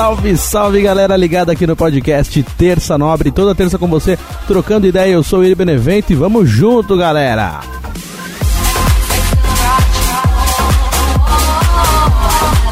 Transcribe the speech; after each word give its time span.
Salve, 0.00 0.34
salve 0.34 0.80
galera 0.80 1.14
ligada 1.14 1.52
aqui 1.52 1.66
no 1.66 1.76
podcast 1.76 2.42
Terça 2.56 2.96
Nobre, 2.96 3.30
toda 3.30 3.54
terça 3.54 3.76
com 3.76 3.86
você, 3.86 4.18
trocando 4.46 4.86
ideia. 4.86 5.12
Eu 5.12 5.22
sou 5.22 5.40
o 5.40 5.44
Iri 5.44 5.54
Benevento 5.54 6.10
e 6.10 6.16
vamos 6.16 6.48
junto, 6.48 6.96
galera! 6.96 7.60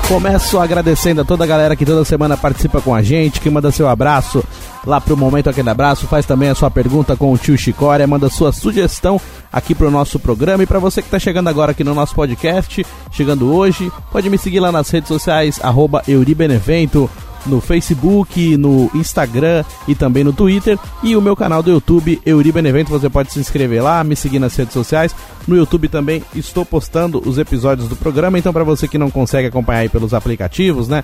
Começo 0.09 0.59
agradecendo 0.59 1.20
a 1.20 1.24
toda 1.24 1.45
a 1.45 1.46
galera 1.46 1.77
que 1.77 1.84
toda 1.84 2.02
semana 2.02 2.34
participa 2.34 2.80
com 2.80 2.95
a 2.95 3.02
gente, 3.02 3.42
que 3.42 3.50
manda 3.50 3.70
seu 3.70 3.91
abraço 3.91 4.42
lá 4.87 5.00
pro 5.00 5.16
Momento 5.16 5.50
Aquele 5.50 5.70
Abraço, 5.70 6.06
faz 6.06 6.27
também 6.27 6.48
a 6.48 6.55
sua 6.55 6.70
pergunta 6.70 7.16
com 7.16 7.32
o 7.32 7.38
tio 7.38 7.56
Chicória, 7.59 8.06
manda 8.06 8.28
sua 8.28 8.52
sugestão 8.52 9.20
aqui 9.52 9.74
pro 9.74 9.91
nosso 9.91 10.19
programa. 10.19 10.62
E 10.62 10.66
para 10.66 10.78
você 10.78 11.02
que 11.02 11.10
tá 11.10 11.19
chegando 11.19 11.48
agora 11.48 11.73
aqui 11.73 11.84
no 11.84 11.95
nosso 11.95 12.14
podcast, 12.14 12.84
chegando 13.10 13.52
hoje, 13.52 13.91
pode 14.10 14.28
me 14.30 14.38
seguir 14.38 14.60
lá 14.60 14.72
nas 14.72 14.91
redes 14.91 15.09
sociais, 15.09 15.60
arroba 15.62 16.02
Euribenevento, 16.06 17.10
no 17.46 17.60
Facebook, 17.60 18.56
no 18.56 18.91
Instagram 18.95 19.64
e 19.86 19.95
também 19.95 20.22
no 20.22 20.33
Twitter. 20.33 20.78
E 21.02 21.16
o 21.16 21.22
meu 21.22 21.34
canal 21.34 21.62
do 21.62 21.70
YouTube, 21.70 22.20
Euri 22.24 22.52
Benevento, 22.52 22.91
você 22.91 23.08
pode 23.08 23.33
se 23.33 23.41
inscrever 23.41 23.83
lá, 23.83 24.02
me 24.05 24.14
seguir 24.14 24.39
nas 24.39 24.55
redes 24.55 24.74
sociais. 24.74 25.14
No 25.47 25.56
YouTube 25.56 25.89
também 25.89 26.22
estou 26.34 26.64
postando 26.64 27.22
os 27.27 27.39
episódios 27.39 27.89
do 27.89 27.97
programa, 27.97 28.39
então 28.39 28.52
para 28.52 28.64
você 28.64 28.86
que 28.86 28.98
não 28.98 29.11
consegue 29.11 29.48
acompanhar 29.48 29.80
aí 29.80 29.89
pelos 29.89 30.14
aplicativos, 30.14 30.89
né? 30.89 31.02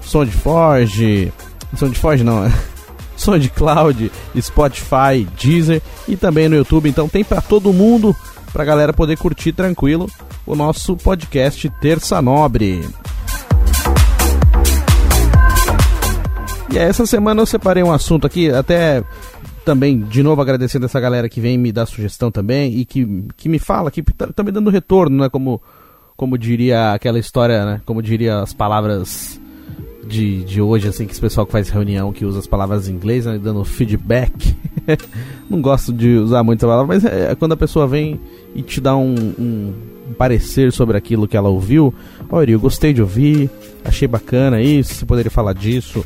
Som 0.00 0.24
de 0.24 0.32
Forge, 0.32 1.32
Som 1.76 1.90
de 1.90 1.98
Forge 1.98 2.24
não, 2.24 2.50
Som 3.22 3.38
de 3.38 3.48
Cloud, 3.48 4.10
Spotify, 4.40 5.24
Deezer 5.40 5.80
e 6.08 6.16
também 6.16 6.48
no 6.48 6.56
YouTube, 6.56 6.88
então 6.88 7.08
tem 7.08 7.22
para 7.22 7.40
todo 7.40 7.72
mundo, 7.72 8.16
pra 8.52 8.64
galera 8.64 8.92
poder 8.92 9.16
curtir 9.16 9.52
tranquilo 9.52 10.10
o 10.44 10.56
nosso 10.56 10.96
podcast 10.96 11.70
Terça 11.80 12.20
Nobre. 12.20 12.80
E 16.72 16.76
essa 16.76 17.06
semana 17.06 17.40
eu 17.40 17.46
separei 17.46 17.84
um 17.84 17.92
assunto 17.92 18.26
aqui, 18.26 18.50
até 18.50 19.04
também, 19.64 20.00
de 20.00 20.20
novo, 20.20 20.42
agradecendo 20.42 20.86
essa 20.86 20.98
galera 20.98 21.28
que 21.28 21.40
vem 21.40 21.56
me 21.56 21.70
dar 21.70 21.86
sugestão 21.86 22.28
também 22.28 22.74
e 22.76 22.84
que, 22.84 23.06
que 23.36 23.48
me 23.48 23.60
fala, 23.60 23.90
que 23.92 24.02
tá, 24.02 24.26
tá 24.26 24.42
me 24.42 24.50
dando 24.50 24.68
retorno, 24.68 25.22
né? 25.22 25.28
Como, 25.28 25.62
como 26.16 26.36
diria 26.36 26.92
aquela 26.92 27.20
história, 27.20 27.64
né? 27.64 27.80
Como 27.86 28.02
diria 28.02 28.40
as 28.40 28.52
palavras 28.52 29.40
de, 30.06 30.42
de 30.44 30.60
hoje, 30.60 30.88
assim, 30.88 31.06
que 31.06 31.12
esse 31.12 31.20
pessoal 31.20 31.46
que 31.46 31.52
faz 31.52 31.68
reunião, 31.68 32.12
que 32.12 32.24
usa 32.24 32.38
as 32.38 32.46
palavras 32.46 32.88
em 32.88 32.92
inglês, 32.92 33.26
né, 33.26 33.38
dando 33.38 33.64
feedback. 33.64 34.54
Não 35.48 35.60
gosto 35.60 35.92
de 35.92 36.16
usar 36.16 36.42
muito 36.42 36.60
essa 36.60 36.66
palavra, 36.66 36.94
mas 36.94 37.04
é, 37.04 37.32
é 37.32 37.34
quando 37.34 37.52
a 37.52 37.56
pessoa 37.56 37.86
vem 37.86 38.20
e 38.54 38.62
te 38.62 38.80
dá 38.80 38.96
um, 38.96 39.14
um, 39.38 39.72
parecer 40.18 40.72
sobre 40.72 40.96
aquilo 40.96 41.28
que 41.28 41.36
ela 41.36 41.48
ouviu. 41.48 41.94
Olha, 42.30 42.50
eu 42.50 42.60
gostei 42.60 42.92
de 42.92 43.00
ouvir, 43.00 43.48
achei 43.84 44.08
bacana 44.08 44.60
isso, 44.60 44.94
você 44.94 45.06
poderia 45.06 45.30
falar 45.30 45.52
disso 45.52 46.04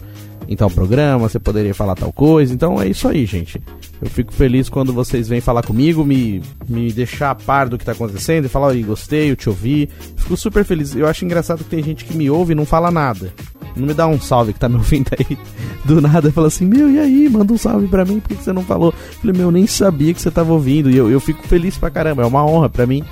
em 0.48 0.56
tal 0.56 0.70
programa, 0.70 1.28
você 1.28 1.38
poderia 1.38 1.74
falar 1.74 1.94
tal 1.94 2.12
coisa. 2.12 2.52
Então 2.52 2.80
é 2.80 2.88
isso 2.88 3.08
aí, 3.08 3.26
gente. 3.26 3.60
Eu 4.00 4.08
fico 4.08 4.32
feliz 4.32 4.68
quando 4.68 4.92
vocês 4.92 5.28
vêm 5.28 5.40
falar 5.40 5.62
comigo, 5.62 6.04
me, 6.04 6.42
me 6.68 6.92
deixar 6.92 7.30
a 7.30 7.34
par 7.34 7.68
do 7.68 7.78
que 7.78 7.84
tá 7.84 7.92
acontecendo 7.92 8.44
e 8.44 8.48
falar, 8.48 8.68
oi, 8.68 8.82
gostei, 8.82 9.30
eu 9.30 9.36
te 9.36 9.48
ouvi. 9.48 9.88
Fico 10.16 10.36
super 10.36 10.64
feliz. 10.64 10.94
Eu 10.94 11.06
acho 11.06 11.24
engraçado 11.24 11.64
que 11.64 11.70
tem 11.70 11.82
gente 11.82 12.04
que 12.04 12.16
me 12.16 12.30
ouve 12.30 12.52
e 12.52 12.56
não 12.56 12.64
fala 12.64 12.90
nada. 12.90 13.32
Não 13.74 13.86
me 13.86 13.94
dá 13.94 14.06
um 14.06 14.20
salve 14.20 14.52
que 14.52 14.60
tá 14.60 14.68
me 14.68 14.76
ouvindo 14.76 15.10
aí 15.18 15.38
do 15.84 16.00
nada 16.00 16.32
fala 16.32 16.46
assim: 16.48 16.64
Meu, 16.64 16.90
e 16.90 16.98
aí? 16.98 17.28
Manda 17.28 17.52
um 17.52 17.58
salve 17.58 17.86
pra 17.88 18.04
mim, 18.04 18.20
por 18.20 18.36
que 18.36 18.42
você 18.42 18.52
não 18.52 18.62
falou? 18.62 18.92
Eu 18.92 19.20
falei: 19.20 19.36
Meu, 19.36 19.50
nem 19.50 19.66
sabia 19.66 20.14
que 20.14 20.20
você 20.20 20.30
tava 20.30 20.52
ouvindo. 20.52 20.90
E 20.90 20.96
eu, 20.96 21.10
eu 21.10 21.20
fico 21.20 21.46
feliz 21.46 21.76
pra 21.76 21.90
caramba, 21.90 22.22
é 22.22 22.26
uma 22.26 22.44
honra 22.44 22.68
pra 22.68 22.86
mim 22.86 23.04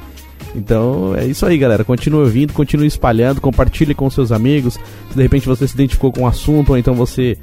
então 0.54 1.14
é 1.16 1.26
isso 1.26 1.44
aí, 1.44 1.58
galera. 1.58 1.84
Continue 1.84 2.20
ouvindo, 2.20 2.52
continue 2.52 2.86
espalhando, 2.86 3.40
compartilhe 3.40 3.94
com 3.94 4.08
seus 4.10 4.32
amigos. 4.32 4.74
Se 5.10 5.16
de 5.16 5.22
repente 5.22 5.46
você 5.46 5.66
se 5.66 5.74
identificou 5.74 6.12
com 6.12 6.20
o 6.20 6.24
um 6.24 6.26
assunto, 6.26 6.70
ou 6.70 6.78
então 6.78 6.94
você 6.94 7.36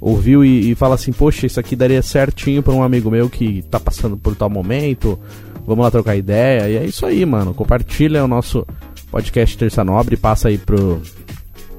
ouviu 0.00 0.44
e, 0.44 0.70
e, 0.70 0.74
fala 0.74 0.94
assim: 0.94 1.12
Poxa, 1.12 1.46
isso 1.46 1.58
aqui 1.58 1.74
daria 1.74 2.02
certinho 2.02 2.62
para 2.62 2.74
um 2.74 2.82
amigo 2.82 3.10
meu 3.10 3.28
que 3.30 3.62
tá 3.70 3.80
passando 3.80 4.16
por 4.16 4.34
tal 4.36 4.50
momento. 4.50 5.18
Vamos 5.66 5.82
lá 5.82 5.90
trocar 5.90 6.16
ideia. 6.16 6.68
E 6.68 6.76
é 6.76 6.84
isso 6.84 7.06
aí, 7.06 7.24
mano. 7.24 7.54
Compartilha 7.54 8.22
o 8.22 8.28
nosso 8.28 8.66
podcast 9.10 9.56
Terça 9.56 9.82
Nobre. 9.82 10.16
Passa 10.16 10.48
aí 10.48 10.58
pro, 10.58 11.00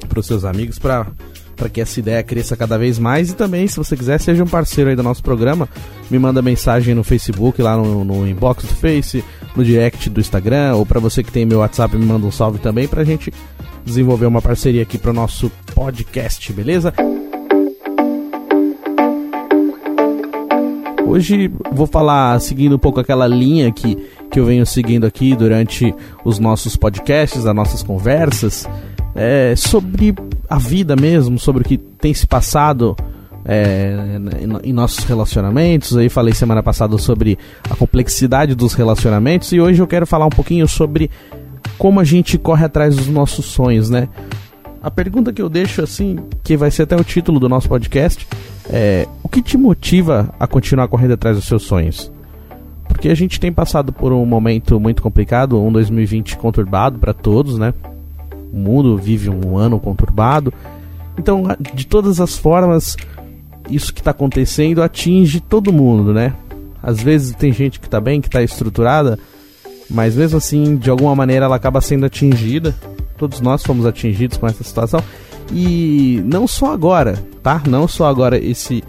pros 0.10 0.26
seus 0.26 0.44
amigos 0.44 0.80
pra 0.80 1.08
para 1.56 1.70
que 1.70 1.82
essa 1.82 2.00
ideia 2.00 2.22
cresça 2.22 2.56
cada 2.56 2.78
vez 2.78 3.00
mais. 3.00 3.32
E 3.32 3.36
também, 3.36 3.68
se 3.68 3.78
você 3.78 3.96
quiser, 3.96 4.20
seja 4.20 4.44
um 4.44 4.48
parceiro 4.48 4.90
aí 4.90 4.96
do 4.96 5.04
nosso 5.04 5.24
programa. 5.24 5.68
Me 6.10 6.20
manda 6.20 6.42
mensagem 6.42 6.94
no 6.94 7.04
Facebook, 7.04 7.62
lá 7.62 7.78
no, 7.78 8.04
no 8.04 8.28
inbox 8.28 8.64
do 8.66 8.76
Face, 8.76 9.24
no 9.56 9.64
direct 9.64 10.10
do 10.10 10.20
Instagram, 10.20 10.76
ou 10.76 10.86
para 10.86 11.00
você 11.00 11.24
que 11.24 11.32
tem 11.32 11.46
meu 11.46 11.60
WhatsApp, 11.60 11.96
me 11.96 12.06
manda 12.06 12.26
um 12.26 12.32
salve 12.32 12.60
também 12.60 12.88
pra 12.88 13.04
gente 13.04 13.34
desenvolver 13.86 14.26
uma 14.26 14.42
parceria 14.42 14.82
aqui 14.82 14.98
pro 14.98 15.14
nosso 15.14 15.52
podcast, 15.74 16.52
beleza? 16.52 16.94
Hoje 21.06 21.52
vou 21.72 21.86
falar 21.86 22.42
seguindo 22.42 22.76
um 22.76 22.80
pouco 22.80 23.00
aquela 23.00 23.28
linha 23.28 23.72
que, 23.72 23.96
que 24.32 24.40
eu 24.40 24.46
venho 24.46 24.66
seguindo 24.66 25.06
aqui 25.06 25.36
durante 25.36 25.94
os 26.26 26.40
nossos 26.40 26.76
podcasts, 26.76 27.46
as 27.46 27.56
nossas 27.56 27.84
conversas, 27.84 28.68
é, 29.16 29.56
sobre 29.56 30.14
a 30.50 30.60
vida 30.60 30.96
mesmo, 30.96 31.40
sobre 31.40 31.62
o 31.62 31.66
que 31.66 31.78
tem 31.78 32.14
se 32.14 32.28
passado 32.28 32.96
é, 33.46 34.20
em, 34.42 34.70
em, 34.70 34.74
nossos 34.74 35.06
relacionamentos. 35.06 35.96
Aí 35.96 36.10
falei 36.10 36.34
semana 36.34 36.62
passada 36.62 36.98
sobre 36.98 37.40
a 37.70 37.76
complexidade 37.76 38.54
dos 38.54 38.74
relacionamentos 38.74 39.52
e 39.54 39.60
hoje 39.62 39.82
eu 39.82 39.88
quero 39.88 40.06
falar 40.06 40.26
um 40.26 40.30
pouquinho 40.30 40.68
sobre 40.68 41.10
como 41.78 42.00
a 42.00 42.04
gente 42.04 42.38
corre 42.38 42.66
atrás 42.66 42.96
dos 42.96 43.08
nossos 43.08 43.46
sonhos, 43.46 43.90
né? 43.90 44.10
A 44.82 44.92
pergunta 44.92 45.34
que 45.34 45.42
eu 45.42 45.50
deixo 45.50 45.82
assim, 45.82 46.18
que 46.44 46.56
vai 46.56 46.70
ser 46.70 46.84
até 46.84 46.96
o 46.96 47.04
título 47.04 47.40
do 47.40 47.50
nosso 47.50 47.68
podcast, 47.68 48.28
é: 48.70 49.08
o 49.24 49.30
que 49.30 49.42
te 49.42 49.58
motiva 49.58 50.34
a 50.40 50.46
continuar 50.46 50.88
correndo 50.88 51.14
atrás 51.14 51.38
dos 51.38 51.46
seus 51.46 51.64
sonhos? 51.64 52.12
Porque 52.88 53.10
a 53.10 53.16
gente 53.16 53.40
tem 53.40 53.52
passado 53.52 53.92
por 53.92 54.14
um 54.14 54.24
momento 54.26 54.80
muito 54.80 55.02
complicado, 55.02 55.60
um 55.60 55.72
2020 55.72 56.38
conturbado 56.38 57.00
para 57.00 57.14
todos, 57.14 57.58
né? 57.58 57.74
O 58.52 58.58
mundo 58.58 58.98
vive 58.98 59.30
um 59.30 59.58
ano 59.58 59.80
conturbado. 59.80 60.54
Então, 61.18 61.44
de 61.74 61.86
todas 61.88 62.20
as 62.20 62.38
formas, 62.38 62.96
isso 63.70 63.94
que 63.94 64.02
está 64.02 64.12
acontecendo 64.12 64.82
atinge 64.82 65.40
todo 65.40 65.74
mundo, 65.74 66.14
né? 66.14 66.34
Às 66.82 67.02
vezes 67.02 67.36
tem 67.36 67.52
gente 67.52 67.80
que 67.80 67.88
está 67.88 68.00
bem, 68.00 68.22
que 68.22 68.28
está 68.28 68.44
estruturada, 68.44 69.18
mas 69.90 70.16
mesmo 70.16 70.38
assim, 70.38 70.78
de 70.78 70.90
alguma 70.90 71.16
maneira, 71.16 71.46
ela 71.46 71.56
acaba 71.56 71.82
sendo 71.82 72.06
atingida. 72.06 72.76
Todos 73.18 73.40
nós 73.42 73.64
fomos 73.64 73.86
atingidos 73.86 74.38
com 74.38 74.48
essa 74.48 74.64
situação. 74.64 75.02
E 75.52 76.22
não 76.26 76.48
só 76.48 76.74
agora, 76.74 77.24
tá? 77.42 77.62
Não 77.68 77.88
só 77.88 78.08
agora 78.08 78.38
esse, 78.38 78.84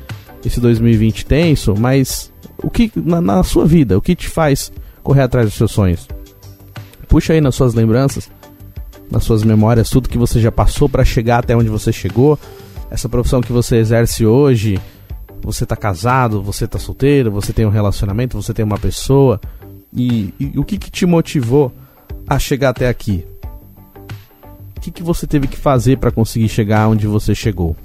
esse 0.44 0.60
2020 0.60 1.26
tenso, 1.26 1.74
mas 1.78 2.32
o 2.62 2.70
que 2.70 2.90
na, 2.96 3.20
na 3.20 3.42
sua 3.42 3.66
vida, 3.66 3.96
o 3.96 4.02
que 4.02 4.14
te 4.14 4.28
faz 4.28 4.72
correr 5.02 5.22
atrás 5.22 5.46
dos 5.46 5.54
seus 5.54 5.72
sonhos? 5.72 6.08
Puxa 7.08 7.34
aí 7.34 7.40
nas 7.40 7.54
suas 7.54 7.74
lembranças 7.74 8.30
nas 9.10 9.24
suas 9.24 9.42
memórias 9.42 9.90
tudo 9.90 10.08
que 10.08 10.18
você 10.18 10.40
já 10.40 10.50
passou 10.50 10.88
para 10.88 11.04
chegar 11.04 11.38
até 11.38 11.56
onde 11.56 11.68
você 11.68 11.92
chegou. 11.92 12.38
Essa 12.90 13.08
profissão 13.08 13.40
que 13.40 13.52
você 13.52 13.76
exerce 13.76 14.24
hoje, 14.24 14.80
você 15.42 15.64
está 15.64 15.76
casado, 15.76 16.42
você 16.42 16.64
está 16.64 16.78
solteiro, 16.78 17.30
você 17.30 17.52
tem 17.52 17.66
um 17.66 17.70
relacionamento, 17.70 18.40
você 18.40 18.52
tem 18.52 18.64
uma 18.64 18.78
pessoa. 18.78 19.40
E, 19.92 20.34
e 20.38 20.58
o 20.58 20.64
que, 20.64 20.78
que, 20.78 20.90
te 20.90 21.06
motivou 21.06 21.72
a 22.28 22.38
chegar 22.38 22.70
até 22.70 22.88
aqui? 22.88 23.24
O 24.76 24.80
que, 24.80 24.90
que 24.90 25.02
você 25.02 25.26
teve 25.26 25.46
que 25.46 25.56
fazer 25.56 25.98
para 25.98 26.10
conseguir 26.10 26.48
chegar 26.48 26.88
onde 26.88 27.06
você 27.06 27.34
chegou? 27.34 27.76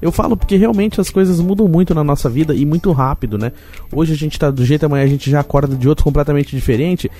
Eu 0.00 0.10
falo 0.10 0.36
porque 0.36 0.56
realmente 0.56 1.00
as 1.00 1.10
coisas 1.10 1.40
mudam 1.40 1.68
muito 1.68 1.94
na 1.94 2.02
nossa 2.02 2.28
vida 2.28 2.54
e 2.54 2.64
muito 2.64 2.90
rápido, 2.92 3.38
né? 3.38 3.52
Hoje 3.92 4.12
a 4.12 4.16
gente 4.16 4.38
tá 4.38 4.50
do 4.50 4.64
jeito, 4.64 4.86
amanhã 4.86 5.04
a 5.04 5.08
gente 5.08 5.30
já 5.30 5.40
acorda 5.40 5.76
de 5.76 5.88
outro 5.88 6.04
completamente 6.04 6.54
diferente 6.54 7.10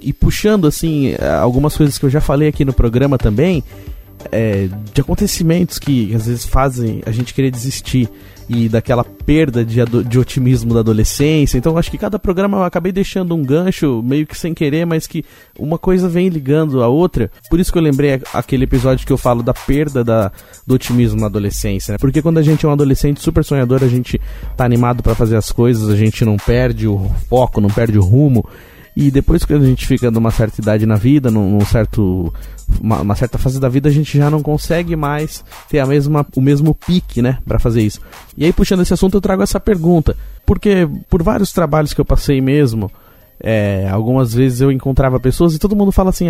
e 0.00 0.12
puxando 0.12 0.66
assim 0.66 1.14
algumas 1.40 1.76
coisas 1.76 1.96
que 1.96 2.04
eu 2.04 2.10
já 2.10 2.20
falei 2.20 2.48
aqui 2.48 2.64
no 2.64 2.72
programa 2.72 3.16
também, 3.16 3.62
é, 4.30 4.68
de 4.92 5.00
acontecimentos 5.00 5.78
que 5.78 6.14
às 6.14 6.26
vezes 6.26 6.44
fazem 6.44 7.02
a 7.06 7.10
gente 7.10 7.32
querer 7.32 7.50
desistir 7.50 8.08
e 8.54 8.68
daquela 8.68 9.04
perda 9.04 9.64
de, 9.64 9.80
de 10.06 10.18
otimismo 10.18 10.74
da 10.74 10.80
adolescência. 10.80 11.56
Então 11.56 11.78
acho 11.78 11.90
que 11.90 11.98
cada 11.98 12.18
programa 12.18 12.58
eu 12.58 12.64
acabei 12.64 12.92
deixando 12.92 13.34
um 13.34 13.42
gancho 13.42 14.02
meio 14.02 14.26
que 14.26 14.36
sem 14.36 14.52
querer, 14.52 14.84
mas 14.84 15.06
que 15.06 15.24
uma 15.58 15.78
coisa 15.78 16.08
vem 16.08 16.28
ligando 16.28 16.82
a 16.82 16.88
outra. 16.88 17.30
Por 17.48 17.58
isso 17.58 17.72
que 17.72 17.78
eu 17.78 17.82
lembrei 17.82 18.20
aquele 18.32 18.64
episódio 18.64 19.06
que 19.06 19.12
eu 19.12 19.18
falo 19.18 19.42
da 19.42 19.54
perda 19.54 20.04
da, 20.04 20.30
do 20.66 20.74
otimismo 20.74 21.20
na 21.20 21.26
adolescência, 21.26 21.92
né? 21.92 21.98
Porque 21.98 22.20
quando 22.20 22.38
a 22.38 22.42
gente 22.42 22.66
é 22.66 22.68
um 22.68 22.72
adolescente 22.72 23.20
super 23.20 23.44
sonhador, 23.44 23.82
a 23.82 23.88
gente 23.88 24.20
tá 24.56 24.64
animado 24.64 25.02
para 25.02 25.14
fazer 25.14 25.36
as 25.36 25.50
coisas, 25.50 25.88
a 25.88 25.96
gente 25.96 26.24
não 26.24 26.36
perde 26.36 26.86
o 26.86 27.10
foco, 27.28 27.60
não 27.60 27.70
perde 27.70 27.98
o 27.98 28.02
rumo. 28.02 28.44
E 28.94 29.10
depois 29.10 29.44
que 29.44 29.54
a 29.54 29.58
gente 29.58 29.86
fica 29.86 30.10
numa 30.10 30.30
certa 30.30 30.60
idade 30.60 30.84
na 30.84 30.96
vida, 30.96 31.30
num, 31.30 31.52
num 31.52 31.64
certo 31.64 32.32
uma, 32.80 33.00
uma, 33.00 33.14
certa 33.14 33.38
fase 33.38 33.58
da 33.58 33.68
vida, 33.68 33.88
a 33.88 33.92
gente 33.92 34.18
já 34.18 34.30
não 34.30 34.42
consegue 34.42 34.94
mais 34.94 35.44
ter 35.68 35.78
a 35.78 35.86
mesma, 35.86 36.26
o 36.36 36.40
mesmo 36.40 36.74
pique, 36.74 37.22
né, 37.22 37.38
para 37.46 37.58
fazer 37.58 37.82
isso. 37.82 38.00
E 38.36 38.44
aí 38.44 38.52
puxando 38.52 38.82
esse 38.82 38.92
assunto, 38.92 39.16
eu 39.16 39.20
trago 39.20 39.42
essa 39.42 39.58
pergunta, 39.58 40.16
porque 40.44 40.88
por 41.08 41.22
vários 41.22 41.52
trabalhos 41.52 41.94
que 41.94 42.00
eu 42.00 42.04
passei 42.04 42.40
mesmo, 42.40 42.90
é, 43.44 43.88
algumas 43.90 44.32
vezes 44.34 44.60
eu 44.60 44.70
encontrava 44.70 45.18
pessoas 45.18 45.54
e 45.54 45.58
todo 45.58 45.74
mundo 45.74 45.90
fala 45.90 46.10
assim, 46.10 46.28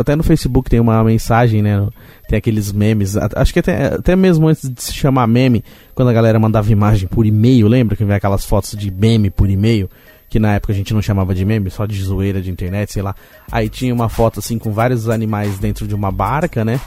até 0.00 0.16
no 0.16 0.24
Facebook 0.24 0.68
tem 0.68 0.80
uma 0.80 1.04
mensagem, 1.04 1.62
né? 1.62 1.86
Tem 2.28 2.36
aqueles 2.36 2.72
memes, 2.72 3.16
acho 3.16 3.52
que 3.52 3.60
até, 3.60 3.94
até 3.94 4.16
mesmo 4.16 4.48
antes 4.48 4.68
de 4.68 4.82
se 4.82 4.92
chamar 4.92 5.26
meme, 5.28 5.62
quando 5.94 6.08
a 6.08 6.12
galera 6.12 6.38
mandava 6.38 6.72
imagem 6.72 7.06
por 7.06 7.24
e-mail, 7.24 7.68
lembra 7.68 7.96
que 7.96 8.04
vem 8.04 8.16
aquelas 8.16 8.44
fotos 8.44 8.76
de 8.76 8.90
meme 8.90 9.30
por 9.30 9.48
e-mail? 9.48 9.88
Que 10.28 10.38
na 10.38 10.54
época 10.54 10.72
a 10.72 10.76
gente 10.76 10.92
não 10.92 11.00
chamava 11.00 11.34
de 11.34 11.44
meme, 11.44 11.70
só 11.70 11.86
de 11.86 12.00
zoeira 12.02 12.40
de 12.40 12.50
internet, 12.50 12.92
sei 12.92 13.02
lá. 13.02 13.14
Aí 13.50 13.68
tinha 13.68 13.94
uma 13.94 14.08
foto 14.08 14.40
assim 14.40 14.58
com 14.58 14.72
vários 14.72 15.08
animais 15.08 15.58
dentro 15.58 15.86
de 15.86 15.94
uma 15.94 16.12
barca, 16.12 16.64
né? 16.64 16.80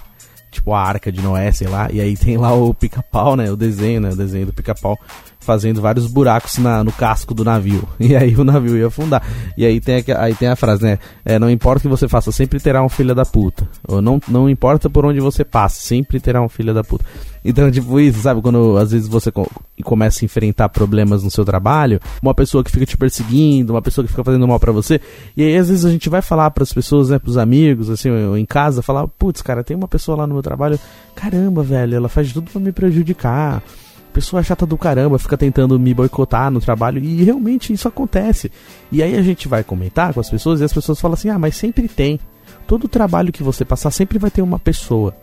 Tipo 0.51 0.73
a 0.73 0.81
arca 0.81 1.11
de 1.11 1.21
Noé, 1.21 1.51
sei 1.51 1.67
lá. 1.67 1.89
E 1.91 2.01
aí 2.01 2.17
tem 2.17 2.37
lá 2.37 2.53
o 2.53 2.73
pica-pau, 2.73 3.37
né? 3.37 3.49
O 3.49 3.55
desenho, 3.55 4.01
né? 4.01 4.09
O 4.09 4.15
desenho 4.15 4.47
do 4.47 4.53
pica-pau 4.53 4.99
fazendo 5.39 5.81
vários 5.81 6.07
buracos 6.07 6.57
na, 6.57 6.83
no 6.83 6.91
casco 6.91 7.33
do 7.33 7.43
navio. 7.43 7.87
E 7.99 8.15
aí 8.15 8.35
o 8.35 8.43
navio 8.43 8.77
ia 8.77 8.87
afundar. 8.87 9.23
E 9.57 9.65
aí 9.65 9.79
tem, 9.79 10.03
a, 10.13 10.23
aí 10.23 10.35
tem 10.35 10.49
a 10.49 10.55
frase, 10.55 10.83
né? 10.83 10.99
É, 11.23 11.39
não 11.39 11.49
importa 11.49 11.79
o 11.79 11.81
que 11.83 11.87
você 11.87 12.07
faça, 12.07 12.31
sempre 12.31 12.59
terá 12.59 12.83
um 12.83 12.89
filho 12.89 13.15
da 13.15 13.25
puta. 13.25 13.67
Ou 13.87 14.01
não, 14.01 14.19
não 14.27 14.49
importa 14.49 14.89
por 14.89 15.05
onde 15.05 15.21
você 15.21 15.45
passa, 15.45 15.79
sempre 15.79 16.19
terá 16.19 16.41
um 16.41 16.49
filho 16.49 16.73
da 16.73 16.83
puta. 16.83 17.05
Então, 17.43 17.71
tipo 17.71 17.99
isso, 17.99 18.21
sabe? 18.21 18.41
Quando 18.41 18.77
às 18.77 18.91
vezes 18.91 19.07
você 19.07 19.31
co 19.31 19.49
começa 19.83 20.23
a 20.23 20.25
enfrentar 20.25 20.69
problemas 20.69 21.23
no 21.23 21.31
seu 21.31 21.43
trabalho, 21.43 21.99
uma 22.21 22.35
pessoa 22.35 22.63
que 22.63 22.71
fica 22.71 22.85
te 22.85 22.95
perseguindo, 22.95 23.73
uma 23.73 23.81
pessoa 23.81 24.05
que 24.05 24.11
fica 24.11 24.23
fazendo 24.23 24.47
mal 24.47 24.59
para 24.59 24.71
você, 24.71 25.01
e 25.35 25.43
aí 25.43 25.57
às 25.57 25.69
vezes 25.69 25.85
a 25.85 25.89
gente 25.89 26.07
vai 26.07 26.21
falar 26.21 26.51
para 26.51 26.61
as 26.61 26.71
pessoas, 26.71 27.09
né, 27.09 27.17
pros 27.17 27.35
amigos, 27.35 27.89
assim, 27.89 28.11
ou 28.11 28.37
em 28.37 28.45
casa, 28.45 28.83
falar, 28.83 29.07
putz, 29.07 29.41
cara, 29.41 29.63
tem 29.63 29.75
uma 29.75 29.87
pessoa 29.87 30.19
lá 30.19 30.27
no 30.27 30.35
meu 30.35 30.43
trabalho, 30.43 30.79
caramba, 31.15 31.63
velho, 31.63 31.95
ela 31.95 32.07
faz 32.07 32.31
tudo 32.31 32.51
para 32.51 32.61
me 32.61 32.71
prejudicar 32.71 33.63
pessoa 34.11 34.43
chata 34.43 34.65
do 34.65 34.77
caramba 34.77 35.17
fica 35.17 35.37
tentando 35.37 35.79
me 35.79 35.93
boicotar 35.93 36.51
no 36.51 36.59
trabalho 36.59 37.01
e 37.01 37.23
realmente 37.23 37.73
isso 37.73 37.87
acontece. 37.87 38.51
E 38.91 39.01
aí 39.01 39.15
a 39.17 39.21
gente 39.21 39.47
vai 39.47 39.63
comentar 39.63 40.13
com 40.13 40.19
as 40.19 40.29
pessoas 40.29 40.59
e 40.59 40.63
as 40.63 40.73
pessoas 40.73 40.99
falam 40.99 41.13
assim: 41.13 41.29
ah, 41.29 41.39
mas 41.39 41.55
sempre 41.55 41.87
tem. 41.87 42.19
Todo 42.67 42.87
trabalho 42.87 43.31
que 43.31 43.41
você 43.41 43.65
passar 43.65 43.89
sempre 43.89 44.19
vai 44.19 44.29
ter 44.29 44.41
uma 44.41 44.59
pessoa. 44.59 45.15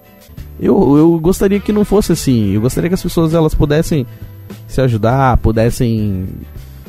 Eu, 0.61 0.97
eu 0.97 1.19
gostaria 1.21 1.61
que 1.61 1.73
não 1.73 1.85
fosse 1.85 2.13
assim. 2.13 2.53
Eu 2.53 2.61
gostaria 2.61 2.89
que 2.89 2.95
as 2.95 3.03
pessoas 3.03 3.35
elas 3.35 3.55
pudessem 3.55 4.07
se 4.67 4.81
ajudar, 4.81 5.37
pudessem 5.39 6.27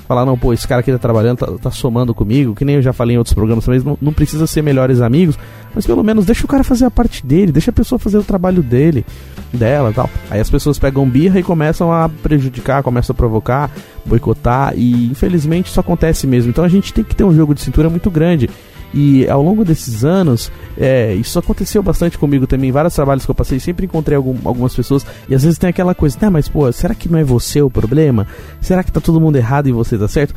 falar, 0.10 0.26
não, 0.26 0.36
pô, 0.36 0.52
esse 0.52 0.68
cara 0.68 0.82
aqui 0.82 0.92
tá 0.92 0.98
trabalhando, 0.98 1.38
tá, 1.38 1.46
tá, 1.62 1.70
somando 1.70 2.16
comigo, 2.16 2.56
que 2.56 2.66
nem 2.66 2.78
eu 2.78 2.82
já 2.82 2.92
falei 2.92 3.14
em 3.14 3.20
outros 3.20 3.36
programas 3.36 3.64
também, 3.64 3.80
não, 3.80 3.96
não, 4.02 4.12
precisa 4.12 4.48
ser 4.48 4.64
melhores 4.64 5.02
amigos, 5.02 5.38
mas 5.76 5.86
pelo 5.86 6.04
menos 6.04 6.26
deixa 6.26 6.46
o 6.46 6.48
cara 6.48 6.64
fazer 6.64 6.86
a 6.86 6.90
parte 6.90 7.24
dele, 7.24 7.52
deixa 7.52 7.70
a 7.70 7.74
pessoa 7.74 8.00
fazer 8.00 8.18
o 8.18 8.24
trabalho 8.24 8.64
dele, 8.64 9.06
dela 9.54 9.94
tal. 9.94 10.10
Aí 10.32 10.40
as 10.40 10.50
pessoas 10.50 10.80
pegam 10.80 11.08
birra 11.08 11.40
e 11.40 11.44
começam 11.44 11.94
a 11.94 12.10
prejudicar, 12.10 12.82
começam 12.82 13.14
a 13.14 13.16
provocar, 13.16 13.70
boicotar, 14.04 14.74
e 14.76 15.12
infelizmente 15.12 15.68
isso 15.68 15.80
acontece 15.80 16.26
mesmo. 16.26 16.50
Então 16.50 16.64
a 16.64 16.70
gente 16.70 16.92
tem 16.92 17.04
que 17.04 17.16
ter 17.16 17.24
um 17.24 17.36
jogo 17.36 17.54
de 17.54 17.62
cintura 17.62 17.88
muito 17.88 18.10
grande. 18.10 18.50
E 18.94 19.28
ao 19.28 19.42
longo 19.42 19.64
desses 19.64 20.04
anos, 20.04 20.52
é, 20.78 21.14
isso 21.14 21.38
aconteceu 21.38 21.84
bastante 21.84 22.18
comigo 22.18 22.48
também. 22.48 22.70
Em 22.70 22.74
vários 22.74 22.94
trabalhos 22.94 23.26
que 23.26 23.32
eu 23.32 23.36
passei, 23.36 23.60
sempre 23.60 23.86
encontrei 23.86 24.16
algum, 24.16 24.36
algumas 24.44 24.76
pessoas. 24.76 25.06
E 25.28 25.36
às 25.36 25.44
vezes 25.44 25.60
tem 25.60 25.70
aquela 25.70 25.94
coisa, 25.94 26.18
né, 26.22 26.30
mas 26.30 26.48
pô, 26.48 26.72
será 26.72 26.96
que 26.96 27.10
não 27.10 27.20
é 27.20 27.24
você 27.24 27.62
o 27.62 27.70
problema? 27.70 28.28
Será 28.62 28.84
que 28.84 28.92
tá 28.92 29.00
todo 29.00 29.22
mundo 29.22 29.36
errado 29.36 29.70
e 29.70 29.72
você 29.72 29.98
tá 29.98 30.08
certo? 30.08 30.34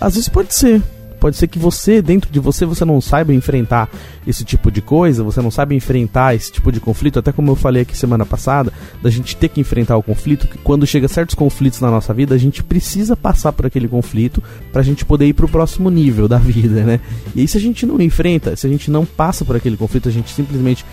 Às 0.00 0.14
vezes 0.14 0.28
pode 0.28 0.54
ser, 0.54 0.80
Pode 1.18 1.36
ser 1.36 1.46
que 1.46 1.58
você, 1.58 2.00
dentro 2.00 2.30
de 2.30 2.38
você, 2.38 2.64
você 2.64 2.84
não 2.84 3.00
saiba 3.00 3.32
enfrentar 3.32 3.88
esse 4.26 4.44
tipo 4.44 4.70
de 4.70 4.80
coisa, 4.80 5.22
você 5.22 5.40
não 5.40 5.50
sabe 5.50 5.74
enfrentar 5.74 6.34
esse 6.34 6.52
tipo 6.52 6.70
de 6.70 6.80
conflito, 6.80 7.18
até 7.18 7.32
como 7.32 7.50
eu 7.50 7.56
falei 7.56 7.82
aqui 7.82 7.96
semana 7.96 8.24
passada, 8.24 8.72
da 9.02 9.10
gente 9.10 9.36
ter 9.36 9.48
que 9.48 9.60
enfrentar 9.60 9.96
o 9.96 10.02
conflito, 10.02 10.46
que 10.46 10.58
quando 10.58 10.86
chega 10.86 11.08
certos 11.08 11.34
conflitos 11.34 11.80
na 11.80 11.90
nossa 11.90 12.14
vida, 12.14 12.34
a 12.34 12.38
gente 12.38 12.62
precisa 12.62 13.16
passar 13.16 13.52
por 13.52 13.66
aquele 13.66 13.88
conflito 13.88 14.42
pra 14.72 14.82
gente 14.82 15.04
poder 15.04 15.26
ir 15.26 15.32
pro 15.32 15.48
próximo 15.48 15.90
nível 15.90 16.28
da 16.28 16.38
vida, 16.38 16.82
né? 16.82 17.00
E 17.34 17.40
aí 17.40 17.48
se 17.48 17.56
a 17.56 17.60
gente 17.60 17.84
não 17.86 18.00
enfrenta, 18.00 18.54
se 18.56 18.66
a 18.66 18.70
gente 18.70 18.90
não 18.90 19.04
passa 19.04 19.44
por 19.44 19.56
aquele 19.56 19.76
conflito, 19.76 20.08
a 20.08 20.12
gente 20.12 20.30
simplesmente 20.32 20.84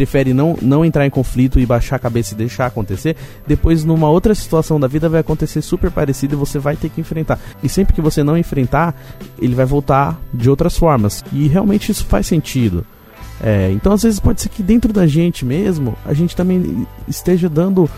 prefere 0.00 0.32
não, 0.32 0.56
não 0.62 0.82
entrar 0.82 1.06
em 1.06 1.10
conflito 1.10 1.60
e 1.60 1.66
baixar 1.66 1.96
a 1.96 1.98
cabeça 1.98 2.32
e 2.32 2.36
deixar 2.36 2.64
acontecer, 2.64 3.14
depois 3.46 3.84
numa 3.84 4.08
outra 4.08 4.34
situação 4.34 4.80
da 4.80 4.86
vida 4.86 5.10
vai 5.10 5.20
acontecer 5.20 5.60
super 5.60 5.90
parecido 5.90 6.34
e 6.34 6.38
você 6.38 6.58
vai 6.58 6.74
ter 6.74 6.88
que 6.88 7.02
enfrentar. 7.02 7.38
E 7.62 7.68
sempre 7.68 7.92
que 7.92 8.00
você 8.00 8.22
não 8.22 8.34
enfrentar, 8.34 8.94
ele 9.38 9.54
vai 9.54 9.66
voltar 9.66 10.18
de 10.32 10.48
outras 10.48 10.78
formas. 10.78 11.22
E 11.34 11.48
realmente 11.48 11.92
isso 11.92 12.06
faz 12.06 12.26
sentido. 12.26 12.86
É, 13.42 13.70
então 13.72 13.92
às 13.92 14.02
vezes 14.02 14.18
pode 14.18 14.40
ser 14.40 14.48
que 14.48 14.62
dentro 14.62 14.90
da 14.90 15.06
gente 15.06 15.44
mesmo, 15.44 15.94
a 16.06 16.14
gente 16.14 16.34
também 16.34 16.86
esteja 17.06 17.46
dando 17.46 17.88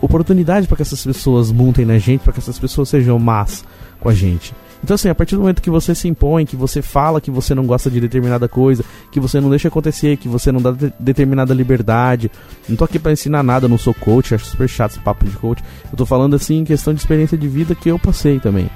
oportunidade 0.00 0.66
para 0.66 0.76
que 0.76 0.82
essas 0.82 1.04
pessoas 1.04 1.52
montem 1.52 1.84
na 1.84 1.98
gente, 1.98 2.22
para 2.22 2.32
que 2.32 2.38
essas 2.38 2.58
pessoas 2.58 2.88
sejam 2.88 3.18
más 3.18 3.62
com 4.00 4.08
a 4.08 4.14
gente. 4.14 4.54
Então, 4.82 4.94
assim, 4.94 5.08
a 5.08 5.14
partir 5.14 5.36
do 5.36 5.42
momento 5.42 5.62
que 5.62 5.70
você 5.70 5.94
se 5.94 6.08
impõe, 6.08 6.44
que 6.44 6.56
você 6.56 6.82
fala 6.82 7.20
que 7.20 7.30
você 7.30 7.54
não 7.54 7.64
gosta 7.64 7.90
de 7.90 8.00
determinada 8.00 8.48
coisa, 8.48 8.84
que 9.12 9.20
você 9.20 9.40
não 9.40 9.48
deixa 9.48 9.68
acontecer, 9.68 10.16
que 10.16 10.28
você 10.28 10.50
não 10.50 10.60
dá 10.60 10.72
de 10.72 10.92
determinada 10.98 11.54
liberdade. 11.54 12.30
Não 12.68 12.76
tô 12.76 12.84
aqui 12.84 12.98
para 12.98 13.12
ensinar 13.12 13.42
nada, 13.42 13.68
não 13.68 13.78
sou 13.78 13.94
coach, 13.94 14.34
acho 14.34 14.46
super 14.46 14.68
chato 14.68 14.92
esse 14.92 15.00
papo 15.00 15.24
de 15.24 15.36
coach. 15.36 15.62
Eu 15.90 15.96
tô 15.96 16.04
falando, 16.04 16.34
assim, 16.34 16.58
em 16.58 16.64
questão 16.64 16.92
de 16.92 17.00
experiência 17.00 17.38
de 17.38 17.46
vida 17.46 17.74
que 17.74 17.88
eu 17.88 17.98
passei 17.98 18.40
também. 18.40 18.68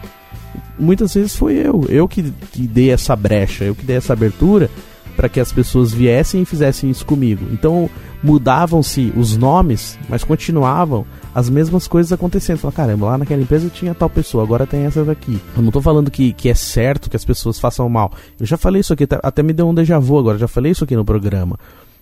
Muitas 0.79 1.13
vezes 1.15 1.35
foi 1.35 1.55
eu, 1.55 1.85
eu 1.89 2.07
que, 2.07 2.23
que 2.53 2.67
dei 2.67 2.91
essa 2.91 3.17
brecha, 3.17 3.65
eu 3.65 3.75
que 3.75 3.85
dei 3.85 3.97
essa 3.97 4.13
abertura 4.13 4.71
para 5.17 5.29
que 5.29 5.41
as 5.41 5.51
pessoas 5.51 5.93
viessem 5.93 6.43
e 6.43 6.45
fizessem 6.45 6.91
isso 6.91 7.07
comigo. 7.07 7.47
Então 7.53 7.89
mudavam-se 8.23 9.13
os 9.17 9.37
nomes, 9.37 9.99
mas 10.09 10.25
continuavam 10.25 11.07
as 11.35 11.49
mesmas 11.49 11.89
coisas 11.89 12.13
acontecendo. 12.13 12.59
Fala, 12.59 12.73
caramba, 12.73 13.07
lá 13.07 13.19
naquela 13.19 13.43
empresa 13.43 13.69
tinha 13.69 13.95
tal 13.95 14.11
pessoa, 14.11 14.45
agora 14.45 14.67
tem 14.67 14.85
essa 14.85 15.05
daqui. 15.05 15.41
Eu 15.57 15.63
não 15.63 15.71
tô 15.71 15.81
falando 15.81 16.11
que, 16.11 16.33
que 16.33 16.49
é 16.49 16.55
certo 16.55 17.09
que 17.09 17.17
as 17.17 17.25
pessoas 17.25 17.59
façam 17.59 17.89
mal. 17.89 18.13
Eu 18.39 18.47
já 18.47 18.57
falei 18.57 18.81
isso 18.81 18.93
aqui, 18.93 19.07
até 19.23 19.43
me 19.43 19.53
deu 19.53 19.69
um 19.69 19.75
déjà 19.75 19.99
vu 19.99 20.19
agora, 20.19 20.39
já 20.39 20.49
falei 20.49 20.73
isso 20.73 20.85
aqui 20.85 20.97
no 20.97 21.05
programa. 21.05 21.59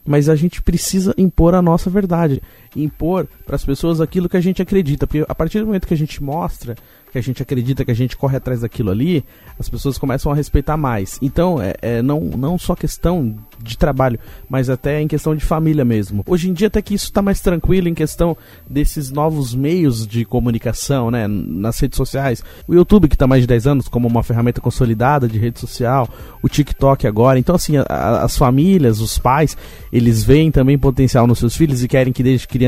Mas 0.07 0.29
a 0.29 0.37
gente 0.37 0.61
precisa 0.61 1.15
impor 1.17 1.55
a 1.55 1.63
nossa 1.63 1.89
verdade, 1.89 2.43
impor 2.76 3.26
para 3.47 3.56
as 3.56 3.65
pessoas 3.65 4.00
aquilo 4.00 4.29
que 4.29 4.37
a 4.37 4.41
gente 4.41 4.61
acredita, 4.62 5.06
porque 5.06 5.25
a 5.29 5.35
partir 5.35 5.61
do 5.61 5.67
momento 5.67 5.87
que 5.87 5.94
a 5.94 5.97
gente 5.97 6.23
mostra 6.23 6.75
que 7.15 7.19
a 7.19 7.22
gente 7.22 7.41
acredita 7.41 7.84
que 7.84 7.93
a 7.93 7.94
gente 7.94 8.17
corre 8.17 8.37
atrás 8.37 8.63
daquilo 8.63 8.91
ali, 8.91 9.25
as 9.56 9.69
pessoas 9.69 9.96
começam 9.96 10.32
a 10.32 10.34
respeitar 10.34 10.77
mais. 10.77 11.17
Então, 11.22 11.63
é, 11.63 11.75
é 11.81 12.03
não, 12.03 12.19
não 12.20 12.58
só 12.58 12.75
questão 12.75 13.37
de 13.63 13.79
trabalho, 13.79 14.19
mas 14.49 14.69
até 14.69 15.01
em 15.01 15.06
questão 15.06 15.32
de 15.37 15.44
família 15.44 15.84
mesmo. 15.84 16.25
Hoje 16.27 16.51
em 16.51 16.53
dia 16.53 16.67
até 16.67 16.82
que 16.82 16.93
isso 16.93 17.05
está 17.05 17.22
mais 17.22 17.41
tranquilo 17.41 17.89
em 17.89 17.94
questão 17.94 18.37
desses 18.69 19.13
novos 19.13 19.55
meios 19.55 20.05
de 20.08 20.25
comunicação, 20.25 21.08
né, 21.08 21.29
nas 21.29 21.79
redes 21.79 21.96
sociais. 21.96 22.43
O 22.67 22.75
YouTube 22.75 23.06
que 23.06 23.15
está 23.15 23.29
mais 23.29 23.43
de 23.43 23.46
10 23.46 23.69
anos 23.69 23.89
como 23.89 24.08
uma 24.08 24.25
ferramenta 24.25 24.60
consolidada 24.60 25.29
de 25.29 25.39
rede 25.39 25.60
social, 25.60 26.08
o 26.43 26.49
TikTok 26.49 27.06
agora. 27.06 27.39
Então 27.39 27.55
assim, 27.55 27.77
a, 27.77 28.25
as 28.25 28.37
famílias, 28.37 29.01
os 29.01 29.19
pais, 29.19 29.56
eles 29.93 30.25
veem 30.25 30.51
também 30.51 30.77
potencial 30.77 31.29
nos 31.29 31.39
seus 31.39 31.56
filhos 31.56 31.84
e 31.84 31.87
querem 31.87 32.13
que 32.13 32.25
desde 32.25 32.49
criança 32.49 32.64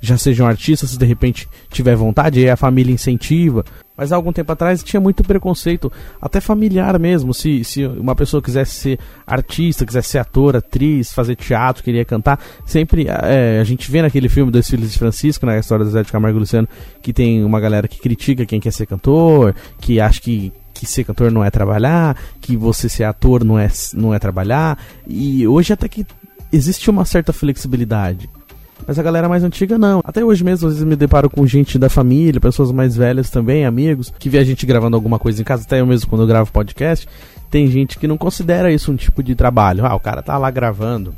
já 0.00 0.16
sejam 0.16 0.46
artistas, 0.46 0.90
se 0.90 0.98
de 0.98 1.06
repente 1.06 1.48
tiver 1.70 1.94
vontade, 1.94 2.40
aí 2.40 2.50
a 2.50 2.56
família 2.56 2.92
incentiva. 2.92 3.64
Mas 3.96 4.12
há 4.12 4.16
algum 4.16 4.32
tempo 4.32 4.52
atrás 4.52 4.82
tinha 4.82 5.00
muito 5.00 5.24
preconceito, 5.24 5.90
até 6.20 6.40
familiar 6.40 6.98
mesmo. 6.98 7.32
Se, 7.32 7.64
se 7.64 7.86
uma 7.86 8.14
pessoa 8.14 8.42
quisesse 8.42 8.72
ser 8.72 8.98
artista, 9.26 9.86
quisesse 9.86 10.10
ser 10.10 10.18
ator, 10.18 10.56
atriz, 10.56 11.12
fazer 11.12 11.34
teatro, 11.34 11.82
queria 11.82 12.04
cantar, 12.04 12.38
sempre 12.66 13.06
é, 13.08 13.58
a 13.60 13.64
gente 13.64 13.90
vê 13.90 14.02
naquele 14.02 14.28
filme 14.28 14.52
Dois 14.52 14.68
Filhos 14.68 14.92
de 14.92 14.98
Francisco, 14.98 15.46
na 15.46 15.52
né, 15.52 15.60
história 15.60 15.84
do 15.84 15.90
Zé 15.90 16.02
de 16.02 16.12
Camargo 16.12 16.38
e 16.38 16.40
Luciano, 16.40 16.68
que 17.00 17.12
tem 17.12 17.42
uma 17.42 17.58
galera 17.58 17.88
que 17.88 17.98
critica 17.98 18.44
quem 18.44 18.60
quer 18.60 18.72
ser 18.72 18.86
cantor, 18.86 19.54
que 19.80 20.00
acha 20.00 20.20
que 20.20 20.52
que 20.74 20.84
ser 20.84 21.04
cantor 21.04 21.32
não 21.32 21.42
é 21.42 21.50
trabalhar, 21.50 22.16
que 22.38 22.54
você 22.54 22.86
ser 22.86 23.04
ator 23.04 23.42
não 23.42 23.58
é, 23.58 23.66
não 23.94 24.12
é 24.12 24.18
trabalhar. 24.18 24.78
E 25.06 25.46
hoje 25.48 25.72
até 25.72 25.88
que 25.88 26.06
existe 26.52 26.90
uma 26.90 27.04
certa 27.06 27.32
flexibilidade. 27.32 28.28
Mas 28.86 28.98
a 28.98 29.02
galera 29.02 29.28
mais 29.28 29.42
antiga 29.42 29.76
não. 29.76 30.00
Até 30.04 30.24
hoje 30.24 30.44
mesmo, 30.44 30.68
às 30.68 30.74
vezes 30.74 30.86
me 30.86 30.94
deparo 30.94 31.28
com 31.28 31.46
gente 31.46 31.78
da 31.78 31.88
família, 31.88 32.40
pessoas 32.40 32.70
mais 32.70 32.96
velhas 32.96 33.30
também, 33.30 33.66
amigos, 33.66 34.12
que 34.18 34.28
vê 34.28 34.38
a 34.38 34.44
gente 34.44 34.64
gravando 34.64 34.96
alguma 34.96 35.18
coisa 35.18 35.40
em 35.40 35.44
casa, 35.44 35.64
até 35.64 35.80
eu 35.80 35.86
mesmo 35.86 36.08
quando 36.08 36.22
eu 36.22 36.28
gravo 36.28 36.52
podcast. 36.52 37.08
Tem 37.50 37.66
gente 37.68 37.98
que 37.98 38.06
não 38.06 38.16
considera 38.16 38.72
isso 38.72 38.92
um 38.92 38.96
tipo 38.96 39.22
de 39.22 39.34
trabalho. 39.34 39.84
Ah, 39.84 39.94
o 39.94 40.00
cara 40.00 40.22
tá 40.22 40.38
lá 40.38 40.50
gravando 40.50 41.14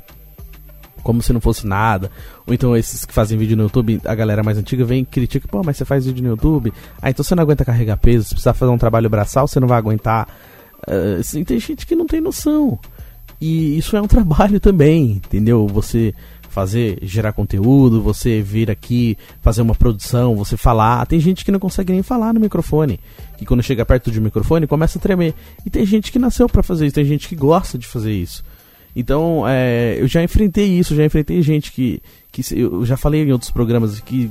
como 1.02 1.22
se 1.22 1.32
não 1.32 1.40
fosse 1.40 1.66
nada. 1.66 2.10
Ou 2.46 2.52
então 2.52 2.76
esses 2.76 3.04
que 3.04 3.14
fazem 3.14 3.38
vídeo 3.38 3.56
no 3.56 3.64
YouTube, 3.64 4.00
a 4.04 4.14
galera 4.14 4.42
mais 4.42 4.58
antiga 4.58 4.84
vem 4.84 5.02
e 5.02 5.04
critica, 5.06 5.48
pô, 5.48 5.62
mas 5.64 5.76
você 5.76 5.84
faz 5.84 6.06
vídeo 6.06 6.22
no 6.22 6.30
YouTube? 6.30 6.72
Ah, 7.00 7.10
então 7.10 7.25
você 7.25 7.34
não 7.34 7.42
aguenta 7.42 7.64
carregar 7.64 7.96
peso, 7.96 8.25
se 8.25 8.30
precisar 8.30 8.54
fazer 8.54 8.72
um 8.72 8.78
trabalho 8.78 9.08
braçal, 9.08 9.48
você 9.48 9.58
não 9.58 9.68
vai 9.68 9.78
aguentar. 9.78 10.28
Uh, 10.87 11.44
tem 11.44 11.58
gente 11.58 11.87
que 11.87 11.94
não 11.94 12.06
tem 12.06 12.20
noção. 12.20 12.78
E 13.40 13.78
isso 13.78 13.96
é 13.96 14.02
um 14.02 14.06
trabalho 14.08 14.60
também, 14.60 15.12
entendeu? 15.12 15.66
Você 15.68 16.14
fazer, 16.48 16.98
gerar 17.02 17.32
conteúdo, 17.32 18.02
você 18.02 18.42
vir 18.42 18.70
aqui 18.70 19.16
fazer 19.40 19.62
uma 19.62 19.74
produção, 19.74 20.34
você 20.34 20.56
falar. 20.56 21.06
Tem 21.06 21.20
gente 21.20 21.44
que 21.44 21.52
não 21.52 21.58
consegue 21.58 21.92
nem 21.92 22.02
falar 22.02 22.32
no 22.32 22.40
microfone, 22.40 22.98
que 23.36 23.44
quando 23.44 23.62
chega 23.62 23.84
perto 23.84 24.10
de 24.10 24.18
um 24.18 24.22
microfone 24.22 24.66
começa 24.66 24.98
a 24.98 25.02
tremer. 25.02 25.34
E 25.64 25.70
tem 25.70 25.84
gente 25.84 26.10
que 26.10 26.18
nasceu 26.18 26.48
para 26.48 26.62
fazer 26.62 26.86
isso, 26.86 26.94
tem 26.94 27.04
gente 27.04 27.28
que 27.28 27.36
gosta 27.36 27.78
de 27.78 27.86
fazer 27.86 28.12
isso. 28.12 28.42
Então, 28.94 29.44
é, 29.46 29.96
eu 30.00 30.08
já 30.08 30.22
enfrentei 30.22 30.66
isso, 30.66 30.94
já 30.94 31.04
enfrentei 31.04 31.40
gente 31.42 31.70
que, 31.70 32.02
que 32.32 32.42
eu 32.52 32.84
já 32.84 32.96
falei 32.96 33.22
em 33.22 33.32
outros 33.32 33.50
programas 33.50 34.00
que, 34.00 34.30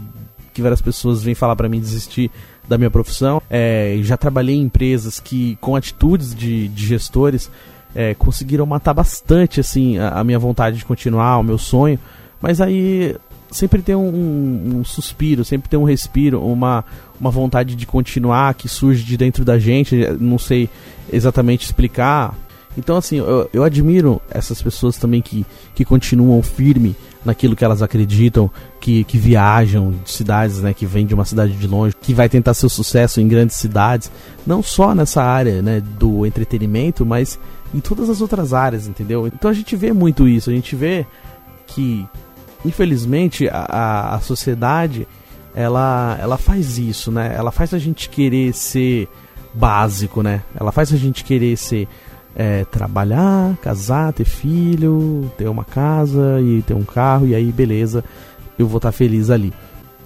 que 0.54 0.62
várias 0.62 0.82
pessoas 0.82 1.24
vêm 1.24 1.36
falar 1.36 1.56
para 1.56 1.70
mim 1.70 1.80
desistir 1.80 2.30
da 2.68 2.78
minha 2.78 2.92
profissão. 2.92 3.42
É, 3.50 3.98
já 4.02 4.18
trabalhei 4.18 4.56
em 4.56 4.64
empresas 4.64 5.20
que, 5.20 5.58
com 5.62 5.76
atitudes 5.76 6.36
de, 6.36 6.68
de 6.68 6.86
gestores, 6.86 7.50
é, 7.96 8.14
conseguiram 8.14 8.66
matar 8.66 8.94
bastante 8.94 9.60
assim 9.60 9.98
a, 9.98 10.20
a, 10.20 10.24
minha 10.24 10.40
vontade 10.40 10.78
de 10.78 10.86
continuar, 10.86 11.38
o 11.40 11.44
meu 11.44 11.58
sonho. 11.58 12.00
Mas 12.42 12.62
aí 12.62 13.16
sempre 13.50 13.82
tem 13.82 13.96
um, 13.96 14.10
um, 14.10 14.78
um, 14.80 14.86
suspiro, 14.86 15.44
sempre 15.44 15.70
tem 15.70 15.80
um 15.80 15.84
respiro, 15.84 16.42
uma, 16.44 16.84
uma 17.20 17.32
vontade 17.32 17.76
de 17.76 17.86
continuar 17.86 18.54
que 18.54 18.68
surge 18.68 19.04
de 19.04 19.18
dentro 19.18 19.44
da 19.44 19.58
gente. 19.58 19.96
Não 20.20 20.38
sei 20.38 20.70
exatamente 21.12 21.66
explicar. 21.66 22.36
Então, 22.78 22.96
assim, 22.96 23.18
eu, 23.18 23.50
eu 23.52 23.64
admiro 23.64 24.22
essas 24.30 24.62
pessoas 24.62 24.98
também 24.98 25.22
que, 25.22 25.44
que 25.74 25.84
continuam 25.84 26.42
firme 26.44 26.96
naquilo 27.26 27.56
que 27.56 27.66
elas 27.66 27.82
acreditam, 27.82 28.50
que, 28.80 29.04
que 29.04 29.18
viajam 29.18 29.94
de 30.04 30.12
cidades, 30.12 30.62
né, 30.62 30.74
que 30.74 30.86
vêm 30.86 31.06
de 31.06 31.14
uma 31.14 31.26
cidade 31.26 31.54
de 31.54 31.68
longe, 31.68 31.96
que 32.00 32.14
vai 32.14 32.30
tentar 32.30 32.54
seu 32.54 32.70
sucesso 32.70 33.20
em 33.20 33.28
grandes 33.28 33.58
cidades, 33.58 34.12
não 34.46 34.62
só 34.64 34.94
nessa 34.96 35.24
área, 35.24 35.62
né, 35.62 35.82
do 35.82 36.26
entretenimento, 36.26 37.06
mas 37.06 37.40
em 37.74 37.80
todas 37.80 38.10
as 38.10 38.22
outras 38.22 38.54
áreas, 38.54 38.88
entendeu? 38.88 39.28
Então 39.28 39.50
a 39.50 39.54
gente 39.54 39.76
vê 39.76 39.92
muito 39.94 40.28
isso, 40.28 40.50
a 40.50 40.54
gente 40.54 40.76
vê 40.76 41.06
que, 41.66 42.08
infelizmente, 42.64 43.48
a, 43.50 44.16
a 44.16 44.20
sociedade 44.20 45.08
ela, 45.54 46.18
ela 46.22 46.38
faz 46.38 46.78
isso, 46.78 47.12
né? 47.12 47.34
Ela 47.36 47.52
faz 47.52 47.74
a 47.74 47.80
gente 47.80 48.10
querer 48.10 48.54
ser 48.54 49.08
básico, 49.54 50.22
né? 50.22 50.44
Ela 50.58 50.72
faz 50.72 50.94
a 50.94 50.98
gente 50.98 51.24
querer 51.24 51.58
ser 51.58 51.88
é, 52.36 52.64
trabalhar, 52.66 53.58
casar, 53.58 54.14
ter 54.14 54.26
filho, 54.26 55.32
ter 55.36 55.48
uma 55.50 55.66
casa 55.66 56.40
e 56.42 56.62
ter 56.62 56.76
um 56.76 56.84
carro 56.84 57.26
e 57.26 57.34
aí 57.34 57.52
beleza, 57.52 58.04
eu 58.60 58.68
vou 58.68 58.78
estar 58.78 58.90
tá 58.90 58.94
feliz 58.94 59.32
ali. 59.32 59.52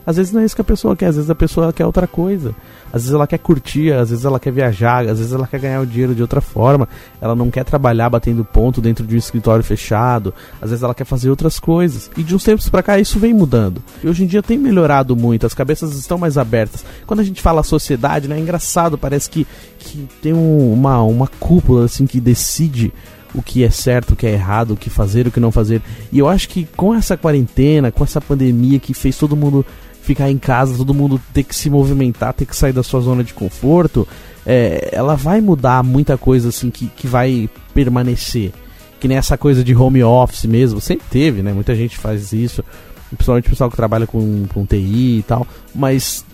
Às 0.06 0.18
vezes 0.18 0.32
não 0.32 0.42
é 0.42 0.46
isso 0.46 0.56
que 0.56 0.62
a 0.62 0.66
pessoa 0.66 0.96
quer, 0.96 1.08
às 1.08 1.16
vezes 1.16 1.30
a 1.30 1.36
pessoa 1.36 1.72
quer 1.72 1.86
outra 1.86 2.08
coisa. 2.08 2.56
Às 2.88 3.04
vezes 3.04 3.14
ela 3.14 3.28
quer 3.28 3.38
curtir, 3.38 3.94
às 3.94 4.10
vezes 4.10 4.26
ela 4.26 4.40
quer 4.40 4.52
viajar, 4.52 5.08
às 5.08 5.20
vezes 5.20 5.32
ela 5.32 5.48
quer 5.48 5.60
ganhar 5.60 5.80
o 5.80 5.86
dinheiro 5.86 6.14
de 6.14 6.22
outra 6.22 6.42
forma. 6.42 6.90
Ela 7.22 7.36
não 7.36 7.50
quer 7.50 7.64
trabalhar 7.64 8.10
batendo 8.10 8.44
ponto 8.44 8.82
dentro 8.82 9.06
de 9.06 9.16
um 9.16 9.18
escritório 9.18 9.64
fechado. 9.64 10.34
Às 10.62 10.72
vezes 10.72 10.84
ela 10.84 10.94
quer 10.94 11.06
fazer 11.06 11.30
outras 11.30 11.60
coisas. 11.60 12.10
E 12.18 12.24
de 12.24 12.36
uns 12.36 12.44
tempos 12.44 12.68
para 12.68 12.84
cá 12.84 13.00
isso 13.00 13.20
vem 13.20 13.34
mudando. 13.34 13.82
E 14.04 14.08
hoje 14.08 14.24
em 14.24 14.28
dia 14.28 14.44
tem 14.44 14.58
melhorado 14.58 15.16
muito, 15.16 15.46
as 15.46 15.54
cabeças 15.54 15.96
estão 15.98 16.18
mais 16.18 16.38
abertas. 16.38 16.84
Quando 17.06 17.20
a 17.20 17.24
gente 17.24 17.42
fala 17.42 17.64
sociedade, 17.64 18.28
né, 18.28 18.38
é 18.38 18.40
engraçado, 18.40 18.98
parece 18.98 19.30
que, 19.30 19.48
que 19.80 20.08
tem 20.22 20.34
um, 20.34 20.74
uma, 20.74 21.02
uma 21.04 21.28
cúpula 21.28 21.86
assim 21.86 22.06
que 22.06 22.20
decide 22.20 22.92
o 23.34 23.42
que 23.42 23.64
é 23.64 23.70
certo, 23.70 24.12
o 24.12 24.16
que 24.16 24.28
é 24.28 24.32
errado, 24.32 24.72
o 24.72 24.78
que 24.78 24.90
fazer, 24.90 25.28
o 25.28 25.32
que 25.32 25.40
não 25.40 25.52
fazer. 25.52 25.82
E 26.12 26.20
eu 26.20 26.28
acho 26.28 26.50
que 26.50 26.68
com 26.76 26.94
essa 26.94 27.16
quarentena, 27.16 27.92
com 27.92 28.04
essa 28.04 28.20
pandemia 28.20 28.80
que 28.80 28.94
fez 28.94 29.18
todo 29.18 29.36
mundo 29.36 29.66
ficar 30.02 30.30
em 30.30 30.38
casa, 30.38 30.78
todo 30.78 30.94
mundo 30.94 31.22
ter 31.34 31.44
que 31.44 31.56
se 31.56 31.70
movimentar, 31.70 32.34
ter 32.34 32.46
que 32.46 32.56
sair 32.56 32.74
da 32.74 32.84
sua 32.84 33.00
zona 33.02 33.24
de 33.24 33.34
conforto, 33.34 34.08
é, 34.46 34.90
ela 34.92 35.16
vai 35.16 35.40
mudar 35.40 35.84
muita 35.84 36.18
coisa 36.18 36.50
assim 36.50 36.70
que, 36.70 36.88
que 36.88 37.08
vai 37.08 37.50
permanecer. 37.74 38.52
Que 39.00 39.08
nem 39.08 39.18
essa 39.18 39.38
coisa 39.38 39.64
de 39.64 39.76
home 39.76 40.04
office 40.04 40.46
mesmo, 40.46 40.82
sempre 40.82 41.06
teve, 41.10 41.42
né? 41.42 41.54
Muita 41.54 41.76
gente 41.76 41.98
faz 41.98 42.34
isso, 42.34 42.64
principalmente 43.10 43.48
o 43.48 43.50
pessoal 43.50 43.70
que 43.70 43.76
trabalha 43.76 44.06
com, 44.06 44.46
com 44.54 44.66
TI 44.66 45.20
e 45.20 45.26
tal, 45.28 45.48
mas 45.74 46.26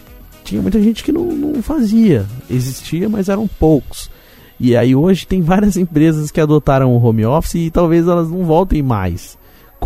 tinha 0.43 0.61
muita 0.61 0.81
gente 0.81 1.03
que 1.03 1.11
não, 1.11 1.25
não 1.25 1.61
fazia. 1.61 2.25
Existia, 2.49 3.07
mas 3.07 3.29
eram 3.29 3.47
poucos. 3.47 4.09
E 4.59 4.75
aí 4.75 4.95
hoje 4.95 5.27
tem 5.27 5.41
várias 5.41 5.75
empresas 5.77 6.31
que 6.31 6.41
adotaram 6.41 6.93
o 6.93 7.03
home 7.03 7.25
office 7.25 7.55
e 7.55 7.71
talvez 7.71 8.07
elas 8.07 8.29
não 8.29 8.43
voltem 8.43 8.81
mais 8.81 9.36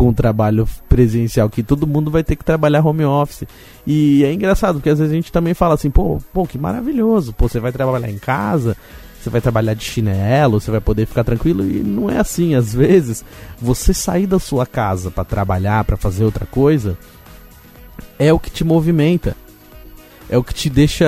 com 0.01 0.09
o 0.09 0.13
trabalho 0.13 0.67
presencial, 0.89 1.47
que 1.47 1.61
todo 1.61 1.85
mundo 1.85 2.09
vai 2.09 2.23
ter 2.23 2.35
que 2.35 2.43
trabalhar 2.43 2.83
home 2.83 3.05
office. 3.05 3.43
E 3.85 4.23
é 4.23 4.33
engraçado, 4.33 4.77
porque 4.77 4.89
às 4.89 4.97
vezes 4.97 5.13
a 5.13 5.15
gente 5.15 5.31
também 5.31 5.53
fala 5.53 5.75
assim, 5.75 5.91
pô, 5.91 6.19
pô, 6.33 6.47
que 6.47 6.57
maravilhoso, 6.57 7.33
pô, 7.33 7.47
você 7.47 7.59
vai 7.59 7.71
trabalhar 7.71 8.09
em 8.09 8.17
casa, 8.17 8.75
você 9.21 9.29
vai 9.29 9.39
trabalhar 9.39 9.75
de 9.75 9.83
chinelo, 9.83 10.59
você 10.59 10.71
vai 10.71 10.81
poder 10.81 11.05
ficar 11.05 11.23
tranquilo 11.23 11.63
e 11.63 11.83
não 11.83 12.09
é 12.09 12.17
assim, 12.17 12.55
às 12.55 12.73
vezes 12.73 13.23
você 13.61 13.93
sair 13.93 14.25
da 14.25 14.39
sua 14.39 14.65
casa 14.65 15.11
para 15.11 15.23
trabalhar, 15.23 15.83
para 15.83 15.97
fazer 15.97 16.23
outra 16.23 16.47
coisa, 16.47 16.97
é 18.17 18.33
o 18.33 18.39
que 18.39 18.49
te 18.49 18.63
movimenta 18.63 19.37
é 20.31 20.37
o 20.37 20.43
que 20.43 20.53
te 20.53 20.69
deixa 20.69 21.05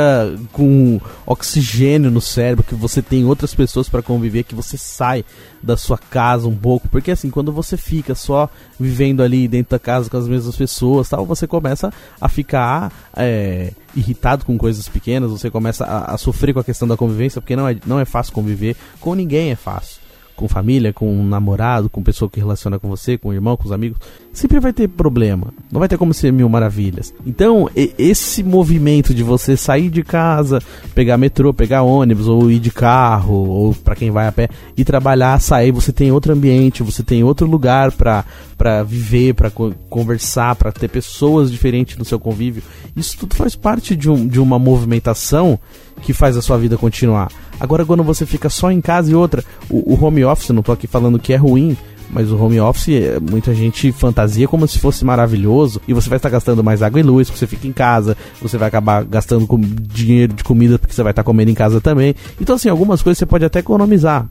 com 0.51 0.99
oxigênio 1.25 2.11
no 2.11 2.19
cérebro, 2.19 2.65
que 2.65 2.75
você 2.75 3.01
tem 3.01 3.23
outras 3.23 3.55
pessoas 3.55 3.87
para 3.87 4.01
conviver, 4.01 4.43
que 4.43 4.53
você 4.53 4.77
sai 4.77 5.23
da 5.63 5.77
sua 5.77 5.97
casa 5.97 6.45
um 6.45 6.55
pouco, 6.55 6.89
porque 6.89 7.09
assim, 7.09 7.29
quando 7.29 7.49
você 7.49 7.77
fica 7.77 8.13
só 8.13 8.49
vivendo 8.77 9.23
ali 9.23 9.47
dentro 9.47 9.71
da 9.71 9.79
casa 9.79 10.09
com 10.09 10.17
as 10.17 10.27
mesmas 10.27 10.57
pessoas, 10.57 11.07
tal, 11.07 11.25
você 11.25 11.47
começa 11.47 11.91
a 12.19 12.27
ficar 12.27 12.91
é, 13.15 13.71
irritado 13.95 14.43
com 14.43 14.57
coisas 14.57 14.89
pequenas, 14.89 15.31
você 15.31 15.49
começa 15.49 15.85
a, 15.85 16.15
a, 16.15 16.17
sofrer 16.17 16.53
com 16.53 16.59
a 16.59 16.63
questão 16.63 16.85
da 16.85 16.97
convivência, 16.97 17.39
porque 17.39 17.55
não 17.55 17.65
é, 17.65 17.77
não 17.85 17.99
é 18.01 18.05
fácil 18.05 18.33
conviver, 18.33 18.75
com 18.99 19.15
ninguém 19.15 19.51
é 19.51 19.55
fácil 19.55 20.02
com 20.35 20.47
família, 20.47 20.93
com 20.93 21.11
um 21.11 21.25
namorado, 21.25 21.89
com 21.89 22.03
pessoa 22.03 22.29
que 22.29 22.39
relaciona 22.39 22.79
com 22.79 22.89
você, 22.89 23.17
com 23.17 23.29
o 23.29 23.33
irmão, 23.33 23.55
com 23.55 23.65
os 23.65 23.71
amigos, 23.71 23.97
sempre 24.31 24.59
vai 24.59 24.73
ter 24.73 24.87
problema. 24.87 25.53
Não 25.71 25.79
vai 25.79 25.87
ter 25.87 25.97
como 25.97 26.13
ser 26.13 26.31
mil 26.31 26.49
maravilhas. 26.49 27.13
Então, 27.25 27.69
esse 27.75 28.43
movimento 28.43 29.13
de 29.13 29.23
você 29.23 29.55
sair 29.55 29.89
de 29.89 30.03
casa, 30.03 30.61
pegar 30.93 31.17
metrô, 31.17 31.53
pegar 31.53 31.83
ônibus, 31.83 32.27
ou 32.27 32.49
ir 32.49 32.59
de 32.59 32.71
carro, 32.71 33.33
ou 33.33 33.73
para 33.73 33.95
quem 33.95 34.11
vai 34.11 34.27
a 34.27 34.31
pé, 34.31 34.49
e 34.75 34.83
trabalhar, 34.83 35.39
sair, 35.39 35.71
você 35.71 35.91
tem 35.91 36.11
outro 36.11 36.33
ambiente, 36.33 36.83
você 36.83 37.03
tem 37.03 37.23
outro 37.23 37.47
lugar 37.47 37.91
para 37.91 38.25
para 38.63 38.81
viver, 38.81 39.33
para 39.33 39.49
conversar, 39.89 40.55
para 40.55 40.71
ter 40.71 40.87
pessoas 40.87 41.51
diferentes 41.51 41.97
no 41.97 42.05
seu 42.05 42.17
convívio. 42.17 42.63
Isso 42.95 43.17
tudo 43.17 43.35
faz 43.35 43.57
parte 43.57 43.93
de, 43.93 44.09
um, 44.09 44.25
de 44.25 44.39
uma 44.39 44.57
movimentação 44.57 45.59
que 46.01 46.13
faz 46.13 46.35
a 46.37 46.41
sua 46.41 46.57
vida 46.57 46.77
continuar. 46.77 47.29
Agora, 47.59 47.85
quando 47.85 48.03
você 48.03 48.25
fica 48.25 48.49
só 48.49 48.71
em 48.71 48.81
casa 48.81 49.11
e 49.11 49.15
outra, 49.15 49.43
o, 49.69 49.93
o 49.93 50.03
home 50.03 50.23
office, 50.25 50.49
não 50.49 50.61
tô 50.61 50.71
aqui 50.71 50.87
falando 50.87 51.19
que 51.19 51.33
é 51.33 51.37
ruim, 51.37 51.77
mas 52.09 52.31
o 52.31 52.37
home 52.37 52.59
office, 52.59 52.89
é, 52.89 53.19
muita 53.19 53.53
gente 53.55 53.91
fantasia 53.91 54.47
como 54.47 54.67
se 54.67 54.77
fosse 54.79 55.03
maravilhoso 55.03 55.81
e 55.87 55.93
você 55.93 56.09
vai 56.09 56.17
estar 56.17 56.29
gastando 56.29 56.63
mais 56.63 56.83
água 56.83 56.99
e 56.99 57.03
luz 57.03 57.27
porque 57.27 57.39
você 57.39 57.47
fica 57.47 57.67
em 57.67 57.73
casa, 57.73 58.15
você 58.41 58.57
vai 58.57 58.67
acabar 58.67 59.03
gastando 59.03 59.47
dinheiro 59.81 60.33
de 60.33 60.43
comida 60.43 60.77
porque 60.77 60.93
você 60.93 61.03
vai 61.03 61.11
estar 61.11 61.23
comendo 61.23 61.49
em 61.49 61.55
casa 61.55 61.81
também. 61.81 62.15
Então, 62.39 62.55
assim, 62.55 62.69
algumas 62.69 63.01
coisas 63.01 63.17
você 63.17 63.25
pode 63.25 63.43
até 63.43 63.59
economizar, 63.59 64.29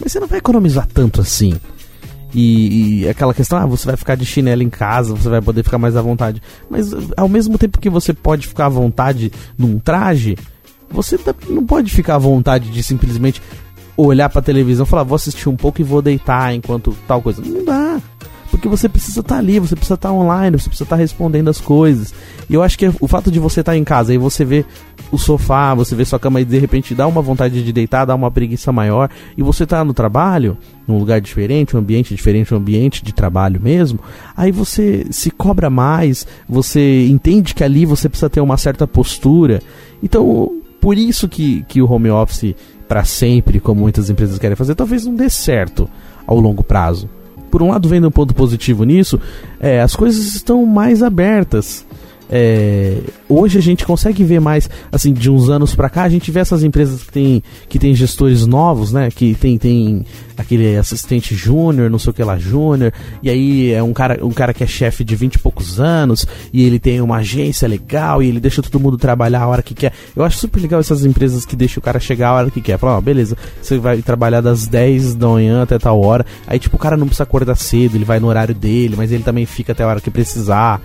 mas 0.00 0.12
você 0.12 0.18
não 0.18 0.26
vai 0.26 0.38
economizar 0.38 0.86
tanto 0.92 1.20
assim. 1.20 1.54
E, 2.34 3.02
e, 3.02 3.08
aquela 3.08 3.34
questão, 3.34 3.58
ah, 3.58 3.66
você 3.66 3.86
vai 3.86 3.96
ficar 3.96 4.14
de 4.14 4.24
chinelo 4.24 4.62
em 4.62 4.70
casa, 4.70 5.14
você 5.14 5.28
vai 5.28 5.42
poder 5.42 5.62
ficar 5.62 5.78
mais 5.78 5.96
à 5.96 6.02
vontade. 6.02 6.42
Mas 6.68 6.90
ao 7.16 7.28
mesmo 7.28 7.58
tempo 7.58 7.78
que 7.78 7.90
você 7.90 8.14
pode 8.14 8.46
ficar 8.48 8.66
à 8.66 8.70
vontade 8.70 9.30
num 9.58 9.78
traje, 9.78 10.36
você 10.92 11.18
não 11.48 11.64
pode 11.64 11.90
ficar 11.90 12.16
à 12.16 12.18
vontade 12.18 12.70
de 12.70 12.82
simplesmente 12.82 13.42
olhar 13.96 14.28
pra 14.28 14.42
televisão 14.42 14.84
e 14.84 14.88
falar, 14.88 15.02
vou 15.02 15.16
assistir 15.16 15.48
um 15.48 15.56
pouco 15.56 15.80
e 15.80 15.84
vou 15.84 16.02
deitar 16.02 16.54
enquanto 16.54 16.96
tal 17.06 17.20
coisa. 17.20 17.42
Não 17.44 17.64
dá. 17.64 18.00
Porque 18.52 18.68
você 18.68 18.86
precisa 18.86 19.20
estar 19.20 19.36
tá 19.36 19.40
ali, 19.40 19.58
você 19.58 19.74
precisa 19.74 19.94
estar 19.94 20.10
tá 20.10 20.14
online, 20.14 20.58
você 20.58 20.68
precisa 20.68 20.84
estar 20.84 20.96
tá 20.96 21.00
respondendo 21.00 21.48
as 21.48 21.58
coisas. 21.58 22.14
E 22.50 22.54
eu 22.54 22.62
acho 22.62 22.78
que 22.78 22.86
o 23.00 23.08
fato 23.08 23.30
de 23.30 23.38
você 23.38 23.60
estar 23.60 23.74
em 23.76 23.82
casa 23.82 24.12
e 24.12 24.18
você 24.18 24.44
ver 24.44 24.66
o 25.10 25.16
sofá, 25.16 25.74
você 25.74 25.94
vê 25.94 26.04
sua 26.04 26.18
cama 26.18 26.38
e 26.38 26.44
de 26.44 26.58
repente 26.58 26.94
dá 26.94 27.06
uma 27.06 27.22
vontade 27.22 27.64
de 27.64 27.72
deitar, 27.72 28.04
dá 28.04 28.14
uma 28.14 28.30
preguiça 28.30 28.70
maior, 28.70 29.08
e 29.36 29.42
você 29.42 29.66
tá 29.66 29.82
no 29.82 29.94
trabalho, 29.94 30.56
num 30.86 30.98
lugar 30.98 31.18
diferente, 31.18 31.74
um 31.74 31.78
ambiente 31.78 32.14
diferente, 32.14 32.52
um 32.52 32.58
ambiente 32.58 33.02
de 33.02 33.12
trabalho 33.12 33.60
mesmo, 33.60 33.98
aí 34.36 34.52
você 34.52 35.06
se 35.10 35.30
cobra 35.30 35.70
mais, 35.70 36.26
você 36.46 37.06
entende 37.06 37.54
que 37.54 37.64
ali 37.64 37.86
você 37.86 38.06
precisa 38.06 38.28
ter 38.28 38.40
uma 38.40 38.58
certa 38.58 38.86
postura. 38.86 39.62
Então, 40.02 40.61
por 40.82 40.98
isso 40.98 41.28
que, 41.28 41.64
que 41.68 41.80
o 41.80 41.88
home 41.88 42.10
office 42.10 42.56
para 42.88 43.04
sempre, 43.04 43.60
como 43.60 43.80
muitas 43.80 44.10
empresas 44.10 44.36
querem 44.36 44.56
fazer, 44.56 44.74
talvez 44.74 45.06
não 45.06 45.14
dê 45.14 45.30
certo 45.30 45.88
ao 46.26 46.40
longo 46.40 46.64
prazo. 46.64 47.08
Por 47.52 47.62
um 47.62 47.68
lado, 47.68 47.88
vendo 47.88 48.08
um 48.08 48.10
ponto 48.10 48.34
positivo 48.34 48.82
nisso, 48.82 49.20
é, 49.60 49.80
as 49.80 49.94
coisas 49.94 50.34
estão 50.34 50.66
mais 50.66 51.00
abertas. 51.00 51.86
É, 52.34 52.96
hoje 53.28 53.58
a 53.58 53.60
gente 53.60 53.84
consegue 53.84 54.24
ver 54.24 54.40
mais, 54.40 54.68
assim, 54.90 55.12
de 55.12 55.30
uns 55.30 55.50
anos 55.50 55.74
para 55.74 55.90
cá, 55.90 56.04
a 56.04 56.08
gente 56.08 56.30
vê 56.30 56.40
essas 56.40 56.64
empresas 56.64 57.02
que 57.02 57.12
tem, 57.12 57.42
que 57.68 57.78
tem 57.78 57.94
gestores 57.94 58.46
novos, 58.46 58.90
né? 58.90 59.10
Que 59.10 59.34
tem, 59.34 59.58
tem 59.58 60.06
aquele 60.34 60.78
assistente 60.78 61.34
júnior, 61.34 61.90
não 61.90 61.98
sei 61.98 62.10
o 62.10 62.14
que 62.14 62.24
lá, 62.24 62.38
júnior, 62.38 62.90
e 63.22 63.28
aí 63.28 63.72
é 63.72 63.82
um 63.82 63.92
cara, 63.92 64.24
um 64.24 64.30
cara 64.30 64.54
que 64.54 64.64
é 64.64 64.66
chefe 64.66 65.04
de 65.04 65.14
20 65.14 65.34
e 65.34 65.38
poucos 65.38 65.78
anos, 65.78 66.26
e 66.54 66.64
ele 66.64 66.78
tem 66.78 67.02
uma 67.02 67.16
agência 67.16 67.68
legal, 67.68 68.22
e 68.22 68.28
ele 68.28 68.40
deixa 68.40 68.62
todo 68.62 68.80
mundo 68.80 68.96
trabalhar 68.96 69.42
a 69.42 69.46
hora 69.46 69.62
que 69.62 69.74
quer. 69.74 69.92
Eu 70.16 70.24
acho 70.24 70.38
super 70.38 70.58
legal 70.58 70.80
essas 70.80 71.04
empresas 71.04 71.44
que 71.44 71.54
deixam 71.54 71.80
o 71.80 71.84
cara 71.84 72.00
chegar 72.00 72.30
a 72.30 72.34
hora 72.34 72.50
que 72.50 72.62
quer. 72.62 72.78
Fala, 72.78 72.94
ó, 72.94 72.98
oh, 72.98 73.02
beleza, 73.02 73.36
você 73.60 73.76
vai 73.76 74.00
trabalhar 74.00 74.40
das 74.40 74.66
10 74.66 75.16
da 75.16 75.28
manhã 75.28 75.62
até 75.62 75.78
tal 75.78 76.00
hora, 76.00 76.24
aí 76.46 76.58
tipo, 76.58 76.76
o 76.76 76.78
cara 76.78 76.96
não 76.96 77.06
precisa 77.06 77.24
acordar 77.24 77.56
cedo, 77.56 77.94
ele 77.94 78.06
vai 78.06 78.18
no 78.18 78.28
horário 78.28 78.54
dele, 78.54 78.94
mas 78.96 79.12
ele 79.12 79.22
também 79.22 79.44
fica 79.44 79.72
até 79.72 79.84
a 79.84 79.86
hora 79.86 80.00
que 80.00 80.10
precisar. 80.10 80.80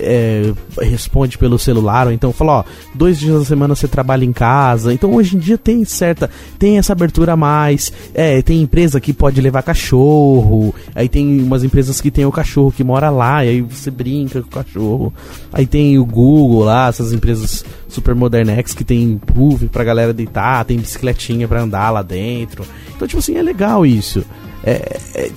É, 0.00 0.52
é 0.80 0.87
responde 0.88 1.38
pelo 1.38 1.58
celular, 1.58 2.06
ou 2.06 2.12
então 2.12 2.32
fala, 2.32 2.60
ó, 2.60 2.64
dois 2.94 3.18
dias 3.18 3.38
da 3.40 3.44
semana 3.44 3.74
você 3.74 3.86
trabalha 3.86 4.24
em 4.24 4.32
casa. 4.32 4.92
Então 4.92 5.14
hoje 5.14 5.36
em 5.36 5.38
dia 5.38 5.58
tem 5.58 5.84
certa, 5.84 6.30
tem 6.58 6.78
essa 6.78 6.92
abertura 6.92 7.32
a 7.32 7.36
mais. 7.36 7.92
É, 8.14 8.42
tem 8.42 8.62
empresa 8.62 9.00
que 9.00 9.12
pode 9.12 9.40
levar 9.40 9.62
cachorro, 9.62 10.74
aí 10.94 11.08
tem 11.08 11.40
umas 11.40 11.62
empresas 11.62 12.00
que 12.00 12.10
tem 12.10 12.24
o 12.24 12.32
cachorro 12.32 12.72
que 12.72 12.82
mora 12.82 13.10
lá, 13.10 13.44
e 13.44 13.48
aí 13.48 13.60
você 13.60 13.90
brinca 13.90 14.42
com 14.42 14.48
o 14.48 14.64
cachorro. 14.64 15.14
Aí 15.52 15.66
tem 15.66 15.98
o 15.98 16.04
Google 16.04 16.64
lá, 16.64 16.88
essas 16.88 17.12
empresas 17.12 17.64
super 17.88 18.14
modernex 18.14 18.74
que 18.74 18.84
tem 18.84 19.18
puff 19.18 19.66
pra 19.68 19.84
galera 19.84 20.12
deitar, 20.12 20.64
tem 20.64 20.78
bicicletinha 20.78 21.48
pra 21.48 21.62
andar 21.62 21.90
lá 21.90 22.02
dentro. 22.02 22.64
Então, 22.94 23.06
tipo 23.06 23.18
assim, 23.18 23.36
é 23.36 23.42
legal 23.42 23.86
isso. 23.86 24.24
É, 24.64 24.98
é, 25.14 25.30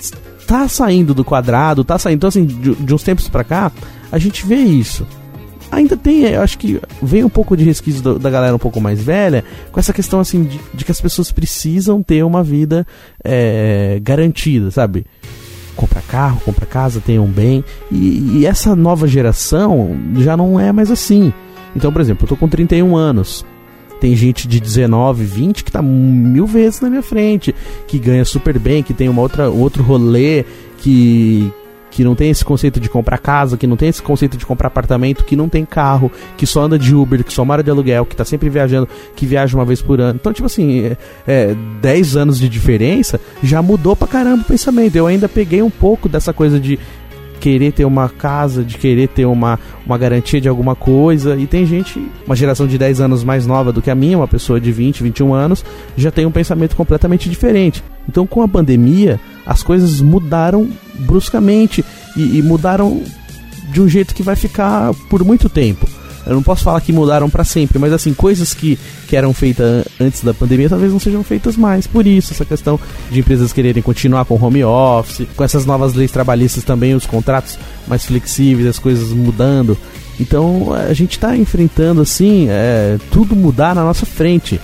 tá 0.46 0.68
saindo 0.68 1.14
do 1.14 1.24
quadrado, 1.24 1.84
tá 1.84 1.98
saindo. 1.98 2.16
Então, 2.16 2.28
assim, 2.28 2.44
de, 2.44 2.74
de 2.74 2.94
uns 2.94 3.02
tempos 3.02 3.28
pra 3.28 3.44
cá, 3.44 3.72
a 4.10 4.18
gente 4.18 4.46
vê 4.46 4.56
isso 4.56 5.06
ainda 5.72 5.96
tem, 5.96 6.20
eu 6.24 6.42
acho 6.42 6.58
que 6.58 6.78
vem 7.02 7.24
um 7.24 7.28
pouco 7.28 7.56
de 7.56 7.64
resquício 7.64 8.18
da 8.18 8.30
galera 8.30 8.54
um 8.54 8.58
pouco 8.58 8.80
mais 8.80 9.02
velha, 9.02 9.42
com 9.72 9.80
essa 9.80 9.92
questão 9.92 10.20
assim 10.20 10.44
de, 10.44 10.60
de 10.74 10.84
que 10.84 10.92
as 10.92 11.00
pessoas 11.00 11.32
precisam 11.32 12.02
ter 12.02 12.22
uma 12.22 12.42
vida 12.42 12.86
é, 13.24 13.98
garantida, 14.02 14.70
sabe? 14.70 15.06
Compra 15.74 16.02
carro, 16.02 16.40
compra 16.44 16.66
casa, 16.66 17.00
tenha 17.04 17.22
um 17.22 17.30
bem. 17.30 17.64
E, 17.90 18.40
e, 18.40 18.46
essa 18.46 18.76
nova 18.76 19.08
geração 19.08 19.96
já 20.18 20.36
não 20.36 20.60
é 20.60 20.70
mais 20.70 20.90
assim. 20.90 21.32
Então, 21.74 21.90
por 21.90 22.02
exemplo, 22.02 22.24
eu 22.24 22.28
tô 22.28 22.36
com 22.36 22.46
31 22.46 22.94
anos. 22.94 23.44
Tem 23.98 24.14
gente 24.14 24.46
de 24.46 24.60
19, 24.60 25.24
20 25.24 25.64
que 25.64 25.72
tá 25.72 25.80
mil 25.80 26.44
vezes 26.44 26.80
na 26.82 26.90
minha 26.90 27.02
frente, 27.02 27.54
que 27.86 27.98
ganha 27.98 28.24
super 28.24 28.58
bem, 28.58 28.82
que 28.82 28.92
tem 28.92 29.08
uma 29.08 29.22
outra, 29.22 29.48
outro 29.48 29.82
rolê, 29.82 30.44
que, 30.78 31.50
que 31.92 32.02
não 32.02 32.14
tem 32.14 32.30
esse 32.30 32.44
conceito 32.44 32.80
de 32.80 32.88
comprar 32.88 33.18
casa, 33.18 33.58
que 33.58 33.66
não 33.66 33.76
tem 33.76 33.90
esse 33.90 34.02
conceito 34.02 34.38
de 34.38 34.46
comprar 34.46 34.68
apartamento, 34.68 35.24
que 35.24 35.36
não 35.36 35.46
tem 35.46 35.64
carro, 35.64 36.10
que 36.38 36.46
só 36.46 36.62
anda 36.62 36.78
de 36.78 36.94
Uber, 36.94 37.22
que 37.22 37.32
só 37.32 37.44
mora 37.44 37.62
de 37.62 37.70
aluguel, 37.70 38.06
que 38.06 38.16
tá 38.16 38.24
sempre 38.24 38.48
viajando, 38.48 38.88
que 39.14 39.26
viaja 39.26 39.56
uma 39.56 39.64
vez 39.64 39.82
por 39.82 40.00
ano. 40.00 40.18
Então, 40.18 40.32
tipo 40.32 40.46
assim, 40.46 40.86
é, 40.86 40.96
é 41.26 41.56
10 41.82 42.16
anos 42.16 42.38
de 42.38 42.48
diferença 42.48 43.20
já 43.42 43.60
mudou 43.60 43.94
pra 43.94 44.08
caramba 44.08 44.42
o 44.42 44.46
pensamento. 44.46 44.96
Eu 44.96 45.06
ainda 45.06 45.28
peguei 45.28 45.62
um 45.62 45.68
pouco 45.68 46.08
dessa 46.08 46.32
coisa 46.32 46.58
de 46.58 46.78
querer 47.38 47.72
ter 47.72 47.84
uma 47.84 48.08
casa, 48.08 48.64
de 48.64 48.78
querer 48.78 49.08
ter 49.08 49.26
uma, 49.26 49.58
uma 49.84 49.98
garantia 49.98 50.40
de 50.40 50.48
alguma 50.48 50.74
coisa. 50.74 51.36
E 51.36 51.46
tem 51.46 51.66
gente, 51.66 52.00
uma 52.24 52.34
geração 52.34 52.66
de 52.66 52.78
10 52.78 53.02
anos 53.02 53.22
mais 53.22 53.46
nova 53.46 53.70
do 53.70 53.82
que 53.82 53.90
a 53.90 53.94
minha, 53.94 54.16
uma 54.16 54.28
pessoa 54.28 54.58
de 54.58 54.72
20, 54.72 55.02
21 55.02 55.34
anos, 55.34 55.62
já 55.94 56.10
tem 56.10 56.24
um 56.24 56.32
pensamento 56.32 56.74
completamente 56.74 57.28
diferente. 57.28 57.84
Então, 58.08 58.26
com 58.26 58.42
a 58.42 58.48
pandemia, 58.48 59.20
as 59.46 59.62
coisas 59.62 60.00
mudaram 60.00 60.68
bruscamente 60.94 61.84
e, 62.16 62.38
e 62.38 62.42
mudaram 62.42 63.02
de 63.72 63.80
um 63.80 63.88
jeito 63.88 64.14
que 64.14 64.22
vai 64.22 64.36
ficar 64.36 64.92
por 65.08 65.24
muito 65.24 65.48
tempo. 65.48 65.88
Eu 66.24 66.34
não 66.34 66.42
posso 66.42 66.62
falar 66.62 66.80
que 66.80 66.92
mudaram 66.92 67.28
para 67.28 67.42
sempre, 67.42 67.78
mas 67.78 67.92
assim, 67.92 68.14
coisas 68.14 68.54
que, 68.54 68.78
que 69.08 69.16
eram 69.16 69.32
feitas 69.32 69.84
antes 70.00 70.22
da 70.22 70.32
pandemia 70.32 70.68
talvez 70.68 70.92
não 70.92 71.00
sejam 71.00 71.22
feitas 71.24 71.56
mais. 71.56 71.86
Por 71.86 72.06
isso, 72.06 72.32
essa 72.32 72.44
questão 72.44 72.78
de 73.10 73.18
empresas 73.18 73.52
quererem 73.52 73.82
continuar 73.82 74.24
com 74.24 74.40
home 74.40 74.62
office, 74.62 75.26
com 75.36 75.42
essas 75.42 75.66
novas 75.66 75.94
leis 75.94 76.12
trabalhistas 76.12 76.62
também, 76.62 76.94
os 76.94 77.06
contratos 77.06 77.58
mais 77.88 78.04
flexíveis, 78.04 78.68
as 78.68 78.78
coisas 78.78 79.08
mudando. 79.10 79.76
Então 80.20 80.72
a 80.72 80.92
gente 80.92 81.12
está 81.12 81.36
enfrentando 81.36 82.00
assim, 82.00 82.46
é, 82.48 82.98
tudo 83.10 83.34
mudar 83.34 83.74
na 83.74 83.82
nossa 83.82 84.06
frente. 84.06 84.60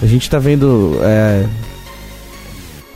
A 0.00 0.06
gente 0.06 0.22
está 0.22 0.38
vendo 0.38 0.96
é, 1.02 1.44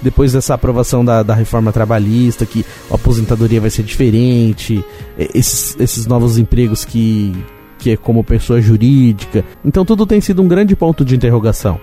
depois 0.04 0.34
dessa 0.34 0.52
aprovação 0.52 1.02
da, 1.02 1.22
da 1.22 1.34
reforma 1.34 1.72
trabalhista, 1.72 2.44
que 2.44 2.64
a 2.90 2.94
aposentadoria 2.94 3.58
vai 3.58 3.70
ser 3.70 3.82
diferente, 3.82 4.84
esses, 5.18 5.74
esses 5.80 6.06
novos 6.06 6.36
empregos 6.36 6.84
que, 6.84 7.32
que 7.78 7.92
é 7.92 7.96
como 7.96 8.22
pessoa 8.22 8.60
jurídica. 8.60 9.42
Então 9.64 9.82
tudo 9.82 10.04
tem 10.04 10.20
sido 10.20 10.42
um 10.42 10.46
grande 10.46 10.76
ponto 10.76 11.06
de 11.06 11.16
interrogação. 11.16 11.80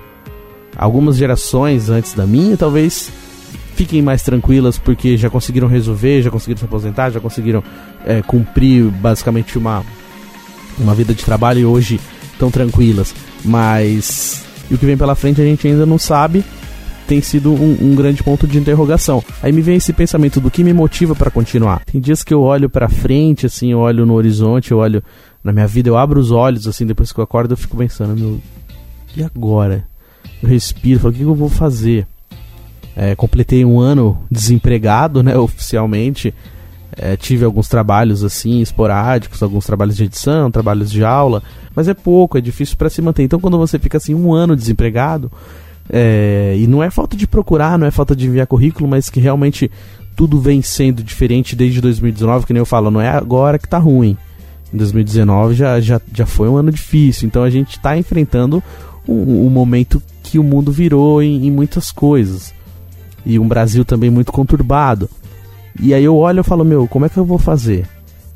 Algumas 0.78 1.18
gerações 1.18 1.90
antes 1.90 2.14
da 2.14 2.27
minha 2.27 2.55
talvez 2.55 3.12
fiquem 3.75 4.03
mais 4.03 4.22
tranquilas 4.22 4.77
porque 4.77 5.18
já 5.18 5.29
conseguiram 5.29 5.68
resolver, 5.68 6.22
já 6.22 6.29
conseguiram 6.29 6.60
se 6.60 6.66
aposentar, 6.66 7.10
já 7.10 7.20
conseguiram 7.20 7.64
é, 8.05 8.22
cumprir 8.22 8.84
basicamente 8.84 9.57
uma, 9.57 9.84
uma 10.77 10.94
vida 10.94 11.16
de 11.16 11.25
trabalho 11.25 11.60
e 11.60 11.66
hoje 11.66 12.00
estão 12.31 12.51
tranquilas. 12.51 13.16
Mas 13.44 14.46
e 14.70 14.75
o 14.75 14.77
que 14.77 14.86
vem 14.86 14.96
pela 14.96 15.16
frente 15.16 15.42
a 15.42 15.44
gente 15.44 15.68
ainda 15.68 15.88
não 15.88 15.98
sabe 15.98 16.46
tem 17.11 17.19
sido 17.19 17.51
um, 17.51 17.77
um, 17.81 17.93
grande 17.93 18.24
ponto 18.24 18.47
de 18.47 18.57
interrogação. 18.57 19.21
Aí 19.43 19.51
me 19.51 19.61
vem 19.61 19.75
esse 19.75 19.91
pensamento 19.91 20.39
do 20.39 20.50
que 20.50 20.63
me 20.63 20.71
motiva 20.71 21.13
para 21.13 21.29
continuar. 21.29 21.83
Tem 21.83 22.00
dias 22.00 22.24
que 22.24 22.33
eu 22.33 22.41
olho 22.41 22.69
para 22.69 22.87
frente, 22.87 23.45
assim, 23.45 23.74
eu 23.74 23.79
olho 23.79 24.05
no 24.05 24.13
horizonte, 24.13 24.71
eu 24.71 24.77
olho 24.77 25.03
na 25.43 25.51
minha 25.51 25.67
vida, 25.67 25.89
eu 25.89 25.97
abro 25.97 26.21
os 26.21 26.31
olhos, 26.31 26.69
assim, 26.69 26.85
depois 26.85 27.11
que 27.11 27.19
eu 27.19 27.24
acordo, 27.25 27.51
eu 27.51 27.57
fico 27.57 27.75
pensando, 27.75 28.17
meu, 28.17 28.39
e 29.13 29.21
agora? 29.21 29.83
Eu 30.41 30.47
respiro, 30.47 31.01
falo, 31.01 31.13
o 31.13 31.17
que 31.17 31.24
eu 31.24 31.35
vou 31.35 31.50
fazer? 31.50 32.07
É, 32.95 33.13
completei 33.13 33.65
um 33.65 33.77
ano 33.77 34.17
desempregado, 34.31 35.21
né, 35.21 35.35
oficialmente. 35.37 36.33
É, 36.95 37.17
tive 37.17 37.43
alguns 37.43 37.67
trabalhos 37.67 38.24
assim, 38.24 38.61
esporádicos, 38.61 39.43
alguns 39.43 39.65
trabalhos 39.65 39.97
de 39.97 40.05
edição, 40.05 40.50
trabalhos 40.50 40.89
de 40.89 41.03
aula, 41.03 41.43
mas 41.75 41.89
é 41.89 41.93
pouco, 41.93 42.37
é 42.37 42.41
difícil 42.41 42.77
para 42.77 42.89
se 42.89 43.01
manter. 43.01 43.24
Então, 43.24 43.39
quando 43.39 43.57
você 43.57 43.77
fica 43.77 43.97
assim 43.97 44.13
um 44.15 44.33
ano 44.33 44.55
desempregado, 44.55 45.29
é, 45.94 46.56
e 46.58 46.66
não 46.68 46.82
é 46.82 46.90
falta 46.90 47.18
de 47.18 47.27
procurar, 47.27 47.77
não 47.77 47.86
é 47.86 47.92
falta 47.92 48.16
de 48.16 48.25
enviar 48.25 48.48
currículo, 48.48 48.88
mas 48.88 49.10
que 49.10 49.20
realmente 49.20 49.70
tudo 50.16 50.40
vem 50.40 50.62
sendo 50.62 51.04
diferente 51.04 51.54
desde 51.56 51.82
2019, 51.82 52.46
que 52.46 52.54
nem 52.54 52.62
eu 52.62 52.66
falo, 52.66 52.90
não 52.90 53.01
é 53.01 53.10
agora 53.10 53.60
que 53.60 53.68
tá 53.68 53.77
ruim. 53.77 54.18
Em 54.74 54.77
2019 54.77 55.54
já, 55.54 55.82
já, 55.82 56.00
já 56.14 56.25
foi 56.25 56.48
um 56.48 56.56
ano 56.56 56.72
difícil, 56.72 57.27
então 57.27 57.44
a 57.44 57.50
gente 57.50 57.72
está 57.72 57.98
enfrentando 57.98 58.64
um, 59.06 59.46
um, 59.46 59.50
momento 59.50 60.01
que 60.24 60.40
o 60.40 60.44
mundo 60.44 60.72
virou 60.72 61.22
em, 61.22 61.48
em 61.48 61.51
muitas 61.51 61.92
coisas. 61.92 62.54
E 63.25 63.38
um 63.38 63.48
Brasil 63.48 63.84
também 63.84 64.10
muito 64.10 64.32
conturbado. 64.32 65.10
E 65.80 65.94
aí 65.94 66.04
eu 66.04 66.16
olho 66.16 66.40
e 66.40 66.44
falo, 66.44 66.64
meu, 66.64 66.88
como 66.88 67.06
é 67.06 67.10
que 67.10 67.18
eu 67.18 67.25
vou 67.25 67.38
fazer? 67.38 67.86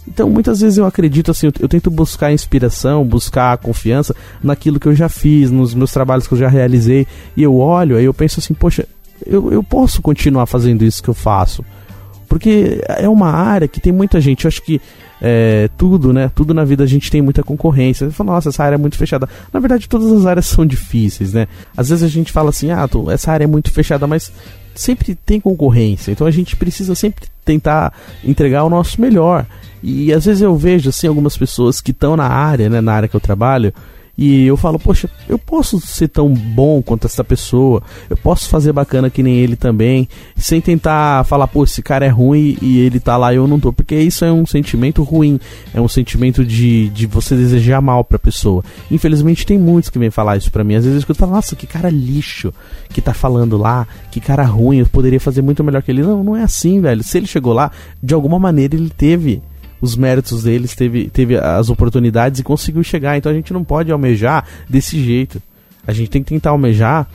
Então, 0.07 0.29
muitas 0.29 0.61
vezes 0.61 0.77
eu 0.77 0.85
acredito 0.85 1.31
assim, 1.31 1.47
eu, 1.47 1.53
eu, 1.59 1.67
tento 1.67 1.89
buscar 1.89 2.31
inspiração, 2.31 3.03
buscar 3.03 3.57
confiança 3.57 4.15
naquilo 4.43 4.79
que 4.79 4.87
eu 4.87 4.95
já 4.95 5.09
fiz, 5.09 5.49
nos 5.49 5.73
meus 5.73 5.91
trabalhos 5.91 6.27
que 6.27 6.33
eu 6.33 6.37
já 6.37 6.47
realizei, 6.47 7.07
e 7.35 7.41
eu 7.41 7.57
olho, 7.57 7.97
aí 7.97 8.05
eu 8.05 8.13
penso 8.13 8.39
assim, 8.39 8.53
poxa, 8.53 8.87
eu, 9.25 9.51
eu 9.51 9.63
posso 9.63 10.01
continuar 10.01 10.45
fazendo 10.45 10.83
isso 10.83 11.01
que 11.01 11.09
eu 11.09 11.13
faço. 11.13 11.65
Porque 12.27 12.81
é 12.87 13.07
uma 13.09 13.31
área 13.31 13.67
que 13.67 13.79
tem 13.79 13.91
muita 13.91 14.19
gente, 14.21 14.45
eu 14.45 14.49
acho 14.49 14.61
que 14.61 14.79
é, 15.21 15.69
tudo, 15.77 16.11
né? 16.11 16.29
Tudo 16.33 16.53
na 16.53 16.63
vida 16.63 16.83
a 16.83 16.87
gente 16.87 17.09
tem 17.09 17.21
muita 17.21 17.43
concorrência. 17.43 18.07
Você 18.07 18.13
fala, 18.13 18.33
nossa, 18.33 18.49
essa 18.49 18.63
área 18.63 18.75
é 18.75 18.77
muito 18.77 18.97
fechada. 18.97 19.27
Na 19.53 19.59
verdade, 19.59 19.87
todas 19.87 20.11
as 20.11 20.25
áreas 20.25 20.45
são 20.45 20.65
difíceis, 20.65 21.33
né? 21.33 21.47
Às 21.75 21.89
vezes 21.89 22.03
a 22.03 22.07
gente 22.07 22.31
fala 22.31 22.49
assim, 22.49 22.71
ah, 22.71 22.87
tô, 22.87 23.09
essa 23.09 23.31
área 23.31 23.45
é 23.45 23.47
muito 23.47 23.71
fechada, 23.71 24.05
mas 24.07 24.31
sempre 24.73 25.15
tem 25.15 25.39
concorrência. 25.39 26.11
Então 26.11 26.27
a 26.27 26.31
gente 26.31 26.55
precisa 26.55 26.93
sempre 26.95 27.27
tentar 27.43 27.93
entregar 28.23 28.63
o 28.63 28.69
nosso 28.69 28.99
melhor. 28.99 29.45
E 29.81 30.11
às 30.11 30.25
vezes 30.25 30.41
eu 30.41 30.55
vejo 30.55 30.89
assim 30.89 31.07
algumas 31.07 31.37
pessoas 31.37 31.79
que 31.79 31.91
estão 31.91 32.17
na 32.17 32.27
área, 32.27 32.69
né, 32.69 32.81
na 32.81 32.93
área 32.93 33.07
que 33.07 33.15
eu 33.15 33.21
trabalho, 33.21 33.73
e 34.17 34.45
eu 34.45 34.55
falo, 34.55 34.79
poxa, 34.79 35.09
eu 35.27 35.37
posso 35.37 35.79
ser 35.79 36.07
tão 36.07 36.33
bom 36.33 36.81
quanto 36.81 37.07
essa 37.07 37.23
pessoa, 37.23 37.81
eu 38.09 38.15
posso 38.15 38.49
fazer 38.49 38.71
bacana 38.71 39.09
que 39.09 39.21
nem 39.21 39.35
ele 39.35 39.55
também, 39.55 40.07
sem 40.35 40.61
tentar 40.61 41.25
falar, 41.25 41.47
pô, 41.47 41.63
esse 41.63 41.81
cara 41.81 42.05
é 42.05 42.09
ruim 42.09 42.57
e 42.61 42.79
ele 42.79 42.99
tá 42.99 43.17
lá 43.17 43.33
e 43.33 43.37
eu 43.37 43.47
não 43.47 43.59
tô, 43.59 43.73
porque 43.73 43.95
isso 43.95 44.23
é 44.23 44.31
um 44.31 44.45
sentimento 44.45 45.03
ruim, 45.03 45.39
é 45.73 45.81
um 45.81 45.87
sentimento 45.87 46.45
de, 46.45 46.89
de 46.89 47.05
você 47.05 47.35
desejar 47.35 47.81
mal 47.81 48.03
pra 48.03 48.17
pessoa. 48.17 48.63
Infelizmente 48.89 49.45
tem 49.45 49.59
muitos 49.59 49.89
que 49.89 49.99
vêm 49.99 50.09
falar 50.09 50.37
isso 50.37 50.51
pra 50.51 50.63
mim, 50.63 50.75
às 50.75 50.83
vezes 50.83 50.95
eu 50.95 50.99
escuto 50.99 51.19
falar, 51.19 51.33
nossa, 51.33 51.55
que 51.55 51.67
cara 51.67 51.89
lixo 51.89 52.53
que 52.89 53.01
tá 53.01 53.13
falando 53.13 53.57
lá, 53.57 53.87
que 54.11 54.21
cara 54.21 54.43
ruim, 54.43 54.77
eu 54.77 54.85
poderia 54.85 55.19
fazer 55.19 55.41
muito 55.41 55.63
melhor 55.63 55.81
que 55.81 55.91
ele. 55.91 56.01
Não, 56.01 56.23
não 56.23 56.35
é 56.35 56.43
assim, 56.43 56.79
velho. 56.79 57.03
Se 57.03 57.17
ele 57.17 57.27
chegou 57.27 57.53
lá, 57.53 57.71
de 58.01 58.13
alguma 58.13 58.39
maneira 58.39 58.75
ele 58.75 58.89
teve 58.89 59.41
os 59.85 59.95
méritos 59.95 60.43
deles, 60.43 60.75
teve, 60.75 61.09
teve 61.09 61.37
as 61.37 61.69
oportunidades 61.69 62.39
e 62.39 62.43
conseguiu 62.43 62.83
chegar. 62.83 63.17
Então 63.17 63.31
a 63.31 63.35
gente 63.35 63.53
não 63.53 63.63
pode 63.63 63.91
almejar 63.91 64.45
desse 64.69 65.01
jeito. 65.01 65.41
A 65.87 65.93
gente 65.93 66.09
tem 66.09 66.23
que 66.23 66.29
tentar 66.29 66.49
almejar 66.49 67.07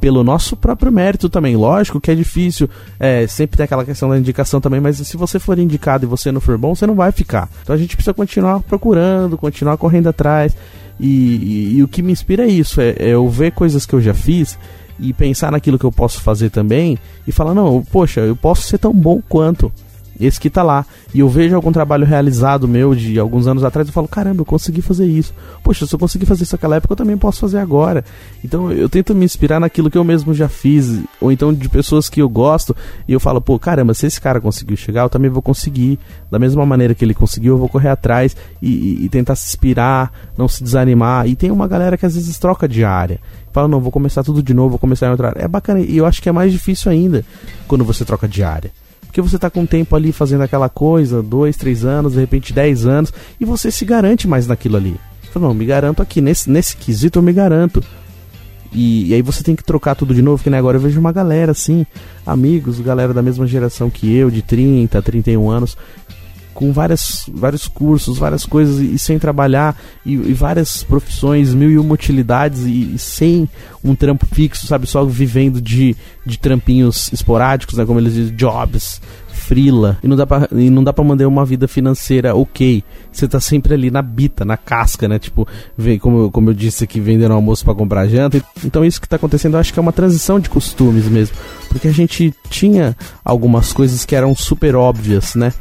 pelo 0.00 0.24
nosso 0.24 0.56
próprio 0.56 0.90
mérito 0.90 1.28
também. 1.28 1.54
Lógico 1.54 2.00
que 2.00 2.10
é 2.10 2.14
difícil, 2.14 2.68
é, 2.98 3.24
sempre 3.28 3.56
tem 3.56 3.64
aquela 3.64 3.84
questão 3.84 4.08
da 4.08 4.18
indicação 4.18 4.60
também, 4.60 4.80
mas 4.80 4.96
se 4.96 5.16
você 5.16 5.38
for 5.38 5.56
indicado 5.58 6.04
e 6.04 6.08
você 6.08 6.32
não 6.32 6.40
for 6.40 6.58
bom, 6.58 6.74
você 6.74 6.86
não 6.86 6.96
vai 6.96 7.12
ficar. 7.12 7.48
Então 7.62 7.74
a 7.74 7.78
gente 7.78 7.96
precisa 7.96 8.12
continuar 8.12 8.60
procurando, 8.60 9.38
continuar 9.38 9.76
correndo 9.76 10.08
atrás. 10.08 10.56
E, 10.98 11.06
e, 11.06 11.76
e 11.76 11.82
o 11.82 11.88
que 11.88 12.02
me 12.02 12.12
inspira 12.12 12.44
é 12.44 12.48
isso, 12.48 12.80
é, 12.80 12.96
é 12.98 13.08
eu 13.10 13.28
ver 13.28 13.52
coisas 13.52 13.86
que 13.86 13.94
eu 13.94 14.00
já 14.00 14.12
fiz 14.12 14.58
e 14.98 15.12
pensar 15.12 15.52
naquilo 15.52 15.78
que 15.78 15.84
eu 15.84 15.92
posso 15.92 16.20
fazer 16.20 16.50
também 16.50 16.98
e 17.26 17.32
falar, 17.32 17.54
não, 17.54 17.82
poxa, 17.84 18.20
eu 18.20 18.36
posso 18.36 18.62
ser 18.62 18.78
tão 18.78 18.92
bom 18.92 19.20
quanto 19.28 19.72
esse 20.24 20.40
que 20.40 20.48
tá 20.48 20.62
lá. 20.62 20.84
E 21.14 21.20
eu 21.20 21.28
vejo 21.28 21.54
algum 21.54 21.72
trabalho 21.72 22.06
realizado 22.06 22.68
meu 22.68 22.94
de 22.94 23.18
alguns 23.18 23.46
anos 23.46 23.64
atrás 23.64 23.88
e 23.88 23.92
falo, 23.92 24.08
caramba, 24.08 24.42
eu 24.42 24.44
consegui 24.44 24.80
fazer 24.80 25.06
isso. 25.06 25.34
Poxa, 25.62 25.86
se 25.86 25.94
eu 25.94 25.98
consegui 25.98 26.26
fazer 26.26 26.44
isso 26.44 26.54
naquela 26.54 26.76
época, 26.76 26.92
eu 26.92 26.96
também 26.96 27.16
posso 27.16 27.40
fazer 27.40 27.58
agora. 27.58 28.04
Então 28.44 28.70
eu 28.70 28.88
tento 28.88 29.14
me 29.14 29.24
inspirar 29.24 29.60
naquilo 29.60 29.90
que 29.90 29.98
eu 29.98 30.04
mesmo 30.04 30.32
já 30.32 30.48
fiz, 30.48 31.00
ou 31.20 31.30
então 31.32 31.52
de 31.52 31.68
pessoas 31.68 32.08
que 32.08 32.20
eu 32.20 32.28
gosto, 32.28 32.74
e 33.06 33.12
eu 33.12 33.20
falo, 33.20 33.40
pô, 33.40 33.58
caramba, 33.58 33.94
se 33.94 34.06
esse 34.06 34.20
cara 34.20 34.40
conseguiu 34.40 34.76
chegar, 34.76 35.02
eu 35.02 35.10
também 35.10 35.30
vou 35.30 35.42
conseguir. 35.42 35.98
Da 36.30 36.38
mesma 36.38 36.64
maneira 36.64 36.94
que 36.94 37.04
ele 37.04 37.14
conseguiu, 37.14 37.54
eu 37.54 37.58
vou 37.58 37.68
correr 37.68 37.88
atrás 37.88 38.36
e, 38.60 39.04
e, 39.04 39.08
tentar 39.08 39.34
se 39.34 39.48
inspirar, 39.48 40.12
não 40.36 40.48
se 40.48 40.62
desanimar. 40.62 41.26
E 41.26 41.36
tem 41.36 41.50
uma 41.50 41.68
galera 41.68 41.96
que 41.96 42.06
às 42.06 42.14
vezes 42.14 42.38
troca 42.38 42.66
de 42.68 42.84
área 42.84 43.20
fala, 43.52 43.68
não, 43.68 43.80
vou 43.80 43.92
começar 43.92 44.24
tudo 44.24 44.42
de 44.42 44.54
novo, 44.54 44.70
vou 44.70 44.78
começar 44.78 45.06
em 45.06 45.10
outra 45.10 45.28
área. 45.28 45.42
É 45.42 45.48
bacana, 45.48 45.80
e 45.80 45.96
eu 45.96 46.06
acho 46.06 46.22
que 46.22 46.28
é 46.28 46.32
mais 46.32 46.50
difícil 46.50 46.90
ainda 46.90 47.24
quando 47.68 47.84
você 47.84 48.04
troca 48.04 48.26
de 48.26 48.42
área. 48.42 48.72
Porque 49.06 49.20
você 49.20 49.36
está 49.36 49.50
com 49.50 49.66
tempo 49.66 49.94
ali 49.94 50.10
fazendo 50.10 50.42
aquela 50.42 50.68
coisa, 50.68 51.22
dois, 51.22 51.56
três 51.56 51.84
anos, 51.84 52.14
de 52.14 52.20
repente 52.20 52.52
dez 52.52 52.86
anos, 52.86 53.12
e 53.38 53.44
você 53.44 53.70
se 53.70 53.84
garante 53.84 54.26
mais 54.26 54.46
naquilo 54.46 54.76
ali. 54.76 54.96
Fala, 55.32 55.48
não, 55.48 55.54
me 55.54 55.64
garanto 55.64 56.02
aqui, 56.02 56.20
nesse, 56.20 56.50
nesse 56.50 56.76
quesito 56.76 57.18
eu 57.18 57.22
me 57.22 57.32
garanto. 57.32 57.82
E, 58.72 59.08
e, 59.08 59.14
aí 59.14 59.22
você 59.22 59.42
tem 59.42 59.54
que 59.54 59.62
trocar 59.62 59.94
tudo 59.94 60.14
de 60.14 60.22
novo, 60.22 60.42
que 60.42 60.48
nem 60.48 60.58
agora 60.58 60.78
eu 60.78 60.80
vejo 60.80 60.98
uma 60.98 61.12
galera 61.12 61.52
assim, 61.52 61.86
amigos, 62.26 62.80
galera 62.80 63.12
da 63.12 63.20
mesma 63.20 63.46
geração 63.46 63.90
que 63.90 64.14
eu, 64.14 64.30
de 64.30 64.40
30, 64.40 65.00
31 65.02 65.50
anos, 65.50 65.76
com 66.52 66.72
várias, 66.72 67.26
vários 67.32 67.66
cursos, 67.66 68.18
várias 68.18 68.44
coisas 68.44 68.78
e, 68.80 68.94
e 68.94 68.98
sem 68.98 69.18
trabalhar 69.18 69.76
e, 70.04 70.14
e, 70.14 70.32
várias 70.32 70.82
profissões, 70.82 71.54
mil 71.54 71.70
e 71.70 71.78
uma 71.78 71.94
utilidades 71.94 72.64
e, 72.64 72.94
e, 72.94 72.98
sem 72.98 73.48
um 73.84 73.94
trampo 73.94 74.26
fixo, 74.26 74.66
sabe? 74.66 74.86
Só 74.86 75.04
vivendo 75.04 75.60
de, 75.60 75.96
de 76.24 76.38
trampinhos 76.38 77.12
esporádicos, 77.12 77.76
né? 77.76 77.84
Como 77.84 77.98
eles 77.98 78.14
dizem, 78.14 78.36
jobs, 78.36 79.00
frila. 79.42 79.98
E 80.02 80.08
não 80.08 80.16
dá 80.16 80.26
pra, 80.26 80.48
não 80.50 80.84
dá 80.84 80.94
manter 81.02 81.26
uma 81.26 81.44
vida 81.44 81.66
financeira 81.66 82.34
ok. 82.34 82.82
Você 83.10 83.26
tá 83.26 83.40
sempre 83.40 83.74
ali 83.74 83.90
na 83.90 84.00
bita, 84.00 84.44
na 84.44 84.56
casca, 84.56 85.08
né? 85.08 85.18
Tipo, 85.18 85.46
vem, 85.76 85.98
como, 85.98 86.30
como 86.30 86.50
eu 86.50 86.54
disse 86.54 86.84
aqui, 86.84 87.00
vendendo 87.00 87.34
almoço 87.34 87.64
para 87.64 87.74
comprar 87.74 88.06
janta. 88.06 88.42
Então 88.64 88.84
isso 88.84 89.00
que 89.00 89.08
tá 89.08 89.16
acontecendo, 89.16 89.54
eu 89.54 89.60
acho 89.60 89.72
que 89.72 89.78
é 89.78 89.82
uma 89.82 89.92
transição 89.92 90.38
de 90.38 90.48
costumes 90.48 91.06
mesmo. 91.06 91.36
Porque 91.68 91.88
a 91.88 91.92
gente 91.92 92.32
tinha 92.48 92.96
algumas 93.24 93.72
coisas 93.72 94.04
que 94.04 94.14
eram 94.14 94.34
super 94.34 94.76
óbvias, 94.76 95.34
né? 95.34 95.52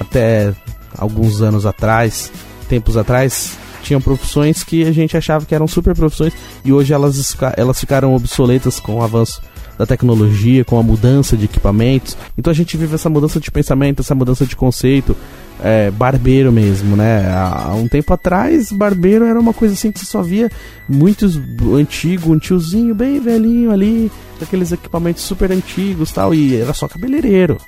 Até 0.00 0.52
alguns 0.96 1.42
anos 1.42 1.66
atrás, 1.66 2.32
tempos 2.68 2.96
atrás, 2.96 3.56
tinham 3.82 4.00
profissões 4.00 4.64
que 4.64 4.84
a 4.84 4.92
gente 4.92 5.16
achava 5.16 5.44
que 5.44 5.54
eram 5.54 5.66
super 5.66 5.94
profissões 5.94 6.32
e 6.64 6.72
hoje 6.72 6.92
elas, 6.92 7.36
elas 7.56 7.78
ficaram 7.78 8.14
obsoletas 8.14 8.80
com 8.80 8.96
o 8.96 9.02
avanço 9.02 9.42
da 9.78 9.86
tecnologia, 9.86 10.64
com 10.64 10.78
a 10.78 10.82
mudança 10.82 11.36
de 11.36 11.46
equipamentos. 11.46 12.16
Então 12.36 12.50
a 12.50 12.54
gente 12.54 12.76
vive 12.76 12.94
essa 12.94 13.08
mudança 13.08 13.40
de 13.40 13.50
pensamento, 13.50 14.00
essa 14.00 14.14
mudança 14.14 14.44
de 14.44 14.54
conceito. 14.54 15.16
É, 15.62 15.90
barbeiro 15.90 16.50
mesmo, 16.50 16.96
né? 16.96 17.30
Há 17.30 17.74
um 17.74 17.86
tempo 17.86 18.14
atrás, 18.14 18.72
barbeiro 18.72 19.26
era 19.26 19.38
uma 19.38 19.52
coisa 19.52 19.74
assim 19.74 19.92
que 19.92 19.98
você 19.98 20.06
só 20.06 20.22
via 20.22 20.50
muitos 20.88 21.38
antigo, 21.76 22.32
um 22.32 22.38
tiozinho 22.38 22.94
bem 22.94 23.20
velhinho 23.20 23.70
ali, 23.70 24.10
com 24.38 24.44
aqueles 24.44 24.72
equipamentos 24.72 25.22
super 25.22 25.52
antigos 25.52 26.12
tal, 26.12 26.34
e 26.34 26.56
era 26.56 26.72
só 26.72 26.88
cabeleireiro. 26.88 27.58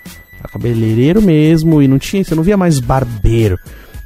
Era 0.42 0.52
cabeleireiro 0.52 1.22
mesmo 1.22 1.80
e 1.80 1.86
não 1.86 1.98
tinha, 1.98 2.24
você 2.24 2.34
não 2.34 2.42
via 2.42 2.56
mais 2.56 2.80
barbeiro. 2.80 3.56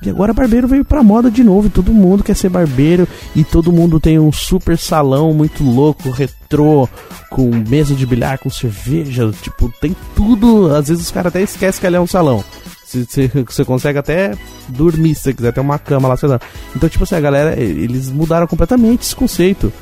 E 0.02 0.10
agora 0.10 0.34
barbeiro 0.34 0.68
veio 0.68 0.84
pra 0.84 1.02
moda 1.02 1.30
de 1.30 1.42
novo, 1.42 1.68
e 1.68 1.70
todo 1.70 1.90
mundo 1.90 2.22
quer 2.22 2.36
ser 2.36 2.50
barbeiro 2.50 3.08
e 3.34 3.42
todo 3.42 3.72
mundo 3.72 3.98
tem 3.98 4.18
um 4.18 4.30
super 4.30 4.76
salão 4.76 5.32
muito 5.32 5.64
louco, 5.64 6.10
retrô, 6.10 6.86
com 7.30 7.50
mesa 7.66 7.94
de 7.94 8.04
bilhar, 8.04 8.38
com 8.38 8.50
cerveja, 8.50 9.32
tipo, 9.40 9.72
tem 9.80 9.96
tudo. 10.14 10.74
Às 10.74 10.88
vezes 10.88 11.04
os 11.04 11.10
caras 11.10 11.30
até 11.30 11.40
esquecem 11.40 11.80
que 11.80 11.86
ali 11.86 11.96
é 11.96 12.00
um 12.00 12.06
salão. 12.06 12.44
Você 12.84 13.64
consegue 13.64 13.98
até 13.98 14.34
dormir 14.68 15.14
se 15.14 15.22
você 15.22 15.34
quiser, 15.34 15.52
ter 15.52 15.60
uma 15.60 15.78
cama 15.78 16.08
lá, 16.08 16.16
sei 16.16 16.28
lá. 16.28 16.40
Então, 16.74 16.88
tipo 16.88 17.02
assim, 17.04 17.14
a 17.16 17.20
galera, 17.20 17.58
eles 17.58 18.10
mudaram 18.10 18.46
completamente 18.46 19.02
esse 19.02 19.16
conceito. 19.16 19.72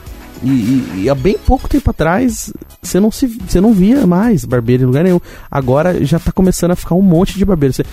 E, 0.45 0.49
e, 0.49 1.03
e, 1.03 1.11
há 1.11 1.15
bem 1.15 1.39
pouco 1.39 1.67
tempo 1.69 1.91
atrás 1.91 2.53
você 2.83 3.01
não 3.01 3.11
se 3.11 3.27
você 3.27 3.63
não 3.63 3.73
via 3.73 4.07
mais 4.07 4.45
barbeiro 4.45 4.83
em 4.83 4.87
lugar 4.87 5.03
nenhum. 5.03 5.21
Agora 5.51 6.05
já 6.05 6.19
tá 6.19 6.31
começando 6.31 6.73
a 6.73 6.77
ficar 6.77 6.95
um 6.95 7.03
monte 7.03 7.39
de 7.39 7.45
barbeiro. 7.45 7.73
Você, 7.73 7.85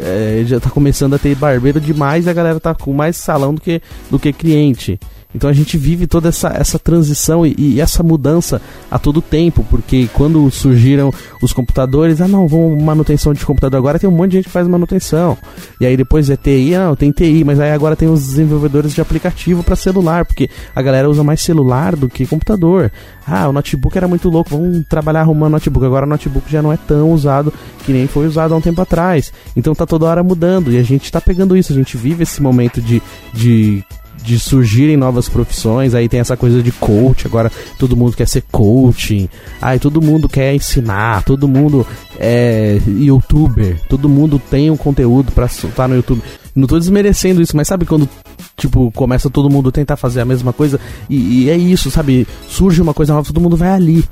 é, 0.00 0.42
já 0.46 0.60
tá 0.60 0.70
começando 0.70 1.14
a 1.14 1.18
ter 1.18 1.34
barbeiro 1.34 1.80
demais 1.80 2.26
e 2.26 2.30
a 2.30 2.32
galera 2.32 2.60
tá 2.60 2.74
com 2.74 2.92
mais 2.92 3.16
salão 3.16 3.54
do 3.54 3.60
que, 3.60 3.82
do 4.08 4.18
que 4.18 4.32
cliente. 4.32 5.00
Então 5.36 5.50
a 5.50 5.52
gente 5.52 5.76
vive 5.76 6.06
toda 6.06 6.30
essa, 6.30 6.48
essa 6.48 6.78
transição 6.78 7.44
e, 7.44 7.54
e, 7.58 7.80
essa 7.80 8.02
mudança 8.02 8.60
a 8.90 8.98
todo 8.98 9.20
tempo, 9.20 9.62
porque 9.68 10.08
quando 10.14 10.50
surgiram 10.50 11.12
os 11.42 11.52
computadores, 11.52 12.22
ah 12.22 12.26
não, 12.26 12.48
vamos 12.48 12.82
manutenção 12.82 13.34
de 13.34 13.44
computador 13.44 13.76
agora, 13.76 13.98
tem 13.98 14.08
um 14.08 14.12
monte 14.12 14.30
de 14.30 14.36
gente 14.38 14.46
que 14.46 14.50
faz 14.50 14.66
manutenção. 14.66 15.36
E 15.78 15.84
aí 15.84 15.94
depois 15.94 16.30
é 16.30 16.36
TI, 16.38 16.74
ah, 16.74 16.86
não, 16.86 16.96
tem 16.96 17.12
TI, 17.12 17.44
mas 17.44 17.60
aí 17.60 17.70
agora 17.70 17.94
tem 17.94 18.08
os 18.08 18.26
desenvolvedores 18.26 18.94
de 18.94 19.00
aplicativo 19.02 19.62
para 19.62 19.76
celular, 19.76 20.24
porque 20.24 20.48
a 20.74 20.80
galera 20.80 21.08
usa 21.08 21.22
mais 21.22 21.42
celular 21.42 21.94
do 21.94 22.08
que 22.08 22.26
computador. 22.26 22.90
Ah, 23.26 23.46
o 23.46 23.52
notebook 23.52 23.94
era 23.94 24.08
muito 24.08 24.30
louco, 24.30 24.50
vamos 24.50 24.86
trabalhar 24.88 25.20
arrumando 25.20 25.52
notebook. 25.52 25.84
Agora 25.84 26.06
o 26.06 26.08
notebook 26.08 26.50
já 26.50 26.62
não 26.62 26.72
é 26.72 26.78
tão 26.78 27.12
usado 27.12 27.52
que 27.84 27.92
nem 27.92 28.06
foi 28.06 28.26
usado 28.26 28.54
há 28.54 28.56
um 28.56 28.60
tempo 28.62 28.80
atrás. 28.80 29.30
Então 29.54 29.74
tá 29.74 29.84
toda 29.84 30.06
hora 30.06 30.22
mudando 30.22 30.72
e 30.72 30.78
a 30.78 30.82
gente 30.82 31.12
tá 31.12 31.20
pegando 31.20 31.54
isso, 31.54 31.74
a 31.74 31.76
gente 31.76 31.94
vive 31.94 32.22
esse 32.22 32.40
momento 32.40 32.80
de, 32.80 33.02
de 33.34 33.84
de 34.26 34.40
surgirem 34.40 34.96
novas 34.96 35.28
profissões. 35.28 35.94
Aí 35.94 36.08
tem 36.08 36.18
essa 36.18 36.36
coisa 36.36 36.60
de 36.60 36.72
coach, 36.72 37.26
agora 37.26 37.50
todo 37.78 37.96
mundo 37.96 38.16
quer 38.16 38.26
ser 38.26 38.42
coaching. 38.50 39.28
Aí 39.62 39.78
todo 39.78 40.02
mundo 40.02 40.28
quer 40.28 40.52
ensinar, 40.52 41.22
todo 41.22 41.46
mundo 41.46 41.86
é 42.18 42.80
youtuber, 42.86 43.80
todo 43.88 44.08
mundo 44.08 44.42
tem 44.50 44.70
um 44.70 44.76
conteúdo 44.76 45.30
para 45.30 45.46
soltar 45.46 45.88
no 45.88 45.94
YouTube. 45.94 46.20
Não 46.54 46.66
tô 46.66 46.78
desmerecendo 46.78 47.40
isso, 47.40 47.56
mas 47.56 47.68
sabe 47.68 47.86
quando 47.86 48.08
tipo 48.56 48.90
começa 48.92 49.30
todo 49.30 49.50
mundo 49.50 49.70
tentar 49.70 49.96
fazer 49.96 50.22
a 50.22 50.24
mesma 50.24 50.52
coisa 50.52 50.80
e, 51.08 51.44
e 51.44 51.50
é 51.50 51.56
isso, 51.56 51.90
sabe? 51.90 52.26
Surge 52.48 52.82
uma 52.82 52.94
coisa 52.94 53.14
nova, 53.14 53.26
todo 53.26 53.40
mundo 53.40 53.56
vai 53.56 53.68
ali 53.68 54.04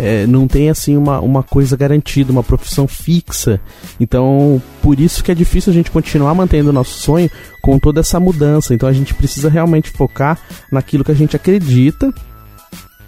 é, 0.00 0.26
não 0.26 0.48
tem 0.48 0.70
assim 0.70 0.96
uma, 0.96 1.20
uma 1.20 1.42
coisa 1.42 1.76
garantida, 1.76 2.32
uma 2.32 2.42
profissão 2.42 2.88
fixa. 2.88 3.60
Então, 3.98 4.60
por 4.82 4.98
isso 4.98 5.22
que 5.22 5.30
é 5.30 5.34
difícil 5.34 5.70
a 5.70 5.74
gente 5.74 5.90
continuar 5.90 6.34
mantendo 6.34 6.70
o 6.70 6.72
nosso 6.72 6.98
sonho 6.98 7.30
com 7.60 7.78
toda 7.78 8.00
essa 8.00 8.18
mudança. 8.18 8.74
Então, 8.74 8.88
a 8.88 8.92
gente 8.92 9.14
precisa 9.14 9.48
realmente 9.48 9.90
focar 9.90 10.38
naquilo 10.72 11.04
que 11.04 11.12
a 11.12 11.14
gente 11.14 11.36
acredita 11.36 12.12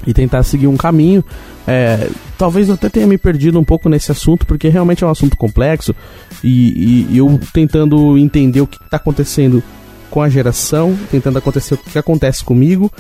e 0.06 0.12
tentar 0.12 0.42
seguir 0.42 0.66
um 0.66 0.76
caminho. 0.76 1.24
É, 1.66 2.08
talvez 2.36 2.68
eu 2.68 2.74
até 2.74 2.88
tenha 2.88 3.06
me 3.06 3.16
perdido 3.16 3.58
um 3.58 3.64
pouco 3.64 3.88
nesse 3.88 4.12
assunto, 4.12 4.44
porque 4.44 4.68
realmente 4.68 5.02
é 5.02 5.06
um 5.06 5.10
assunto 5.10 5.36
complexo 5.36 5.94
e, 6.42 7.06
e 7.10 7.18
eu 7.18 7.40
tentando 7.52 8.18
entender 8.18 8.60
o 8.60 8.66
que 8.66 8.82
está 8.82 8.96
acontecendo 8.96 9.62
com 10.10 10.20
a 10.20 10.28
geração, 10.28 10.96
tentando 11.10 11.38
acontecer 11.38 11.74
o 11.74 11.78
que 11.78 11.98
acontece 11.98 12.44
comigo 12.44 12.90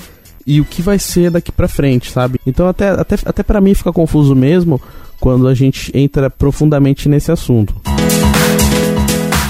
e 0.46 0.60
o 0.60 0.64
que 0.64 0.82
vai 0.82 0.98
ser 0.98 1.30
daqui 1.30 1.50
para 1.52 1.68
frente, 1.68 2.10
sabe? 2.10 2.40
Então 2.46 2.68
até, 2.68 2.90
até, 2.90 3.16
até 3.24 3.42
para 3.42 3.60
mim 3.60 3.74
fica 3.74 3.92
confuso 3.92 4.34
mesmo 4.34 4.80
quando 5.20 5.46
a 5.46 5.54
gente 5.54 5.96
entra 5.96 6.28
profundamente 6.28 7.08
nesse 7.08 7.30
assunto. 7.30 7.74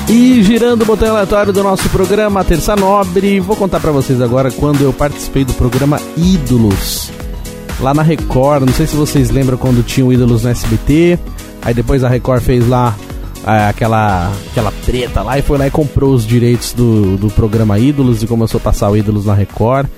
E 0.09 0.43
girando 0.43 0.83
o 0.83 0.85
botão 0.85 1.09
aleatório 1.11 1.53
do 1.53 1.63
nosso 1.63 1.89
programa 1.89 2.45
Terça 2.45 2.77
Nobre, 2.77 3.41
vou 3.41 3.57
contar 3.57 3.81
para 3.81 3.91
vocês 3.91 4.21
agora 4.21 4.51
quando 4.51 4.83
eu 4.83 4.93
participei 4.93 5.45
do 5.45 5.55
programa 5.55 5.99
Ídolos. 6.17 7.11
Lá 7.81 7.95
na 7.95 8.03
Record, 8.03 8.67
não 8.67 8.75
sei 8.75 8.87
se 8.87 8.95
vocês 8.95 9.31
lembram 9.31 9.57
quando 9.57 9.83
tinha 9.83 10.05
o 10.05 10.13
Ídolos 10.13 10.43
no 10.43 10.51
SBT, 10.51 11.19
aí 11.63 11.73
depois 11.73 12.05
a 12.05 12.09
Record 12.09 12.43
fez 12.43 12.69
lá 12.69 12.95
é, 13.47 13.69
aquela, 13.69 14.31
aquela 14.51 14.73
treta 14.85 15.23
lá 15.23 15.39
e 15.39 15.43
foi 15.43 15.57
lá 15.57 15.67
e 15.67 15.71
comprou 15.71 16.13
os 16.13 16.27
direitos 16.27 16.75
do, 16.75 17.17
do 17.17 17.31
programa 17.31 17.79
Ídolos 17.79 18.23
e 18.23 18.27
começou 18.27 18.59
a 18.59 18.63
passar 18.63 18.91
o 18.91 18.97
Ídolos 18.97 19.27
na 19.27 19.35
Record. 19.35 19.89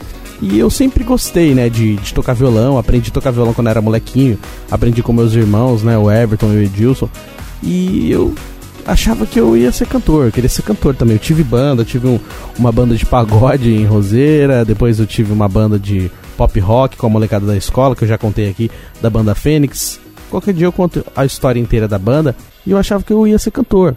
E 0.47 0.59
eu 0.59 0.69
sempre 0.69 1.03
gostei, 1.03 1.55
né, 1.55 1.71
de, 1.71 1.97
de 1.97 2.13
tocar 2.13 2.35
violão. 2.35 2.77
Aprendi 2.77 3.09
a 3.09 3.13
tocar 3.15 3.31
violão 3.31 3.55
quando 3.55 3.71
era 3.71 3.81
molequinho. 3.81 4.39
Aprendi 4.71 5.03
com 5.03 5.11
meus 5.11 5.33
irmãos, 5.33 5.83
né, 5.83 5.97
o 5.97 6.11
Everton 6.13 6.53
e 6.53 6.57
o 6.57 6.63
Edilson. 6.63 7.09
E 7.63 8.11
eu 8.11 8.35
achava 8.85 9.25
que 9.25 9.41
eu 9.41 9.57
ia 9.57 9.73
ser 9.73 9.87
cantor, 9.87 10.31
queria 10.31 10.51
ser 10.51 10.61
cantor 10.61 10.95
também. 10.95 11.17
Eu 11.17 11.21
tive 11.21 11.43
banda, 11.43 11.83
tive 11.83 12.07
um, 12.07 12.21
uma 12.59 12.71
banda 12.71 12.95
de 12.95 13.07
pagode 13.07 13.71
em 13.71 13.87
Roseira, 13.87 14.67
depois 14.67 15.01
eu 15.01 15.07
tive 15.07 15.33
uma 15.33 15.49
banda 15.49 15.79
de 15.79 16.11
pop 16.37 16.61
rock 16.61 16.99
com 16.99 17.07
a 17.07 17.11
molecada 17.11 17.47
da 17.47 17.57
escola, 17.57 17.97
que 17.97 18.05
eu 18.05 18.09
já 18.09 18.19
contei 18.19 18.51
aqui, 18.51 18.71
da 19.01 19.09
banda 19.09 19.35
Fênix. 19.35 19.99
Qualquer 20.29 20.53
dia 20.53 20.67
eu 20.67 20.73
conto 20.73 21.03
a 21.17 21.25
história 21.25 21.59
inteira 21.59 21.89
da 21.89 21.99
banda 21.99 22.37
e 22.67 22.71
eu 22.71 22.77
achava 22.77 23.03
que 23.03 23.15
eu 23.15 23.27
ia 23.27 23.39
ser 23.39 23.51
cantor. 23.51 23.97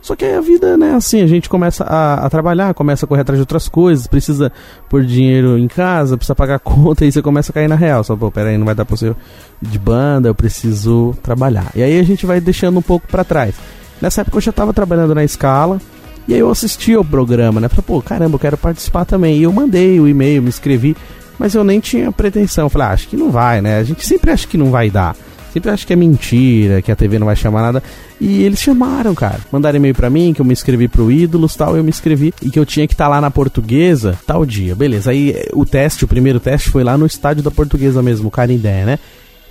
Só 0.00 0.14
que 0.14 0.24
a 0.24 0.40
vida, 0.40 0.76
né, 0.76 0.94
assim, 0.94 1.22
a 1.22 1.26
gente 1.26 1.48
começa 1.48 1.84
a, 1.84 2.26
a, 2.26 2.30
trabalhar, 2.30 2.72
começa 2.72 3.04
a 3.04 3.08
correr 3.08 3.22
atrás 3.22 3.36
de 3.36 3.42
outras 3.42 3.68
coisas, 3.68 4.06
precisa 4.06 4.52
pôr 4.88 5.04
dinheiro 5.04 5.58
em 5.58 5.68
casa, 5.68 6.16
precisa 6.16 6.34
pagar 6.34 6.58
conta, 6.60 7.04
e 7.04 7.12
você 7.12 7.20
começa 7.20 7.52
a 7.52 7.54
cair 7.54 7.68
na 7.68 7.74
real. 7.74 8.02
Só, 8.04 8.16
pô, 8.16 8.30
peraí, 8.30 8.56
não 8.56 8.64
vai 8.64 8.74
dar 8.74 8.84
pra 8.84 8.96
ser 8.96 9.14
de 9.60 9.78
banda, 9.78 10.28
eu 10.28 10.34
preciso 10.34 11.16
trabalhar. 11.22 11.70
E 11.74 11.82
aí 11.82 11.98
a 11.98 12.02
gente 12.02 12.24
vai 12.24 12.40
deixando 12.40 12.78
um 12.78 12.82
pouco 12.82 13.06
para 13.08 13.24
trás. 13.24 13.54
Nessa 14.00 14.20
época 14.20 14.36
eu 14.36 14.40
já 14.40 14.52
tava 14.52 14.72
trabalhando 14.72 15.14
na 15.14 15.24
escala, 15.24 15.80
e 16.28 16.34
aí 16.34 16.40
eu 16.40 16.50
assisti 16.50 16.92
ao 16.94 17.04
programa, 17.04 17.58
né? 17.58 17.68
Falei, 17.68 17.84
pô, 17.86 18.02
caramba, 18.02 18.34
eu 18.36 18.38
quero 18.38 18.56
participar 18.58 19.06
também. 19.06 19.38
E 19.38 19.44
eu 19.44 19.52
mandei 19.52 19.98
o 19.98 20.06
e-mail, 20.06 20.42
me 20.42 20.50
inscrevi, 20.50 20.94
mas 21.38 21.54
eu 21.54 21.64
nem 21.64 21.80
tinha 21.80 22.12
pretensão. 22.12 22.68
Falei, 22.68 22.88
ah, 22.88 22.90
acho 22.90 23.08
que 23.08 23.16
não 23.16 23.30
vai, 23.30 23.62
né? 23.62 23.78
A 23.78 23.82
gente 23.82 24.06
sempre 24.06 24.30
acha 24.30 24.46
que 24.46 24.58
não 24.58 24.70
vai 24.70 24.90
dar. 24.90 25.16
Sempre 25.58 25.72
acha 25.72 25.84
que 25.84 25.92
é 25.92 25.96
mentira, 25.96 26.80
que 26.80 26.92
a 26.92 26.94
TV 26.94 27.18
não 27.18 27.26
vai 27.26 27.34
chamar 27.34 27.62
nada. 27.62 27.82
E 28.20 28.44
eles 28.44 28.60
chamaram, 28.60 29.12
cara. 29.12 29.40
Mandaram 29.50 29.76
e-mail 29.76 29.92
pra 29.92 30.08
mim, 30.08 30.32
que 30.32 30.40
eu 30.40 30.44
me 30.44 30.52
inscrevi 30.52 30.86
pro 30.86 31.10
Ídolos 31.10 31.56
tal. 31.56 31.76
Eu 31.76 31.82
me 31.82 31.90
inscrevi 31.90 32.32
e 32.40 32.48
que 32.48 32.60
eu 32.60 32.64
tinha 32.64 32.86
que 32.86 32.94
estar 32.94 33.06
tá 33.06 33.10
lá 33.10 33.20
na 33.20 33.28
portuguesa 33.28 34.16
tal 34.24 34.46
dia. 34.46 34.76
Beleza. 34.76 35.10
Aí 35.10 35.34
o 35.52 35.66
teste, 35.66 36.04
o 36.04 36.08
primeiro 36.08 36.38
teste 36.38 36.70
foi 36.70 36.84
lá 36.84 36.96
no 36.96 37.04
estádio 37.04 37.42
da 37.42 37.50
portuguesa 37.50 38.00
mesmo, 38.00 38.28
o 38.28 38.30
Carindé, 38.30 38.84
né? 38.84 39.00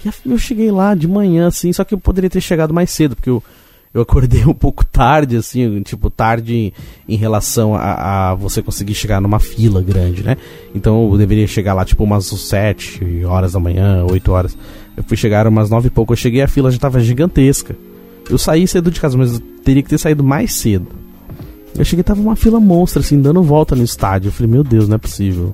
E 0.06 0.32
eu 0.32 0.38
cheguei 0.38 0.72
lá 0.72 0.96
de 0.96 1.10
manhã, 1.10 1.48
assim, 1.48 1.74
só 1.74 1.84
que 1.84 1.94
eu 1.94 1.98
poderia 1.98 2.30
ter 2.30 2.40
chegado 2.40 2.74
mais 2.74 2.90
cedo, 2.90 3.18
porque 3.18 3.30
eu, 3.30 3.44
eu 3.94 4.02
acordei 4.02 4.46
um 4.46 4.54
pouco 4.54 4.86
tarde, 4.86 5.36
assim, 5.36 5.82
tipo, 5.82 6.10
tarde 6.10 6.56
em, 6.56 6.74
em 7.10 7.18
relação 7.18 7.76
a, 7.76 8.30
a, 8.30 8.36
você 8.36 8.62
conseguir 8.62 8.94
chegar 8.94 9.20
numa 9.20 9.40
fila 9.40 9.82
grande, 9.82 10.24
né? 10.24 10.38
Então 10.74 11.12
eu 11.12 11.18
deveria 11.18 11.48
chegar 11.48 11.74
lá, 11.74 11.84
tipo, 11.84 12.06
umas 12.06 12.28
7 12.28 13.26
horas 13.26 13.52
da 13.52 13.60
manhã, 13.60 14.06
8 14.10 14.32
horas. 14.32 14.58
Eu 14.98 15.04
fui 15.04 15.16
chegar 15.16 15.48
umas 15.48 15.70
nove 15.70 15.88
e 15.88 15.92
pouco. 15.92 16.12
Eu 16.12 16.18
cheguei, 16.18 16.42
a 16.42 16.48
fila 16.48 16.72
já 16.72 16.80
tava 16.80 17.00
gigantesca. 17.00 17.76
Eu 18.30 18.38
saí 18.38 18.68
cedo 18.68 18.92
de 18.92 19.00
casa, 19.00 19.18
mas 19.18 19.36
eu 19.36 19.40
teria 19.64 19.82
que 19.84 19.90
ter 19.90 19.98
saído 19.98 20.24
mais 20.24 20.54
cedo. 20.54 20.88
Eu 21.78 21.86
cheguei, 21.86 22.04
tava 22.04 22.20
uma 22.20 22.36
fila 22.36 22.60
monstra, 22.60 23.00
assim, 23.02 23.22
dando 23.22 23.42
volta 23.44 23.76
no 23.76 23.84
estádio. 23.84 24.30
Eu 24.30 24.32
falei, 24.32 24.52
meu 24.52 24.64
Deus, 24.64 24.88
não 24.90 24.96
é 24.96 24.98
possível. 24.98 25.54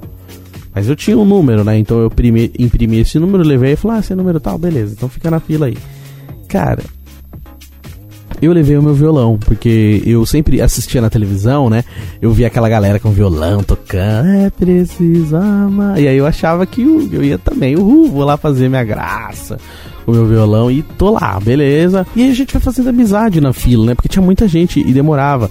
Mas 0.73 0.89
eu 0.89 0.95
tinha 0.95 1.17
um 1.17 1.25
número, 1.25 1.63
né? 1.63 1.77
Então 1.77 1.99
eu 1.99 2.07
imprimi, 2.07 2.51
imprimi 2.57 2.99
esse 2.99 3.19
número, 3.19 3.43
levei 3.43 3.73
e 3.73 3.75
falei, 3.75 3.97
ah, 3.97 3.99
esse 3.99 4.13
é 4.13 4.15
número 4.15 4.39
tal, 4.39 4.57
beleza, 4.57 4.93
então 4.97 5.07
fica 5.07 5.29
na 5.29 5.39
fila 5.39 5.67
aí. 5.67 5.77
Cara, 6.47 6.83
eu 8.45 8.53
levei 8.53 8.77
o 8.77 8.83
meu 8.83 8.93
violão, 8.93 9.37
porque 9.37 10.01
eu 10.05 10.25
sempre 10.25 10.61
assistia 10.61 11.01
na 11.01 11.09
televisão, 11.09 11.69
né? 11.69 11.83
Eu 12.21 12.31
via 12.31 12.47
aquela 12.47 12.69
galera 12.69 12.99
com 12.99 13.11
violão 13.11 13.63
tocando, 13.63 14.29
é 14.29 14.49
preciso 14.49 15.35
amar. 15.35 15.99
E 15.99 16.07
aí 16.07 16.17
eu 16.17 16.25
achava 16.25 16.65
que 16.65 16.81
eu, 16.81 17.09
eu 17.11 17.23
ia 17.23 17.37
também, 17.37 17.75
uhul, 17.75 18.11
vou 18.11 18.23
lá 18.23 18.37
fazer 18.37 18.69
minha 18.69 18.83
graça 18.83 19.57
o 20.05 20.11
meu 20.11 20.25
violão 20.25 20.69
e 20.69 20.83
tô 20.83 21.11
lá, 21.11 21.39
beleza. 21.39 22.05
E 22.15 22.23
aí 22.23 22.31
a 22.31 22.35
gente 22.35 22.51
vai 22.51 22.61
fazendo 22.61 22.89
amizade 22.89 23.39
na 23.39 23.53
fila, 23.53 23.85
né? 23.85 23.95
Porque 23.95 24.09
tinha 24.09 24.23
muita 24.23 24.47
gente 24.47 24.79
e 24.79 24.91
demorava. 24.91 25.49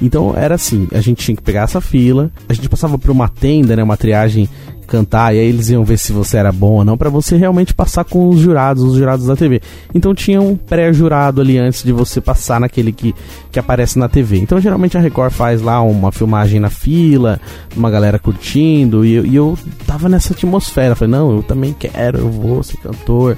Então 0.00 0.34
era 0.34 0.54
assim, 0.54 0.88
a 0.92 1.00
gente 1.00 1.22
tinha 1.22 1.36
que 1.36 1.42
pegar 1.42 1.62
essa 1.62 1.80
fila, 1.80 2.30
a 2.48 2.54
gente 2.54 2.68
passava 2.68 2.98
por 2.98 3.10
uma 3.10 3.28
tenda, 3.28 3.76
né, 3.76 3.82
uma 3.82 3.96
triagem 3.96 4.48
cantar, 4.90 5.34
e 5.34 5.38
aí 5.38 5.46
eles 5.46 5.70
iam 5.70 5.84
ver 5.84 5.96
se 5.96 6.12
você 6.12 6.36
era 6.36 6.50
bom 6.50 6.72
ou 6.72 6.84
não, 6.84 6.98
para 6.98 7.08
você 7.08 7.36
realmente 7.36 7.72
passar 7.72 8.04
com 8.04 8.28
os 8.28 8.40
jurados, 8.40 8.82
os 8.82 8.96
jurados 8.96 9.26
da 9.26 9.36
TV. 9.36 9.62
Então 9.94 10.12
tinha 10.12 10.40
um 10.42 10.56
pré-jurado 10.56 11.40
ali 11.40 11.56
antes 11.56 11.84
de 11.84 11.92
você 11.92 12.20
passar 12.20 12.58
naquele 12.58 12.90
que, 12.92 13.14
que 13.52 13.58
aparece 13.58 13.98
na 13.98 14.08
TV. 14.08 14.38
Então 14.38 14.60
geralmente 14.60 14.98
a 14.98 15.00
Record 15.00 15.32
faz 15.32 15.62
lá 15.62 15.80
uma 15.80 16.10
filmagem 16.10 16.58
na 16.58 16.68
fila, 16.68 17.40
uma 17.76 17.88
galera 17.88 18.18
curtindo, 18.18 19.04
e, 19.04 19.20
e 19.20 19.36
eu 19.36 19.56
tava 19.86 20.08
nessa 20.08 20.32
atmosfera. 20.32 20.96
Falei, 20.96 21.12
não, 21.12 21.36
eu 21.36 21.42
também 21.42 21.72
quero, 21.72 22.18
eu 22.18 22.28
vou 22.28 22.62
ser 22.62 22.76
cantor. 22.78 23.36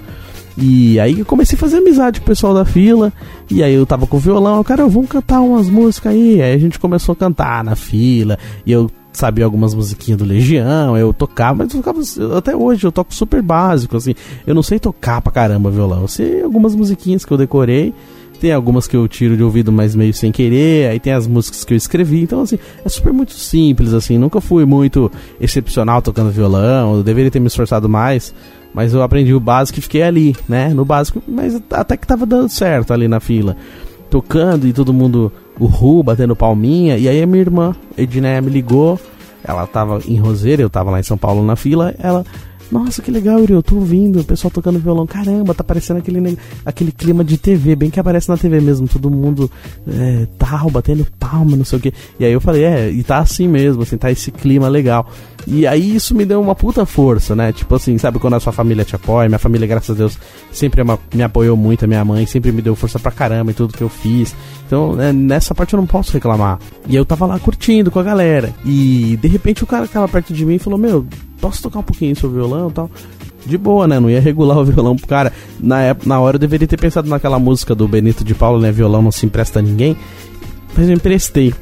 E 0.57 1.01
aí 1.01 1.21
eu 1.21 1.25
comecei 1.25 1.57
a 1.57 1.59
fazer 1.59 1.79
amizade 1.79 2.21
com 2.21 2.25
o 2.25 2.29
pessoal 2.29 2.55
da 2.55 2.65
fila. 2.65 3.13
E 3.51 3.63
aí 3.63 3.75
eu 3.75 3.85
tava 3.85 4.07
com 4.07 4.17
o 4.17 4.21
violão, 4.21 4.63
cara, 4.65 4.87
vamos 4.87 5.11
cantar 5.11 5.41
umas 5.41 5.69
músicas 5.69 6.13
aí. 6.13 6.41
Aí 6.41 6.55
a 6.55 6.59
gente 6.59 6.79
começou 6.79 7.13
a 7.13 7.17
cantar 7.17 7.63
na 7.63 7.77
fila. 7.77 8.39
E 8.65 8.73
eu 8.73 8.91
sabia 9.13 9.45
algumas 9.45 9.75
musiquinhas 9.75 10.19
do 10.19 10.25
Legião, 10.25 10.97
eu 10.97 11.13
tocava, 11.13 11.59
mas 11.59 11.75
eu 11.75 11.83
tocava, 11.83 12.01
até 12.39 12.57
hoje 12.57 12.87
eu 12.87 12.93
toco 12.93 13.15
super 13.15 13.43
básico, 13.43 13.97
assim. 13.97 14.15
Eu 14.47 14.55
não 14.55 14.63
sei 14.63 14.79
tocar 14.79 15.21
pra 15.21 15.33
caramba 15.33 15.71
violão. 15.71 16.03
Eu 16.03 16.09
sei 16.09 16.43
algumas 16.43 16.75
musiquinhas 16.75 17.25
que 17.25 17.33
eu 17.33 17.39
decorei. 17.39 17.95
Tem 18.41 18.51
algumas 18.53 18.89
que 18.89 18.97
eu 18.97 19.07
tiro 19.07 19.37
de 19.37 19.43
ouvido, 19.45 19.71
mas 19.71 19.95
meio 19.95 20.13
sem 20.13 20.33
querer. 20.33 20.91
Aí 20.91 20.99
tem 20.99 21.13
as 21.13 21.29
músicas 21.29 21.65
que 21.65 21.75
eu 21.75 21.77
escrevi. 21.77 22.23
Então, 22.23 22.41
assim, 22.41 22.59
é 22.85 22.89
super 22.89 23.13
muito 23.13 23.35
simples, 23.35 23.93
assim. 23.95 24.19
Nunca 24.19 24.41
fui 24.41 24.65
muito 24.65 25.13
excepcional 25.41 26.03
tocando 26.03 26.33
violão. 26.33 26.97
Eu 26.97 27.03
deveria 27.05 27.31
ter 27.31 27.39
me 27.39 27.47
esforçado 27.47 27.89
mais. 27.89 28.35
Mas 28.75 28.95
eu 28.95 29.03
aprendi 29.03 29.33
o 29.33 29.39
básico 29.39 29.79
e 29.79 29.83
fiquei 29.83 30.03
ali, 30.03 30.35
né? 30.49 30.75
No 30.75 30.85
básico, 30.85 31.23
mas 31.29 31.63
até 31.71 31.97
que 31.97 32.07
tava 32.07 32.25
dando 32.25 32.49
certo 32.49 32.93
ali 32.93 33.07
na 33.07 33.21
fila. 33.21 33.57
Tocando 34.11 34.67
e 34.67 34.73
todo 34.73 34.93
mundo, 34.93 35.31
o 35.59 35.67
Ru, 35.67 36.03
batendo 36.03 36.37
palminha. 36.37 36.97
E 36.97 37.09
aí 37.09 37.23
a 37.23 37.27
minha 37.27 37.41
irmã, 37.41 37.75
Edneia, 37.97 38.41
me 38.41 38.51
ligou. 38.51 38.99
Ela 39.45 39.67
tava 39.67 40.01
em 40.07 40.19
Roseira, 40.19 40.63
eu 40.63 40.71
tava 40.71 40.91
lá 40.91 41.01
em 41.01 41.03
São 41.03 41.19
Paulo 41.19 41.45
na 41.45 41.57
fila. 41.57 41.95
Ela, 41.99 42.25
nossa, 42.73 43.03
que 43.03 43.11
legal, 43.11 43.39
Yuri, 43.39 43.53
eu 43.53 43.63
tô 43.63 43.75
ouvindo 43.75 44.21
o 44.21 44.25
pessoal 44.25 44.51
tocando 44.51 44.79
violão. 44.79 45.07
Caramba, 45.07 45.53
tá 45.53 45.63
parecendo 45.63 45.99
aquele, 45.99 46.39
aquele 46.65 46.91
clima 46.91 47.23
de 47.23 47.37
TV, 47.37 47.77
bem 47.77 47.91
que 47.91 48.01
aparece 48.01 48.31
na 48.31 48.37
TV 48.39 48.63
mesmo. 48.63 48.89
Todo 48.89 49.11
mundo 49.11 49.51
é, 49.87 50.27
tal, 50.39 50.71
batendo 50.71 51.07
palma, 51.19 51.55
não 51.55 51.67
sei 51.67 51.79
o 51.79 51.83
que. 51.83 51.93
E 52.19 52.25
aí 52.25 52.33
eu 52.33 52.41
falei, 52.41 52.65
é, 52.65 52.91
e 52.91 53.03
tá 53.03 53.19
assim 53.19 53.47
mesmo, 53.47 53.83
assim, 53.83 53.99
tá 53.99 54.11
esse 54.11 54.31
clima 54.31 54.69
legal. 54.69 55.07
E 55.47 55.67
aí 55.67 55.95
isso 55.95 56.15
me 56.15 56.25
deu 56.25 56.41
uma 56.41 56.55
puta 56.55 56.87
força, 56.87 57.35
né? 57.35 57.53
Tipo 57.53 57.75
assim, 57.75 57.99
sabe 57.99 58.19
quando 58.19 58.35
a 58.35 58.41
sua 58.41 58.53
família 58.53 58.85
te 58.85 58.95
apoia? 58.95 59.29
Minha 59.29 59.39
família, 59.39 59.67
graças 59.67 59.91
a 59.91 59.99
Deus, 59.99 60.19
sempre 60.53 60.83
é 60.83 60.99
me 61.15 61.23
apoiou 61.23 61.57
muito, 61.57 61.85
a 61.85 61.89
minha 61.89 62.05
mãe 62.05 62.25
sempre 62.27 62.53
me 62.53 62.63
deu 62.63 62.77
força 62.77 62.99
pra 62.99 63.11
caramba 63.11 63.51
em 63.51 63.55
tudo 63.55 63.77
que 63.77 63.83
eu 63.83 63.89
fiz. 63.89 64.35
Então, 64.67 64.95
né, 64.95 65.13
nessa 65.13 65.55
parte 65.55 65.75
eu 65.75 65.81
não 65.81 65.87
posso 65.87 66.13
reclamar. 66.13 66.59
E 66.89 66.95
eu 66.95 67.05
tava 67.05 67.27
lá 67.27 67.39
curtindo 67.39 67.91
com 67.91 67.99
a 67.99 68.03
galera. 68.03 68.55
E 68.65 69.19
de 69.21 69.29
repente 69.29 69.65
o 69.65 69.67
cara 69.67 69.87
que 69.87 69.93
tava 69.93 70.09
perto 70.09 70.33
de 70.33 70.45
mim 70.45 70.59
falou: 70.59 70.79
Meu, 70.79 71.07
posso 71.41 71.63
tocar 71.63 71.81
um 71.81 71.85
pouquinho 71.85 72.17
seu 72.17 72.31
violão 72.31 72.69
e 72.69 72.73
tal? 72.73 72.91
De 73.45 73.59
boa, 73.59 73.89
né? 73.89 73.99
Não 73.99 74.09
ia 74.09 74.21
regular 74.21 74.59
o 74.59 74.65
violão 74.65 74.97
pro 74.97 75.09
cara. 75.09 75.33
Na, 75.59 75.81
época, 75.81 76.09
na 76.09 76.21
hora 76.21 76.37
eu 76.37 76.41
deveria 76.41 76.69
ter 76.69 76.79
pensado 76.79 77.09
naquela 77.09 77.39
música 77.39 77.75
do 77.75 77.89
Benito 77.89 78.23
de 78.23 78.35
Paulo, 78.35 78.61
né? 78.61 78.71
Violão 78.71 79.03
não 79.03 79.11
se 79.11 79.27
empresta 79.27 79.59
a 79.59 79.63
ninguém. 79.63 79.97
Mas 80.77 80.89
eu 80.89 80.95
emprestei. 80.95 81.53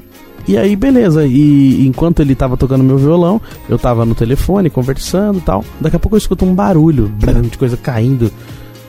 E 0.49 0.57
aí, 0.57 0.75
beleza. 0.75 1.27
E 1.27 1.87
enquanto 1.87 2.21
ele 2.21 2.35
tava 2.35 2.57
tocando 2.57 2.83
meu 2.83 2.99
violão, 2.99 3.41
eu 3.69 3.79
tava 3.79 4.05
no 4.05 4.15
telefone 4.15 4.71
conversando 4.71 5.39
e 5.39 5.43
tal. 5.43 5.65
Daqui 5.81 5.97
a 5.97 5.99
pouco 5.99 6.17
eu 6.17 6.19
escuto 6.19 6.45
um 6.45 6.55
barulho 6.55 7.13
de 7.51 7.59
coisa 7.59 7.77
caindo. 7.77 8.31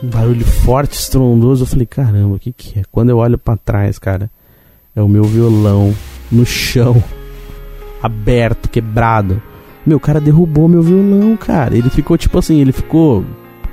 Um 0.04 0.08
barulho 0.08 0.46
forte, 0.46 0.94
estrondoso. 0.94 1.64
Eu 1.64 1.68
falei, 1.68 1.86
caramba, 1.86 2.36
o 2.36 2.40
que 2.40 2.52
que 2.52 2.80
é? 2.80 2.84
Quando 2.92 3.10
eu 3.10 3.18
olho 3.18 3.38
para 3.38 3.58
trás, 3.58 4.00
cara, 4.00 4.32
é 4.96 5.02
o 5.02 5.08
meu 5.08 5.24
violão 5.24 5.94
no 6.32 6.46
chão, 6.46 7.02
aberto, 8.02 8.70
quebrado. 8.70 9.42
Meu, 9.86 10.00
cara 10.00 10.20
derrubou 10.20 10.68
meu 10.68 10.82
violão, 10.82 11.36
cara. 11.38 11.76
Ele 11.76 11.90
ficou 11.90 12.18
tipo 12.18 12.38
assim, 12.38 12.60
ele 12.60 12.72
ficou 12.72 13.26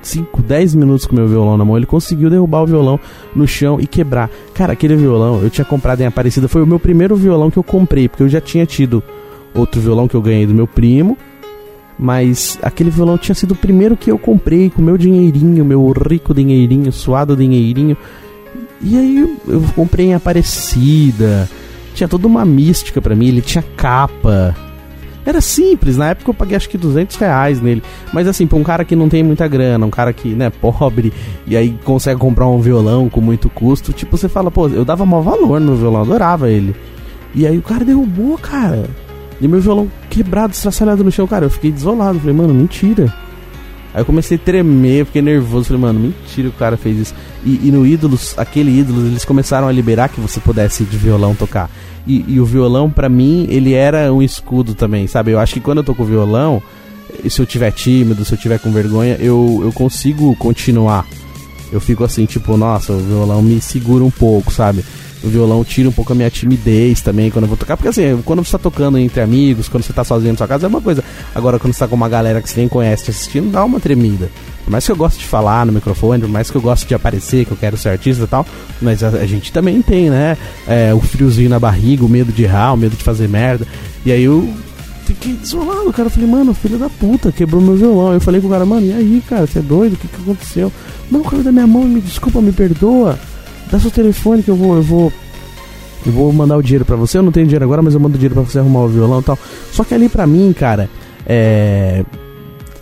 5, 0.03 0.43
10 0.43 0.75
minutos 0.75 1.07
com 1.07 1.15
meu 1.15 1.27
violão 1.27 1.57
na 1.57 1.65
mão. 1.65 1.77
Ele 1.77 1.87
conseguiu 1.87 2.31
derrubar 2.31 2.63
o 2.63 2.67
violão 2.67 3.01
no 3.35 3.47
chão 3.47 3.79
e 3.81 3.87
quebrar. 3.87 4.31
Cara, 4.55 4.73
aquele 4.73 4.97
violão 4.97 5.43
eu 5.43 5.51
tinha 5.51 5.65
comprado 5.65 6.01
em 6.01 6.07
Aparecida. 6.07 6.49
Foi 6.49 6.63
o 6.63 6.67
meu 6.67 6.79
primeiro 6.79 7.17
violão 7.17 7.51
que 7.51 7.59
eu 7.59 7.63
comprei, 7.63 8.09
porque 8.09 8.23
eu 8.23 8.29
já 8.29 8.41
tinha 8.41 8.67
tido 8.67 9.03
outro 9.55 9.81
violão 9.81 10.09
que 10.09 10.15
eu 10.15 10.23
ganhei 10.23 10.47
do 10.47 10.55
meu 10.55 10.67
primo. 10.67 11.17
Mas 11.99 12.59
aquele 12.63 12.91
violão 12.91 13.19
tinha 13.19 13.35
sido 13.35 13.53
o 13.53 13.57
primeiro 13.57 13.97
que 13.97 14.11
eu 14.11 14.19
comprei 14.19 14.71
com 14.71 14.81
meu 14.81 14.97
dinheirinho, 14.97 15.65
meu 15.65 15.91
rico 15.91 16.33
dinheirinho, 16.33 16.93
suado 16.93 17.37
dinheirinho. 17.37 17.97
E 18.81 18.97
aí 18.97 19.37
eu 19.49 19.65
comprei 19.75 20.07
em 20.07 20.15
Aparecida. 20.15 21.51
Tinha 21.95 22.07
toda 22.07 22.29
uma 22.29 22.45
mística 22.45 23.03
para 23.03 23.17
mim. 23.17 23.27
Ele 23.27 23.43
tinha 23.43 23.65
capa 23.77 24.55
era 25.29 25.41
simples, 25.41 25.97
na 25.97 26.11
época 26.11 26.31
eu 26.31 26.35
paguei 26.35 26.57
acho 26.57 26.69
que 26.69 26.79
200 26.79 27.17
reais 27.17 27.61
nele. 27.61 27.83
Mas 28.13 28.27
assim, 28.27 28.47
pra 28.47 28.59
um 28.59 28.63
cara 28.63 28.85
que 28.85 28.97
não 28.97 29.09
tem 29.09 29.23
muita 29.23 29.47
grana, 29.47 29.85
um 29.85 29.91
cara 29.91 30.13
que, 30.13 30.29
né, 30.35 30.51
pobre, 30.51 31.13
e 31.47 31.57
aí 31.57 31.77
consegue 31.85 32.19
comprar 32.19 32.47
um 32.49 32.61
violão 32.61 33.09
com 33.09 33.21
muito 33.21 33.49
custo, 33.49 33.93
tipo, 33.93 34.17
você 34.17 34.29
fala, 34.29 34.51
pô, 34.51 34.69
eu 34.69 34.85
dava 34.85 35.05
maior 35.05 35.23
valor 35.23 35.61
no 35.61 35.77
violão, 35.77 36.03
adorava 36.03 36.51
ele. 36.51 36.75
E 37.35 37.47
aí 37.47 37.59
o 37.59 37.63
cara 37.63 37.85
derrubou, 37.85 38.39
cara. 38.39 38.89
E 39.41 39.47
meu 39.47 39.61
violão 39.61 39.89
quebrado, 40.11 40.53
estraçalhado 40.53 41.05
no 41.05 41.13
chão, 41.13 41.27
cara, 41.27 41.45
eu 41.45 41.51
fiquei 41.51 41.71
desolado. 41.71 42.19
Falei, 42.19 42.35
mano, 42.35 42.53
mentira. 42.53 43.13
Aí 43.95 44.01
eu 44.01 44.05
comecei 44.05 44.37
a 44.37 44.41
tremer, 44.41 45.07
fiquei 45.07 45.23
nervoso. 45.23 45.67
Falei, 45.67 45.83
mano, 45.83 46.01
mentira 46.01 46.49
que 46.51 46.57
o 46.57 46.59
cara 46.59 46.77
fez 46.77 46.99
isso. 46.99 47.15
E, 47.45 47.69
e 47.69 47.73
no 47.73 47.87
Ídolos, 47.87 48.35
aquele 48.37 48.79
Ídolos, 48.79 49.07
eles 49.07 49.25
começaram 49.25 49.69
a 49.69 49.73
liberar 49.73 50.09
que 50.09 50.21
você 50.21 50.41
pudesse 50.41 50.85
de 50.85 50.97
violão 50.97 51.35
tocar. 51.35 51.71
E, 52.07 52.25
e 52.29 52.41
o 52.41 52.45
violão, 52.45 52.91
para 52.91 53.09
mim, 53.09 53.47
ele 53.51 53.75
era 53.75 54.13
um 54.13 54.23
escudo 54.23 54.75
também, 54.75 55.07
sabe? 55.07 55.33
Eu 55.33 55.39
acho 55.39 55.55
que 55.55 55.61
quando 55.61 55.79
eu 55.79 55.85
toco 55.85 56.05
violão, 56.05 56.63
se 57.29 57.41
eu 57.41 57.47
tiver 57.47 57.71
tímido, 57.73 58.25
se 58.25 58.33
eu 58.33 58.39
tiver 58.39 58.59
com 58.59 58.71
vergonha, 58.71 59.17
eu, 59.21 59.61
eu 59.63 59.73
consigo 59.73 60.35
continuar. 60.37 61.07
Eu 61.71 61.81
fico 61.81 62.05
assim, 62.05 62.25
tipo, 62.25 62.57
nossa, 62.57 62.93
o 62.93 62.99
violão 62.99 63.43
me 63.43 63.61
segura 63.61 64.05
um 64.05 64.11
pouco, 64.11 64.53
sabe? 64.53 64.85
O 65.23 65.29
violão 65.29 65.65
tira 65.65 65.89
um 65.89 65.93
pouco 65.93 66.13
a 66.13 66.15
minha 66.15 66.31
timidez 66.31 67.01
também 67.01 67.31
quando 67.31 67.45
eu 67.45 67.49
vou 67.49 67.57
tocar. 67.57 67.77
Porque 67.77 67.89
assim, 67.89 68.21
quando 68.25 68.45
você 68.45 68.53
tá 68.53 68.59
tocando 68.59 68.99
entre 68.99 69.21
amigos, 69.21 69.69
quando 69.69 69.83
você 69.83 69.93
tá 69.93 70.05
sozinho 70.05 70.33
na 70.33 70.39
sua 70.39 70.47
casa, 70.47 70.67
é 70.67 70.69
uma 70.69 70.81
coisa. 70.81 71.03
Agora, 71.35 71.59
quando 71.59 71.73
você 71.73 71.81
tá 71.81 71.89
com 71.89 71.97
uma 71.97 72.09
galera 72.09 72.41
que 72.41 72.49
você 72.49 72.61
nem 72.61 72.69
conhece 72.69 73.05
te 73.05 73.11
assistindo, 73.11 73.51
dá 73.51 73.65
uma 73.65 73.81
tremida. 73.81 74.31
Por 74.65 74.71
mais 74.71 74.85
que 74.85 74.93
eu 74.93 74.97
goste 74.97 75.21
de 75.21 75.25
falar 75.25 75.65
no 75.65 75.73
microfone, 75.73 76.21
por 76.21 76.29
mais 76.29 76.51
que 76.51 76.57
eu 76.57 76.61
goste 76.61 76.87
de 76.87 76.95
aparecer, 76.95 77.47
que 77.47 77.53
eu 77.53 77.57
quero 77.57 77.77
ser 77.77 77.89
artista 77.89 78.25
e 78.25 78.27
tal, 78.27 78.47
mas 78.83 79.03
a, 79.03 79.09
a 79.09 79.27
gente 79.27 79.51
também 79.51 79.81
tem, 79.81 80.11
né? 80.11 80.37
É, 80.67 80.93
o 80.93 81.01
friozinho 81.01 81.49
na 81.49 81.59
barriga, 81.59 82.05
o 82.05 82.09
medo 82.09 82.31
de 82.31 82.45
errar, 82.45 82.75
o 82.75 82.77
medo 82.77 82.97
de 82.97 83.03
fazer 83.03 83.29
merda. 83.29 83.67
E 84.05 84.13
aí 84.13 84.23
eu 84.23 84.53
fiquei 85.07 85.33
desolado, 85.33 85.91
cara. 85.93 86.07
Eu 86.07 86.11
falei, 86.11 86.29
mano, 86.29 86.55
filho 86.55 86.79
da 86.79 86.89
puta, 86.89 87.33
quebrou 87.33 87.63
meu 87.63 87.77
violão. 87.77 88.13
Eu 88.13 88.21
falei 88.21 88.41
pro 88.41 88.51
cara, 88.51 88.67
mano, 88.67 88.87
e 88.87 88.93
aí, 88.93 89.23
cara, 89.27 89.47
você 89.47 89.59
é 89.59 89.63
doido? 89.63 89.95
O 89.95 89.97
que, 89.97 90.07
que 90.07 90.21
aconteceu? 90.21 90.73
Não, 91.11 91.23
cara, 91.23 91.43
da 91.43 91.51
minha 91.51 91.67
mão, 91.67 91.85
me 91.85 92.01
desculpa, 92.01 92.41
me 92.41 92.53
perdoa. 92.53 93.19
Dá 93.71 93.79
seu 93.79 93.91
telefone 93.91 94.43
que 94.43 94.51
eu 94.51 94.57
vou, 94.57 94.77
eu 94.77 94.83
vou. 94.83 95.13
Eu 96.07 96.13
vou 96.13 96.33
mandar 96.33 96.57
o 96.57 96.63
dinheiro 96.63 96.85
pra 96.85 96.97
você. 96.97 97.19
Eu 97.19 97.23
não 97.23 97.33
tenho 97.33 97.47
dinheiro 97.47 97.65
agora, 97.65 97.83
mas 97.83 97.95
eu 97.95 98.01
mando 98.01 98.17
dinheiro 98.17 98.35
pra 98.35 98.45
você 98.45 98.59
arrumar 98.59 98.81
o 98.81 98.89
violão 98.89 99.21
e 99.21 99.25
tal. 99.25 99.39
Só 99.73 99.85
que 99.85 99.95
ali 99.95 100.09
pra 100.09 100.27
mim, 100.27 100.53
cara, 100.53 100.89
é. 101.27 102.05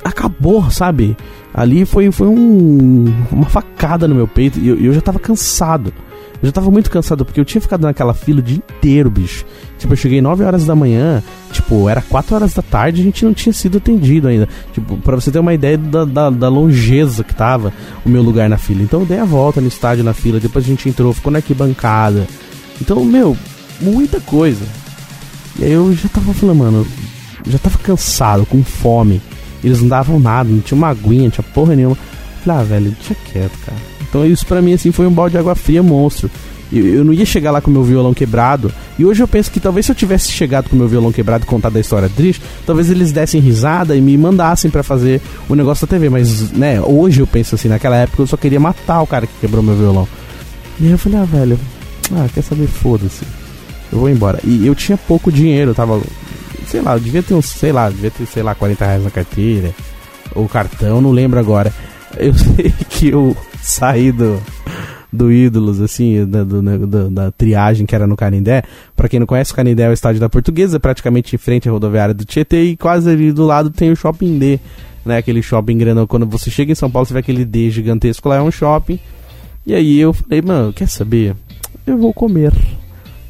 Acabou, 0.04 0.70
sabe? 0.70 1.16
Ali 1.52 1.84
foi, 1.84 2.12
foi 2.12 2.28
um, 2.28 3.12
uma 3.32 3.46
facada 3.46 4.06
no 4.06 4.14
meu 4.14 4.28
peito 4.28 4.60
e 4.60 4.68
eu, 4.68 4.78
eu 4.78 4.92
já 4.92 5.00
tava 5.00 5.18
cansado. 5.18 5.92
Eu 6.46 6.50
já 6.50 6.52
tava 6.52 6.70
muito 6.70 6.88
cansado, 6.88 7.24
porque 7.24 7.40
eu 7.40 7.44
tinha 7.44 7.60
ficado 7.60 7.82
naquela 7.82 8.14
fila 8.14 8.38
o 8.38 8.42
dia 8.42 8.58
inteiro, 8.58 9.10
bicho. 9.10 9.44
Tipo, 9.80 9.94
eu 9.94 9.96
cheguei 9.96 10.20
9 10.20 10.44
horas 10.44 10.64
da 10.64 10.76
manhã, 10.76 11.20
tipo, 11.50 11.88
era 11.88 12.00
4 12.00 12.36
horas 12.36 12.54
da 12.54 12.62
tarde 12.62 13.00
e 13.00 13.02
a 13.02 13.04
gente 13.04 13.24
não 13.24 13.34
tinha 13.34 13.52
sido 13.52 13.78
atendido 13.78 14.28
ainda. 14.28 14.48
Tipo, 14.72 14.96
pra 14.98 15.16
você 15.16 15.32
ter 15.32 15.40
uma 15.40 15.52
ideia 15.52 15.76
da, 15.76 16.04
da, 16.04 16.30
da 16.30 16.48
longeza 16.48 17.24
que 17.24 17.34
tava 17.34 17.72
o 18.04 18.08
meu 18.08 18.22
lugar 18.22 18.48
na 18.48 18.56
fila. 18.56 18.80
Então 18.80 19.00
eu 19.00 19.06
dei 19.06 19.18
a 19.18 19.24
volta 19.24 19.60
no 19.60 19.66
estádio 19.66 20.04
na 20.04 20.14
fila, 20.14 20.38
depois 20.38 20.64
a 20.64 20.68
gente 20.68 20.88
entrou, 20.88 21.12
ficou 21.12 21.32
na 21.32 21.38
arquibancada. 21.40 22.28
Então, 22.80 23.04
meu, 23.04 23.36
muita 23.80 24.20
coisa. 24.20 24.64
E 25.58 25.64
aí 25.64 25.72
eu 25.72 25.92
já 25.94 26.08
tava 26.08 26.32
falando, 26.32 26.58
mano, 26.58 26.86
já 27.44 27.58
tava 27.58 27.76
cansado, 27.78 28.46
com 28.46 28.62
fome. 28.62 29.20
Eles 29.64 29.80
não 29.80 29.88
davam 29.88 30.20
nada, 30.20 30.48
não 30.48 30.60
tinha 30.60 30.78
uma 30.78 30.90
aguinha, 30.90 31.24
não 31.24 31.30
tinha 31.30 31.44
porra 31.52 31.74
nenhuma. 31.74 31.98
Falei, 32.44 32.60
ah, 32.60 32.64
velho, 32.64 32.90
deixa 32.92 33.16
quieto, 33.16 33.58
cara. 33.66 33.95
Então 34.16 34.24
isso 34.24 34.46
pra 34.46 34.62
mim, 34.62 34.72
assim, 34.72 34.90
foi 34.90 35.06
um 35.06 35.12
balde 35.12 35.32
de 35.32 35.38
água 35.38 35.54
fria 35.54 35.82
monstro. 35.82 36.30
Eu, 36.72 36.86
eu 36.86 37.04
não 37.04 37.12
ia 37.12 37.26
chegar 37.26 37.50
lá 37.50 37.60
com 37.60 37.70
meu 37.70 37.84
violão 37.84 38.14
quebrado. 38.14 38.72
E 38.98 39.04
hoje 39.04 39.22
eu 39.22 39.28
penso 39.28 39.50
que 39.50 39.60
talvez 39.60 39.84
se 39.84 39.92
eu 39.92 39.96
tivesse 39.96 40.32
chegado 40.32 40.70
com 40.70 40.76
meu 40.76 40.88
violão 40.88 41.12
quebrado 41.12 41.44
e 41.44 41.46
contado 41.46 41.76
a 41.76 41.80
história 41.80 42.08
triste, 42.08 42.42
talvez 42.64 42.90
eles 42.90 43.12
dessem 43.12 43.42
risada 43.42 43.94
e 43.94 44.00
me 44.00 44.16
mandassem 44.16 44.70
para 44.70 44.82
fazer 44.82 45.20
o 45.50 45.54
negócio 45.54 45.86
da 45.86 45.90
TV. 45.90 46.08
Mas, 46.08 46.50
né, 46.52 46.80
hoje 46.80 47.20
eu 47.20 47.26
penso 47.26 47.56
assim, 47.56 47.68
naquela 47.68 47.96
época 47.96 48.22
eu 48.22 48.26
só 48.26 48.38
queria 48.38 48.58
matar 48.58 49.02
o 49.02 49.06
cara 49.06 49.26
que 49.26 49.34
quebrou 49.38 49.62
meu 49.62 49.76
violão. 49.76 50.08
E 50.80 50.86
aí 50.86 50.92
eu 50.92 50.98
falei, 50.98 51.18
ah, 51.18 51.24
velho, 51.24 51.60
ah, 52.12 52.26
quer 52.32 52.42
saber, 52.42 52.66
foda-se. 52.68 53.22
Eu 53.92 53.98
vou 53.98 54.08
embora. 54.08 54.40
E 54.44 54.66
eu 54.66 54.74
tinha 54.74 54.96
pouco 54.96 55.30
dinheiro, 55.30 55.72
eu 55.72 55.74
tava. 55.74 56.00
Sei 56.66 56.80
lá, 56.80 56.94
eu 56.94 57.00
devia 57.00 57.22
ter 57.22 57.34
uns, 57.34 57.46
sei 57.46 57.70
lá, 57.70 57.90
devia 57.90 58.10
ter, 58.10 58.24
sei 58.26 58.42
lá, 58.42 58.54
40 58.54 58.82
reais 58.82 59.04
na 59.04 59.10
carteira. 59.10 59.74
Ou 60.34 60.48
cartão, 60.48 61.02
não 61.02 61.10
lembro 61.10 61.38
agora. 61.38 61.70
Eu 62.16 62.32
sei 62.56 62.72
que 62.88 63.08
eu 63.08 63.36
saí 63.66 64.12
do, 64.12 64.40
do 65.12 65.32
Ídolos, 65.32 65.80
assim, 65.80 66.24
da, 66.26 66.44
do, 66.44 66.62
da, 66.86 67.08
da, 67.08 67.30
triagem 67.32 67.86
que 67.86 67.94
era 67.94 68.06
no 68.06 68.16
Canindé. 68.16 68.62
Para 68.94 69.08
quem 69.08 69.18
não 69.18 69.26
conhece, 69.26 69.52
o 69.52 69.56
Canindé 69.56 69.84
é 69.84 69.88
o 69.88 69.92
estádio 69.92 70.20
da 70.20 70.28
Portuguesa, 70.28 70.78
praticamente 70.78 71.34
em 71.34 71.38
frente 71.38 71.68
à 71.68 71.72
rodoviária 71.72 72.14
do 72.14 72.24
Tietê, 72.24 72.62
e 72.62 72.76
quase 72.76 73.10
ali 73.10 73.32
do 73.32 73.44
lado 73.44 73.70
tem 73.70 73.90
o 73.90 73.96
Shopping 73.96 74.38
D, 74.38 74.60
né? 75.04 75.18
Aquele 75.18 75.42
shopping 75.42 75.78
grande. 75.78 76.06
Quando 76.06 76.26
você 76.26 76.50
chega 76.50 76.72
em 76.72 76.74
São 76.74 76.90
Paulo, 76.90 77.06
você 77.06 77.14
vê 77.14 77.20
aquele 77.20 77.44
D 77.44 77.70
gigantesco 77.70 78.28
lá, 78.28 78.36
é 78.36 78.42
um 78.42 78.50
shopping. 78.50 78.98
E 79.66 79.74
aí 79.74 79.98
eu 79.98 80.12
falei, 80.12 80.42
mano, 80.42 80.72
quer 80.72 80.88
saber? 80.88 81.34
Eu 81.86 81.98
vou 81.98 82.12
comer. 82.12 82.52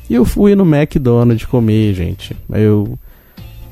E 0.09 0.14
eu 0.14 0.25
fui 0.25 0.55
no 0.55 0.64
McDonald's 0.64 1.46
comer, 1.46 1.94
gente. 1.94 2.37
Eu 2.51 2.99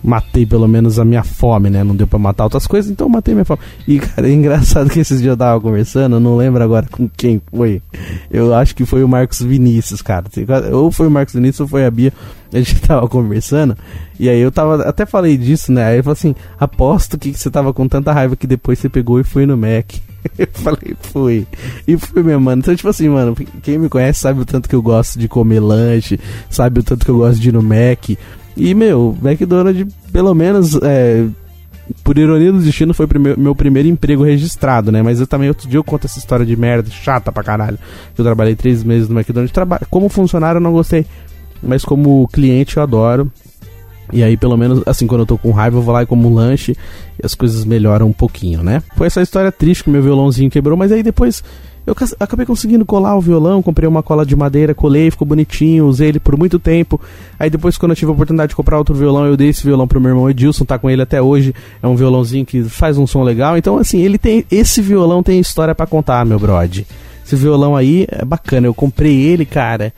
matei 0.05 0.45
pelo 0.45 0.69
menos 0.69 0.99
a 0.99 1.05
minha 1.05 1.25
fome, 1.25 1.71
né? 1.71 1.83
Não 1.83 1.97
deu 1.97 2.07
pra 2.07 2.19
matar 2.19 2.45
outras 2.45 2.67
coisas, 2.67 2.91
então 2.91 3.07
eu 3.07 3.11
matei 3.11 3.33
minha 3.33 3.45
fome. 3.45 3.61
E, 3.89 3.99
cara, 3.99 4.29
é 4.29 4.33
engraçado 4.33 4.91
que 4.91 5.01
esses 5.01 5.19
dias 5.21 5.33
eu 5.33 5.37
tava 5.37 5.59
conversando, 5.61 6.17
eu 6.17 6.21
não 6.21 6.37
lembro 6.37 6.63
agora 6.63 6.87
com 6.91 7.09
quem 7.09 7.41
foi. 7.51 7.81
Eu 8.31 8.55
acho 8.55 8.77
que 8.77 8.85
foi 8.85 9.03
o 9.03 9.09
Marcos 9.09 9.41
Vinícius, 9.41 10.03
cara. 10.03 10.27
Ou 10.73 10.93
foi 10.93 11.07
o 11.07 11.11
Marcos 11.11 11.35
Vinícius 11.35 11.61
ou 11.61 11.69
foi 11.69 11.87
a 11.87 11.91
Bia. 11.91 12.13
A 12.53 12.59
gente 12.59 12.79
tava 12.87 13.09
conversando, 13.09 13.77
e 14.21 14.29
aí 14.29 14.39
eu 14.39 14.53
tava. 14.53 14.83
Até 14.83 15.07
falei 15.07 15.39
disso, 15.39 15.73
né? 15.73 15.85
Aí 15.85 15.95
ele 15.97 16.03
falou 16.03 16.13
assim: 16.13 16.35
aposto 16.61 17.19
que 17.19 17.33
você 17.33 17.51
tava 17.51 17.73
com 17.73 17.89
tanta 17.89 18.13
raiva 18.13 18.37
que 18.37 18.47
depois 18.47 18.79
você 18.79 18.91
pegou 18.91 19.19
e 19.19 19.25
foi 19.25 19.47
no 19.47 19.57
Mac. 19.57 19.95
Eu 20.39 20.49
falei, 20.53 20.97
fui. 21.01 21.47
E 21.87 21.99
fui 21.99 22.23
mesmo, 22.23 22.41
mano. 22.41 22.61
Então, 22.61 22.75
tipo 22.75 22.89
assim, 22.89 23.11
mano, 23.11 23.37
quem 23.63 23.79
me 23.79 23.91
conhece 23.91 24.21
sabe 24.21 24.41
o 24.41 24.45
tanto 24.47 24.71
que 24.71 24.75
eu 24.75 24.81
gosto 24.81 25.19
de 25.19 25.29
comer 25.29 25.61
lanche, 25.61 26.19
sabe 26.49 26.81
o 26.81 26.83
tanto 26.83 27.05
que 27.05 27.11
eu 27.11 27.19
gosto 27.19 27.39
de 27.39 27.51
ir 27.51 27.53
no 27.53 27.63
Mac. 27.63 28.17
E, 28.57 28.75
meu, 28.75 29.17
McDonald's, 29.23 29.93
pelo 30.13 30.35
menos, 30.35 30.79
é, 30.83 31.27
por 32.03 32.17
ironia 32.17 32.53
do 32.53 32.61
destino, 32.61 32.95
foi 32.95 33.07
prime 33.07 33.35
meu 33.37 33.55
primeiro 33.55 33.89
emprego 33.89 34.23
registrado, 34.23 34.93
né? 34.93 35.03
Mas 35.03 35.21
eu 35.21 35.27
também, 35.27 35.49
outro 35.49 35.69
dia, 35.69 35.79
eu 35.79 35.85
conto 35.85 36.07
essa 36.07 36.19
história 36.19 36.47
de 36.47 36.57
merda 36.57 36.91
chata 36.91 37.33
pra 37.33 37.43
caralho. 37.43 37.79
Eu 38.17 38.25
trabalhei 38.25 38.55
três 38.55 38.83
meses 38.85 39.09
no 39.09 39.19
McDonald's. 39.19 39.53
Traba 39.53 39.81
como 39.91 40.09
funcionário, 40.09 40.59
eu 40.59 40.63
não 40.63 40.73
gostei. 40.73 41.05
Mas 41.63 41.85
como 41.85 42.29
cliente, 42.29 42.77
eu 42.77 42.83
adoro. 42.83 43.31
E 44.13 44.23
aí, 44.23 44.37
pelo 44.37 44.57
menos, 44.57 44.83
assim, 44.87 45.07
quando 45.07 45.23
eu 45.23 45.27
tô 45.27 45.39
com 45.39 45.51
raiva, 45.51 45.79
eu 45.79 45.83
vou 45.83 45.93
lá 45.93 46.03
e 46.03 46.07
como 46.07 46.29
um 46.29 46.35
lanche 46.35 46.77
e 47.21 47.25
as 47.25 47.35
coisas 47.35 47.65
melhoram 47.65 48.07
um 48.07 48.13
pouquinho, 48.13 48.63
né? 48.63 48.83
Foi 48.97 49.07
essa 49.07 49.23
história 49.23 49.51
triste 49.51 49.85
que 49.85 49.91
meu 49.91 50.03
violãozinho 50.03 50.51
quebrou, 50.51 50.77
mas 50.77 50.93
aí 50.93 51.03
depois 51.03 51.43
eu 51.87 51.95
acabei 52.19 52.47
conseguindo 52.47 52.85
colar 52.85 53.15
o 53.15 53.21
violão, 53.21 53.63
comprei 53.63 53.87
uma 53.87 54.03
cola 54.03 54.25
de 54.25 54.35
madeira, 54.35 54.75
colei, 54.75 55.11
ficou 55.11 55.27
bonitinho, 55.27 55.87
usei 55.87 56.09
ele 56.09 56.19
por 56.19 56.37
muito 56.37 56.59
tempo. 56.59 56.99
Aí 57.39 57.51
depois, 57.51 57.77
quando 57.77 57.93
eu 57.93 57.97
tive 57.97 58.11
a 58.11 58.15
oportunidade 58.15 58.51
de 58.51 58.57
comprar 58.57 58.79
outro 58.79 58.95
violão, 58.95 59.27
eu 59.27 59.37
dei 59.37 59.49
esse 59.49 59.63
violão 59.63 59.87
pro 59.87 60.01
meu 60.01 60.11
irmão 60.11 60.31
Edilson, 60.31 60.65
tá 60.65 60.79
com 60.79 60.89
ele 60.89 61.03
até 61.03 61.21
hoje. 61.21 61.55
É 61.83 61.87
um 61.87 61.95
violãozinho 61.95 62.47
que 62.47 62.65
faz 62.65 62.97
um 62.97 63.07
som 63.07 63.23
legal. 63.23 63.59
Então, 63.59 63.77
assim, 63.77 64.01
ele 64.01 64.17
tem. 64.17 64.47
Esse 64.51 64.81
violão 64.81 65.23
tem 65.23 65.39
história 65.39 65.75
para 65.75 65.87
contar, 65.87 66.25
meu 66.25 66.39
brode. 66.39 66.87
Esse 67.25 67.37
violão 67.37 67.77
aí 67.77 68.07
é 68.11 68.25
bacana. 68.25 68.67
Eu 68.67 68.75
comprei 68.75 69.21
ele, 69.21 69.45
cara, 69.45 69.93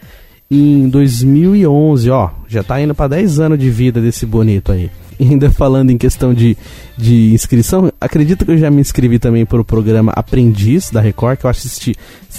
em 0.50 0.88
2011, 0.88 2.10
ó. 2.10 2.30
Já 2.48 2.64
tá 2.64 2.80
indo 2.80 2.94
para 2.96 3.08
10 3.08 3.38
anos 3.38 3.58
de 3.58 3.70
vida 3.70 4.00
desse 4.00 4.26
bonito 4.26 4.72
aí 4.72 4.90
ainda 5.20 5.50
falando 5.50 5.90
em 5.90 5.98
questão 5.98 6.34
de, 6.34 6.56
de 6.96 7.32
inscrição, 7.32 7.92
acredito 8.00 8.44
que 8.44 8.52
eu 8.52 8.58
já 8.58 8.70
me 8.70 8.80
inscrevi 8.80 9.18
também 9.18 9.44
para 9.44 9.60
o 9.60 9.64
programa 9.64 10.12
Aprendiz 10.14 10.90
da 10.90 11.00
Record, 11.00 11.38
que 11.38 11.46
eu 11.46 11.50
assisti. 11.50 11.94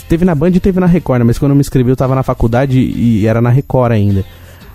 Teve 0.07 0.23
na 0.23 0.35
Band 0.35 0.49
e 0.49 0.59
teve 0.59 0.79
na 0.79 0.85
Record, 0.85 1.19
né? 1.19 1.25
mas 1.25 1.37
quando 1.37 1.51
eu 1.51 1.55
me 1.55 1.61
inscrevi 1.61 1.89
eu 1.89 1.93
estava 1.93 2.15
na 2.15 2.23
faculdade 2.23 2.79
e 2.79 3.25
era 3.27 3.41
na 3.41 3.49
Record 3.49 3.91
ainda. 3.91 4.23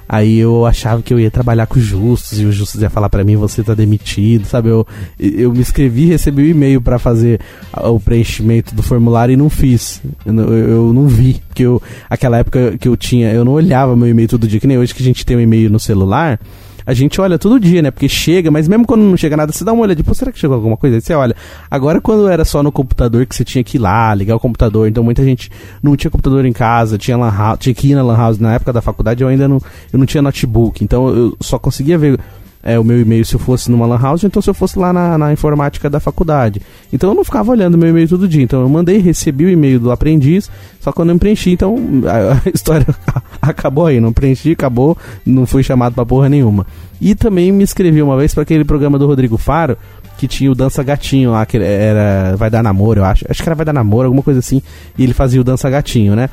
Aí 0.09 0.39
eu 0.39 0.67
achava 0.67 1.01
que 1.01 1.15
eu 1.15 1.19
ia 1.19 1.31
trabalhar 1.31 1.67
com 1.67 1.79
o 1.79 1.83
Justus 1.83 2.39
e 2.39 2.45
o 2.45 2.53
Justus 2.53 2.83
ia 2.83 2.91
falar 2.91 3.09
para 3.09 3.25
mim, 3.25 3.37
você 3.37 3.63
tá 3.63 3.73
demitido, 3.73 4.45
sabe? 4.45 4.69
Eu, 4.69 4.87
eu 5.19 5.51
me 5.51 5.61
inscrevi, 5.61 6.05
recebi 6.05 6.43
o 6.43 6.45
um 6.45 6.49
e-mail 6.49 6.83
para 6.83 6.99
fazer 6.99 7.41
o 7.75 7.99
preenchimento 7.99 8.75
do 8.75 8.83
formulário 8.83 9.33
e 9.33 9.37
não 9.37 9.49
fiz. 9.49 10.03
Eu, 10.27 10.35
eu, 10.35 10.93
não 10.93 11.09
vi, 11.09 11.41
porque 11.49 11.63
eu, 11.63 11.81
aquela 12.11 12.37
época 12.37 12.77
que 12.79 12.87
eu 12.87 12.95
tinha, 12.95 13.33
eu 13.33 13.43
não 13.43 13.53
olhava 13.53 13.97
meu 13.97 14.07
e-mail 14.07 14.29
todo 14.29 14.47
dia, 14.47 14.61
que 14.61 14.67
nem 14.67 14.77
hoje 14.77 14.95
que 14.95 15.03
a 15.03 15.07
gente 15.07 15.25
tem 15.25 15.35
um 15.35 15.41
e-mail 15.41 15.71
no 15.71 15.81
celular 15.81 16.39
a 16.85 16.93
gente 16.93 17.21
olha 17.21 17.39
todo 17.39 17.59
dia, 17.59 17.83
né? 17.83 17.91
Porque 17.91 18.09
chega, 18.09 18.51
mas 18.51 18.69
mesmo 18.69 18.87
quando 18.87 19.03
não 19.03 19.17
chega 19.17 19.37
nada, 19.37 19.53
você 19.53 19.65
dá 19.65 19.73
uma 19.73 19.83
olhada, 19.83 20.03
pô, 20.03 20.15
será 20.15 20.33
que 20.33 20.39
chegou 20.39 20.55
alguma 20.55 20.77
coisa? 20.77 20.97
Aí 20.97 21.01
você 21.01 21.15
olha. 21.15 21.35
Agora, 21.71 22.01
quando 22.01 22.29
era 22.29 22.45
só 22.45 22.63
no 22.63 22.73
computador 22.73 23.27
que 23.27 23.35
você 23.35 23.45
tinha 23.45 23.63
que 23.63 23.77
ir 23.77 23.81
lá, 23.81 24.15
ligar 24.15 24.37
o 24.37 24.41
computador, 24.41 24.89
então 24.89 25.03
muita 25.03 25.25
gente 25.25 25.51
não 25.83 25.97
tinha 25.97 26.11
computador 26.11 26.45
em 26.45 26.53
casa, 26.53 26.99
tinha, 26.99 27.17
lan 27.17 27.31
house, 27.31 27.59
tinha 27.61 27.75
que 27.75 27.91
ir 27.91 27.95
na 27.95 28.03
Lan 28.03 28.17
House. 28.17 28.39
Na 28.39 28.55
época 28.55 28.73
da 28.73 28.81
faculdade 28.81 29.23
eu 29.23 29.29
ainda 29.29 29.49
não, 29.49 29.59
eu 29.93 29.99
não 29.99 30.07
tinha 30.07 30.23
notebook, 30.23 30.83
então 30.83 31.09
eu 31.09 31.37
só 31.41 31.59
conseguia 31.59 31.99
ver 31.99 32.19
é, 32.63 32.79
o 32.79 32.85
meu 32.85 33.01
e-mail 33.01 33.25
se 33.25 33.35
eu 33.35 33.41
fosse 33.41 33.71
numa 33.71 33.87
lan 33.87 33.99
house, 33.99 34.23
então 34.25 34.41
se 34.41 34.49
eu 34.49 34.55
fosse 34.55 34.79
lá 34.79 34.93
na, 34.93 35.19
na 35.19 35.33
informática 35.33 35.91
da 35.91 35.99
faculdade. 35.99 36.63
Então 36.93 37.11
eu 37.11 37.15
não 37.15 37.25
ficava 37.25 37.51
olhando 37.51 37.77
meu 37.77 37.89
e-mail 37.89 38.09
todo 38.09 38.29
dia. 38.29 38.43
Então 38.43 38.61
eu 38.61 38.69
mandei, 38.69 38.99
recebi 38.99 39.45
o 39.45 39.51
e-mail 39.51 39.81
do 39.81 39.91
aprendiz, 39.91 40.51
só 40.81 40.93
que 40.93 41.01
eu 41.01 41.05
não 41.05 41.19
preenchi. 41.19 41.51
Então 41.51 41.77
a, 42.07 42.35
a 42.35 42.51
história 42.55 42.87
acabou 43.43 43.87
aí, 43.87 44.01
não 44.01 44.13
preenchi, 44.13 44.53
acabou, 44.53 44.97
não 45.27 45.47
fui 45.47 45.63
chamado 45.63 45.95
pra 45.95 46.07
porra 46.07 46.29
nenhuma. 46.29 46.67
E 47.01 47.17
também 47.17 47.51
me 47.51 47.65
inscrevi 47.65 48.01
uma 48.01 48.17
vez 48.17 48.33
para 48.33 48.45
aquele 48.45 48.65
programa 48.65 48.97
do 48.97 49.07
Rodrigo 49.09 49.37
Faro, 49.37 49.77
que 50.17 50.29
tinha 50.29 50.53
o 50.53 50.55
Dança 50.55 50.85
Gatinho 50.85 51.33
lá, 51.33 51.45
que 51.45 51.57
era 51.57 52.37
Vai 52.37 52.49
Dar 52.49 52.63
Namoro, 52.63 53.01
eu 53.01 53.05
acho. 53.05 53.25
Acho 53.29 53.43
que 53.43 53.49
era 53.49 53.57
Vai 53.57 53.67
Dar 53.67 53.73
Namoro, 53.73 54.07
alguma 54.07 54.23
coisa 54.23 54.39
assim. 54.39 54.63
E 54.97 55.03
ele 55.03 55.13
fazia 55.13 55.41
o 55.41 55.45
Dança 55.45 55.69
Gatinho, 55.69 56.15
né? 56.15 56.31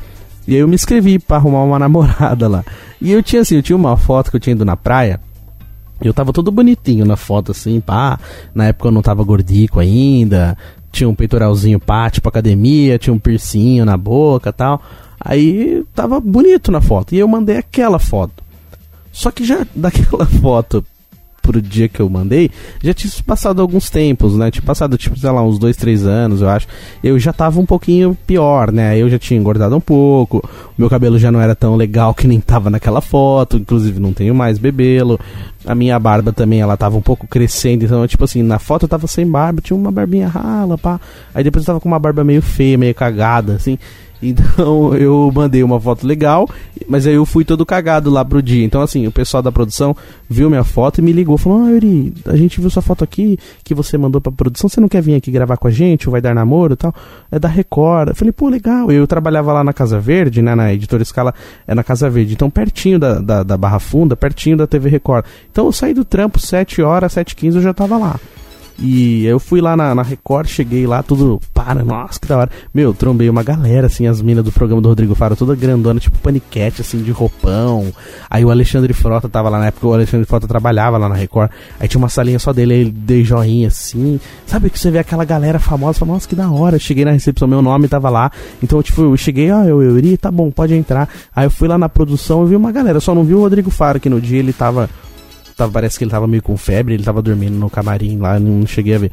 E 0.47 0.53
aí 0.53 0.59
eu 0.59 0.67
me 0.67 0.75
inscrevi 0.75 1.17
para 1.17 1.37
arrumar 1.37 1.63
uma 1.63 1.77
namorada 1.79 2.47
lá. 2.47 2.63
E 3.01 3.11
eu 3.11 3.23
tinha 3.23 3.41
assim, 3.41 3.55
eu 3.55 3.63
tinha 3.63 3.75
uma 3.75 3.97
foto 3.97 4.29
que 4.29 4.35
eu 4.35 4.39
tinha 4.39 4.55
ido 4.55 4.63
na 4.63 4.77
praia. 4.77 5.19
Eu 6.01 6.13
tava 6.13 6.31
todo 6.31 6.51
bonitinho 6.51 7.05
na 7.05 7.15
foto, 7.15 7.51
assim, 7.51 7.79
pá. 7.79 8.19
Na 8.53 8.67
época 8.67 8.87
eu 8.87 8.91
não 8.91 9.01
tava 9.01 9.23
gordico 9.23 9.79
ainda. 9.79 10.57
Tinha 10.91 11.09
um 11.09 11.15
peitoralzinho 11.15 11.79
pá, 11.79 12.09
tipo 12.09 12.27
academia, 12.27 12.97
tinha 12.97 13.13
um 13.13 13.19
piercinho 13.19 13.85
na 13.85 13.97
boca 13.97 14.51
tal. 14.51 14.81
Aí 15.19 15.83
tava 15.93 16.19
bonito 16.19 16.71
na 16.71 16.81
foto. 16.81 17.13
E 17.13 17.19
eu 17.19 17.27
mandei 17.27 17.57
aquela 17.57 17.99
foto. 17.99 18.43
Só 19.11 19.31
que 19.31 19.43
já 19.43 19.65
daquela 19.75 20.25
foto 20.25 20.85
pro 21.49 21.59
dia 21.59 21.89
que 21.89 21.99
eu 21.99 22.07
mandei, 22.07 22.51
já 22.79 22.93
tinha 22.93 23.11
passado 23.25 23.59
alguns 23.59 23.89
tempos, 23.89 24.35
né? 24.35 24.51
Tinha 24.51 24.61
passado, 24.61 24.95
tipo, 24.99 25.17
sei 25.17 25.31
lá, 25.31 25.41
uns 25.41 25.57
dois, 25.57 25.75
três 25.75 26.05
anos, 26.05 26.41
eu 26.41 26.49
acho. 26.49 26.67
Eu 27.03 27.17
já 27.17 27.33
tava 27.33 27.59
um 27.59 27.65
pouquinho 27.65 28.15
pior, 28.27 28.71
né? 28.71 28.95
Eu 28.95 29.09
já 29.09 29.17
tinha 29.17 29.39
engordado 29.39 29.75
um 29.75 29.79
pouco, 29.81 30.47
meu 30.77 30.87
cabelo 30.87 31.17
já 31.17 31.31
não 31.31 31.41
era 31.41 31.55
tão 31.55 31.75
legal 31.75 32.13
que 32.13 32.27
nem 32.27 32.39
tava 32.39 32.69
naquela 32.69 33.01
foto, 33.01 33.57
inclusive 33.57 33.99
não 33.99 34.13
tenho 34.13 34.35
mais 34.35 34.59
bebelo. 34.59 35.19
A 35.65 35.73
minha 35.73 35.97
barba 35.97 36.31
também, 36.31 36.61
ela 36.61 36.77
tava 36.77 36.95
um 36.95 37.01
pouco 37.01 37.25
crescendo, 37.27 37.83
então, 37.83 38.05
tipo 38.07 38.23
assim, 38.23 38.43
na 38.43 38.59
foto 38.59 38.83
eu 38.83 38.89
tava 38.89 39.07
sem 39.07 39.25
barba, 39.25 39.59
tinha 39.59 39.75
uma 39.75 39.91
barbinha 39.91 40.27
rala, 40.27 40.77
pá. 40.77 41.01
Aí 41.33 41.43
depois 41.43 41.63
eu 41.63 41.67
tava 41.67 41.79
com 41.79 41.89
uma 41.89 41.99
barba 41.99 42.23
meio 42.23 42.43
feia, 42.43 42.77
meio 42.77 42.93
cagada, 42.93 43.53
assim. 43.53 43.79
Então 44.21 44.93
eu 44.97 45.31
mandei 45.33 45.63
uma 45.63 45.79
foto 45.79 46.05
legal, 46.05 46.47
mas 46.87 47.07
aí 47.07 47.15
eu 47.15 47.25
fui 47.25 47.45
todo 47.45 47.65
cagado 47.65 48.09
lá 48.09 48.23
pro 48.23 48.41
dia. 48.41 48.63
Então, 48.65 48.81
assim, 48.81 49.07
o 49.07 49.11
pessoal 49.11 49.41
da 49.41 49.51
produção 49.51 49.95
viu 50.29 50.49
minha 50.49 50.63
foto 50.63 50.99
e 50.99 51.01
me 51.01 51.11
ligou, 51.11 51.37
falou: 51.37 51.63
Ah, 51.63 51.69
Yuri, 51.69 52.13
a 52.25 52.35
gente 52.35 52.59
viu 52.59 52.69
sua 52.69 52.81
foto 52.81 53.03
aqui, 53.03 53.37
que 53.63 53.73
você 53.73 53.97
mandou 53.97 54.19
pra 54.19 54.31
produção, 54.31 54.69
você 54.69 54.81
não 54.81 54.87
quer 54.87 55.01
vir 55.01 55.15
aqui 55.15 55.31
gravar 55.31 55.57
com 55.57 55.67
a 55.67 55.71
gente, 55.71 56.07
ou 56.07 56.11
vai 56.11 56.21
dar 56.21 56.35
namoro 56.35 56.73
e 56.73 56.77
tal? 56.77 56.93
É 57.31 57.39
da 57.39 57.47
Record. 57.47 58.09
Eu 58.09 58.15
falei, 58.15 58.31
pô, 58.31 58.49
legal. 58.49 58.91
Eu 58.91 59.05
trabalhava 59.07 59.53
lá 59.53 59.63
na 59.63 59.73
Casa 59.73 59.99
Verde, 59.99 60.41
né? 60.41 60.55
Na 60.55 60.73
editora 60.73 61.03
Escala 61.03 61.33
é 61.67 61.73
na 61.73 61.83
Casa 61.83 62.09
Verde. 62.09 62.33
Então, 62.33 62.49
pertinho 62.49 62.99
da, 62.99 63.19
da, 63.19 63.43
da 63.43 63.57
Barra 63.57 63.79
Funda, 63.79 64.15
pertinho 64.15 64.57
da 64.57 64.67
TV 64.67 64.89
Record. 64.89 65.25
Então 65.51 65.65
eu 65.65 65.71
saí 65.71 65.93
do 65.93 66.05
trampo 66.05 66.39
7 66.39 66.81
horas, 66.81 67.13
7 67.13 67.35
15 67.35 67.57
eu 67.57 67.63
já 67.63 67.73
tava 67.73 67.97
lá. 67.97 68.19
E 68.81 69.25
eu 69.25 69.39
fui 69.39 69.59
lá 69.59 69.75
na, 69.75 69.93
na, 69.93 70.01
Record, 70.01 70.47
cheguei 70.47 70.87
lá, 70.87 71.03
tudo 71.03 71.39
para, 71.53 71.83
nossa, 71.83 72.19
que 72.19 72.27
da 72.27 72.37
hora. 72.37 72.49
Meu, 72.73 72.93
trombei 72.93 73.29
uma 73.29 73.43
galera, 73.43 73.87
assim, 73.87 74.07
as 74.07 74.21
minas 74.21 74.43
do 74.43 74.51
programa 74.51 74.81
do 74.81 74.87
Rodrigo 74.87 75.13
Faro, 75.15 75.35
toda 75.35 75.53
grandona, 75.53 75.99
tipo 75.99 76.17
paniquete, 76.19 76.81
assim, 76.81 77.03
de 77.03 77.11
roupão. 77.11 77.93
Aí 78.29 78.45
o 78.45 78.49
Alexandre 78.49 78.93
Frota 78.93 79.27
tava 79.27 79.49
lá 79.49 79.59
na 79.59 79.67
época, 79.67 79.85
o 79.85 79.93
Alexandre 79.93 80.25
Frota 80.25 80.47
trabalhava 80.47 80.97
lá 80.97 81.09
na 81.09 81.15
Record. 81.15 81.51
Aí 81.77 81.87
tinha 81.89 81.99
uma 81.99 82.07
salinha 82.07 82.39
só 82.39 82.53
dele, 82.53 82.73
aí 82.73 82.79
ele 82.79 82.91
dei 82.91 83.23
joinha, 83.23 83.67
assim. 83.67 84.19
Sabe 84.45 84.69
que 84.69 84.79
você 84.79 84.89
vê 84.89 84.99
aquela 84.99 85.25
galera 85.25 85.59
famosa, 85.59 85.99
fala, 85.99 86.13
nossa, 86.13 86.27
que 86.27 86.35
da 86.35 86.49
hora. 86.49 86.79
Cheguei 86.79 87.03
na 87.03 87.11
recepção, 87.11 87.47
meu 87.47 87.61
nome 87.61 87.89
tava 87.89 88.09
lá. 88.09 88.31
Então, 88.63 88.81
tipo, 88.81 89.01
eu 89.01 89.17
cheguei, 89.17 89.51
ó, 89.51 89.63
eu, 89.63 89.83
eu 89.83 89.97
iria, 89.97 90.17
tá 90.17 90.31
bom, 90.31 90.49
pode 90.49 90.73
entrar. 90.73 91.09
Aí 91.35 91.45
eu 91.45 91.51
fui 91.51 91.67
lá 91.67 91.77
na 91.77 91.89
produção 91.89 92.45
e 92.45 92.49
vi 92.49 92.55
uma 92.55 92.71
galera, 92.71 93.01
só 93.01 93.13
não 93.13 93.25
vi 93.25 93.33
o 93.33 93.41
Rodrigo 93.41 93.69
Faro, 93.69 93.99
que 93.99 94.09
no 94.09 94.21
dia 94.21 94.39
ele 94.39 94.53
tava 94.53 94.89
tava, 95.59 95.71
parece 95.71 95.97
que 95.97 96.03
ele 96.03 96.11
tava 96.11 96.27
meio 96.27 96.41
com 96.41 96.57
febre, 96.57 96.93
ele 96.93 97.03
tava 97.03 97.21
dormindo 97.21 97.57
no 97.57 97.69
camarim 97.69 98.17
lá, 98.17 98.39
não 98.39 98.65
cheguei 98.65 98.95
a 98.95 98.97
ver. 98.97 99.11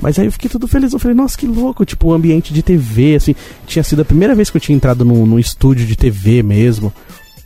Mas 0.00 0.18
aí 0.18 0.26
eu 0.26 0.32
fiquei 0.32 0.48
tudo 0.48 0.68
feliz, 0.68 0.92
eu 0.92 0.98
falei, 0.98 1.16
nossa, 1.16 1.36
que 1.36 1.46
louco, 1.46 1.84
tipo, 1.84 2.08
o 2.08 2.12
ambiente 2.12 2.54
de 2.54 2.62
TV, 2.62 3.16
assim, 3.16 3.34
tinha 3.66 3.82
sido 3.82 4.02
a 4.02 4.04
primeira 4.04 4.34
vez 4.34 4.48
que 4.48 4.56
eu 4.56 4.60
tinha 4.60 4.76
entrado 4.76 5.04
num, 5.04 5.26
num 5.26 5.38
estúdio 5.38 5.84
de 5.86 5.96
TV 5.96 6.42
mesmo. 6.42 6.92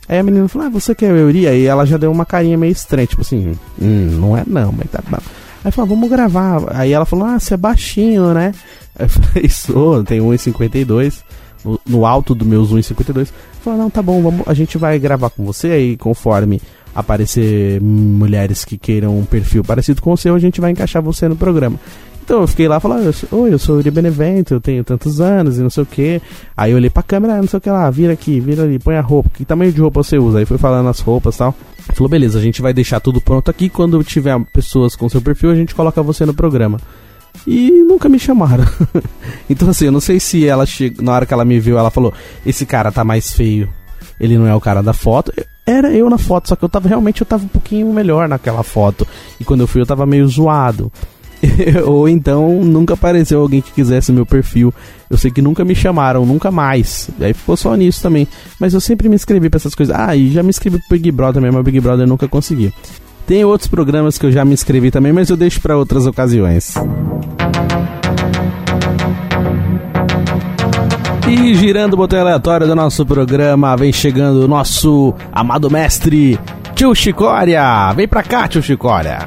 Aí 0.07 0.19
a 0.19 0.23
menina 0.23 0.47
falou, 0.47 0.67
ah, 0.67 0.69
você 0.69 0.93
quer 0.93 1.09
eu 1.09 1.29
iria? 1.29 1.49
Aí 1.49 1.65
ela 1.65 1.85
já 1.85 1.97
deu 1.97 2.11
uma 2.11 2.25
carinha 2.25 2.57
meio 2.57 2.71
estranha, 2.71 3.07
tipo 3.07 3.21
assim, 3.21 3.57
hum, 3.81 4.17
não 4.19 4.37
é 4.37 4.43
não, 4.45 4.71
mas 4.71 4.89
tá 4.91 5.01
bom. 5.09 5.17
Aí 5.65 5.71
falou, 5.71 5.89
vamos 5.89 6.09
gravar. 6.09 6.61
Aí 6.75 6.91
ela 6.91 7.05
falou, 7.05 7.25
ah, 7.25 7.39
você 7.39 7.55
é 7.55 7.57
baixinho, 7.57 8.33
né? 8.33 8.53
Aí 8.97 9.05
eu 9.05 9.09
falei, 9.09 9.49
sou, 9.49 10.03
tenho 10.03 10.25
1,52 10.25 11.23
no, 11.65 11.79
no 11.87 12.05
alto 12.05 12.35
dos 12.35 12.47
meus 12.47 12.71
1,52. 12.71 13.29
Falou, 13.63 13.79
não, 13.79 13.89
tá 13.89 14.01
bom, 14.01 14.21
vamos, 14.21 14.47
a 14.47 14.53
gente 14.53 14.77
vai 14.77 14.99
gravar 14.99 15.31
com 15.31 15.43
você 15.43 15.69
aí, 15.69 15.97
conforme 15.97 16.61
aparecer 16.93 17.81
mulheres 17.81 18.63
que 18.63 18.77
queiram 18.77 19.17
um 19.17 19.25
perfil 19.25 19.63
parecido 19.63 20.01
com 20.01 20.13
o 20.13 20.17
seu, 20.17 20.35
a 20.35 20.39
gente 20.39 20.61
vai 20.61 20.71
encaixar 20.71 21.01
você 21.01 21.27
no 21.27 21.35
programa. 21.35 21.79
Então 22.23 22.39
eu 22.41 22.47
fiquei 22.47 22.69
lá 22.69 22.79
falando, 22.79 23.13
oi, 23.31 23.53
eu 23.53 23.59
sou 23.59 23.75
Uri 23.75 23.91
Benevento, 23.91 24.53
eu 24.53 24.61
tenho 24.61 24.81
tantos 24.83 25.19
anos 25.19 25.57
e 25.57 25.61
não 25.61 25.69
sei 25.69 25.83
o 25.83 25.85
que. 25.85 26.21
Aí 26.55 26.71
eu 26.71 26.77
olhei 26.77 26.89
pra 26.89 27.03
câmera, 27.03 27.35
não 27.35 27.47
sei 27.47 27.57
o 27.57 27.61
que 27.61 27.69
lá, 27.69 27.89
vira 27.89 28.13
aqui, 28.13 28.39
vira 28.39 28.63
ali, 28.63 28.79
põe 28.79 28.95
a 28.95 29.01
roupa, 29.01 29.29
que 29.33 29.43
tamanho 29.43 29.73
de 29.73 29.81
roupa 29.81 30.01
você 30.01 30.17
usa? 30.17 30.39
Aí 30.39 30.45
foi 30.45 30.57
falando 30.57 30.87
as 30.87 30.99
roupas 30.99 31.35
e 31.35 31.37
tal. 31.39 31.53
Falou, 31.93 32.09
beleza, 32.09 32.39
a 32.39 32.41
gente 32.41 32.61
vai 32.61 32.73
deixar 32.73 33.01
tudo 33.01 33.19
pronto 33.19 33.51
aqui, 33.51 33.67
quando 33.67 34.01
tiver 34.05 34.39
pessoas 34.53 34.95
com 34.95 35.09
seu 35.09 35.21
perfil, 35.21 35.51
a 35.51 35.55
gente 35.55 35.75
coloca 35.75 36.01
você 36.01 36.25
no 36.25 36.33
programa. 36.33 36.79
E 37.45 37.71
nunca 37.71 38.07
me 38.07 38.17
chamaram. 38.17 38.63
então 39.49 39.69
assim, 39.69 39.87
eu 39.87 39.91
não 39.91 39.99
sei 39.99 40.17
se 40.17 40.47
ela 40.47 40.65
chegou, 40.65 41.03
na 41.03 41.11
hora 41.11 41.25
que 41.25 41.33
ela 41.33 41.43
me 41.43 41.59
viu, 41.59 41.77
ela 41.77 41.89
falou, 41.89 42.13
esse 42.45 42.65
cara 42.65 42.89
tá 42.89 43.03
mais 43.03 43.33
feio 43.33 43.67
ele 44.23 44.37
não 44.37 44.47
é 44.47 44.55
o 44.55 44.61
cara 44.61 44.81
da 44.81 44.93
foto. 44.93 45.33
Era 45.65 45.91
eu 45.91 46.09
na 46.09 46.17
foto, 46.17 46.49
só 46.49 46.55
que 46.55 46.63
eu 46.63 46.69
tava 46.69 46.89
realmente 46.89 47.21
eu 47.21 47.25
tava 47.25 47.45
um 47.45 47.47
pouquinho 47.47 47.93
melhor 47.93 48.27
naquela 48.27 48.63
foto. 48.63 49.07
E 49.39 49.43
quando 49.43 49.61
eu 49.61 49.67
fui 49.67 49.81
eu 49.81 49.85
tava 49.85 50.05
meio 50.05 50.27
zoado. 50.27 50.91
Ou 51.85 52.07
então 52.07 52.63
nunca 52.63 52.93
apareceu 52.93 53.41
alguém 53.41 53.61
que 53.61 53.71
quisesse 53.71 54.11
meu 54.11 54.25
perfil. 54.25 54.73
Eu 55.09 55.17
sei 55.17 55.31
que 55.31 55.41
nunca 55.41 55.63
me 55.63 55.75
chamaram, 55.75 56.25
nunca 56.25 56.51
mais. 56.51 57.09
E 57.19 57.25
aí 57.25 57.33
ficou 57.33 57.55
só 57.55 57.75
nisso 57.75 58.01
também. 58.01 58.27
Mas 58.59 58.73
eu 58.73 58.81
sempre 58.81 59.07
me 59.09 59.15
inscrevi 59.15 59.49
pra 59.49 59.57
essas 59.57 59.75
coisas. 59.75 59.95
Ah, 59.95 60.15
e 60.15 60.31
já 60.31 60.43
me 60.43 60.49
inscrevi 60.49 60.79
pro 60.79 60.97
Big 60.97 61.11
Brother 61.11 61.41
mesmo, 61.41 61.57
mas 61.57 61.65
Big 61.65 61.79
Brother 61.79 62.07
nunca 62.07 62.27
consegui. 62.27 62.73
Tem 63.25 63.45
outros 63.45 63.69
programas 63.69 64.17
que 64.17 64.25
eu 64.25 64.31
já 64.31 64.43
me 64.43 64.53
inscrevi 64.53 64.91
também, 64.91 65.13
mas 65.13 65.29
eu 65.29 65.37
deixo 65.37 65.61
para 65.61 65.77
outras 65.77 66.05
ocasiões. 66.05 66.73
E 71.35 71.55
girando 71.55 71.95
o 71.95 71.97
botão 71.97 72.19
aleatório 72.19 72.67
do 72.67 72.75
nosso 72.75 73.03
programa, 73.03 73.75
vem 73.75 73.91
chegando 73.91 74.45
o 74.45 74.47
nosso 74.47 75.15
amado 75.31 75.67
mestre, 75.67 76.39
Tio 76.75 76.93
Chicória. 76.93 77.91
Vem 77.93 78.07
pra 78.07 78.21
cá, 78.21 78.47
Tio 78.47 78.61
Chicória. 78.61 79.17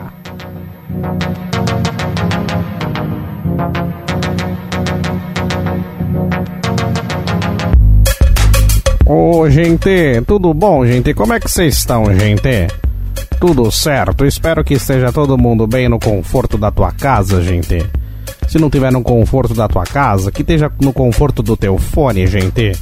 Ô, 9.05 9.51
gente, 9.51 10.23
tudo 10.29 10.55
bom, 10.55 10.87
gente? 10.87 11.13
Como 11.13 11.33
é 11.33 11.41
que 11.41 11.51
vocês 11.51 11.75
estão, 11.75 12.05
gente? 12.15 12.69
Tudo 13.41 13.69
certo? 13.73 14.25
Espero 14.25 14.63
que 14.63 14.75
esteja 14.75 15.11
todo 15.11 15.37
mundo 15.37 15.67
bem 15.67 15.89
no 15.89 15.99
conforto 15.99 16.57
da 16.57 16.71
tua 16.71 16.93
casa, 16.93 17.43
gente. 17.43 17.85
Se 18.49 18.59
não 18.59 18.71
tiver 18.71 18.93
no 18.93 19.03
conforto 19.03 19.55
da 19.55 19.69
tua 19.69 19.85
casa, 19.85 20.31
que 20.31 20.43
esteja 20.43 20.71
no 20.81 20.93
conforto 20.93 21.43
do 21.43 21.57
teu 21.57 21.77
fone, 21.79 22.27
gente. 22.27 22.73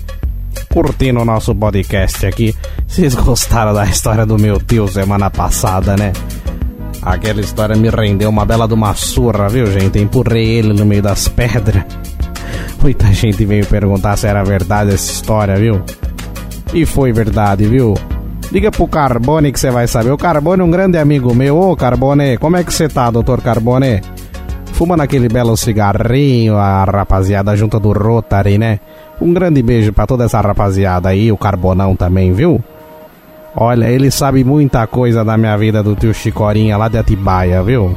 Curtindo 0.73 1.21
o 1.21 1.25
nosso 1.25 1.55
podcast 1.55 2.27
aqui. 2.27 2.55
Vocês 2.87 3.15
gostaram 3.15 3.73
da 3.73 3.85
história 3.85 4.27
do 4.27 4.39
meu 4.39 4.59
tio 4.59 4.87
semana 4.89 5.31
passada, 5.31 5.97
né? 5.97 6.12
Aquela 7.03 7.41
história 7.41 7.77
me 7.77 7.89
rendeu 7.91 8.31
uma 8.31 8.45
bela 8.45 8.67
de 8.67 8.75
uma 8.75 8.95
surra, 8.95 9.49
viu, 9.49 9.67
gente? 9.67 9.99
Empurrei 9.99 10.59
ele 10.59 10.73
no 10.73 10.87
meio 10.87 11.03
das 11.03 11.29
pedras. 11.29 11.85
Muita 12.81 13.12
gente 13.12 13.45
veio 13.45 13.67
perguntar 13.67 14.17
se 14.17 14.27
era 14.27 14.45
verdade 14.45 14.93
essa 14.93 15.11
história, 15.11 15.57
viu? 15.57 15.83
E 16.73 16.85
foi 16.85 17.12
verdade, 17.12 17.67
viu? 17.67 17.95
Liga 18.53 18.71
pro 18.71 18.87
Carbone 18.87 19.51
que 19.51 19.59
você 19.59 19.71
vai 19.71 19.87
saber. 19.87 20.11
O 20.11 20.19
Carbone 20.19 20.61
é 20.61 20.65
um 20.65 20.71
grande 20.71 20.99
amigo 20.99 21.35
meu. 21.35 21.59
Ô, 21.59 21.75
Carbone, 21.77 22.37
como 22.39 22.57
é 22.57 22.65
que 22.65 22.73
você 22.73 22.89
tá, 22.89 23.11
doutor 23.11 23.41
Carbone? 23.41 24.01
Fuma 24.75 24.97
naquele 24.97 25.29
belo 25.29 25.57
cigarrinho, 25.57 26.57
a 26.57 26.85
rapaziada 26.85 27.57
junto 27.57 27.79
do 27.79 27.93
Rotary, 27.93 28.59
né? 28.59 28.81
Um 29.20 29.33
grande 29.33 29.62
beijo 29.62 29.93
para 29.93 30.07
toda 30.07 30.25
essa 30.25 30.41
rapaziada 30.41 31.09
aí, 31.09 31.31
o 31.31 31.37
Carbonão 31.39 31.95
também, 31.95 32.33
viu? 32.33 32.61
Olha, 33.57 33.87
ele 33.87 34.11
sabe 34.11 34.43
muita 34.43 34.85
coisa 34.89 35.25
da 35.25 35.37
minha 35.37 35.57
vida 35.57 35.81
do 35.81 35.95
tio 35.95 36.12
Chicorinha 36.12 36.77
lá 36.77 36.89
de 36.89 36.99
Atibaia, 36.99 37.62
viu? 37.62 37.97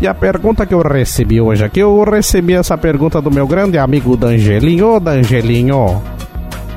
E 0.00 0.06
a 0.06 0.14
pergunta 0.14 0.64
que 0.64 0.72
eu 0.72 0.82
recebi 0.82 1.40
hoje 1.40 1.64
aqui, 1.64 1.80
eu 1.80 2.04
recebi 2.04 2.52
essa 2.54 2.78
pergunta 2.78 3.20
do 3.20 3.30
meu 3.30 3.46
grande 3.46 3.76
amigo 3.76 4.16
Dangelinho. 4.16 4.94
Ô 4.94 5.00
Dangelinho, 5.00 6.00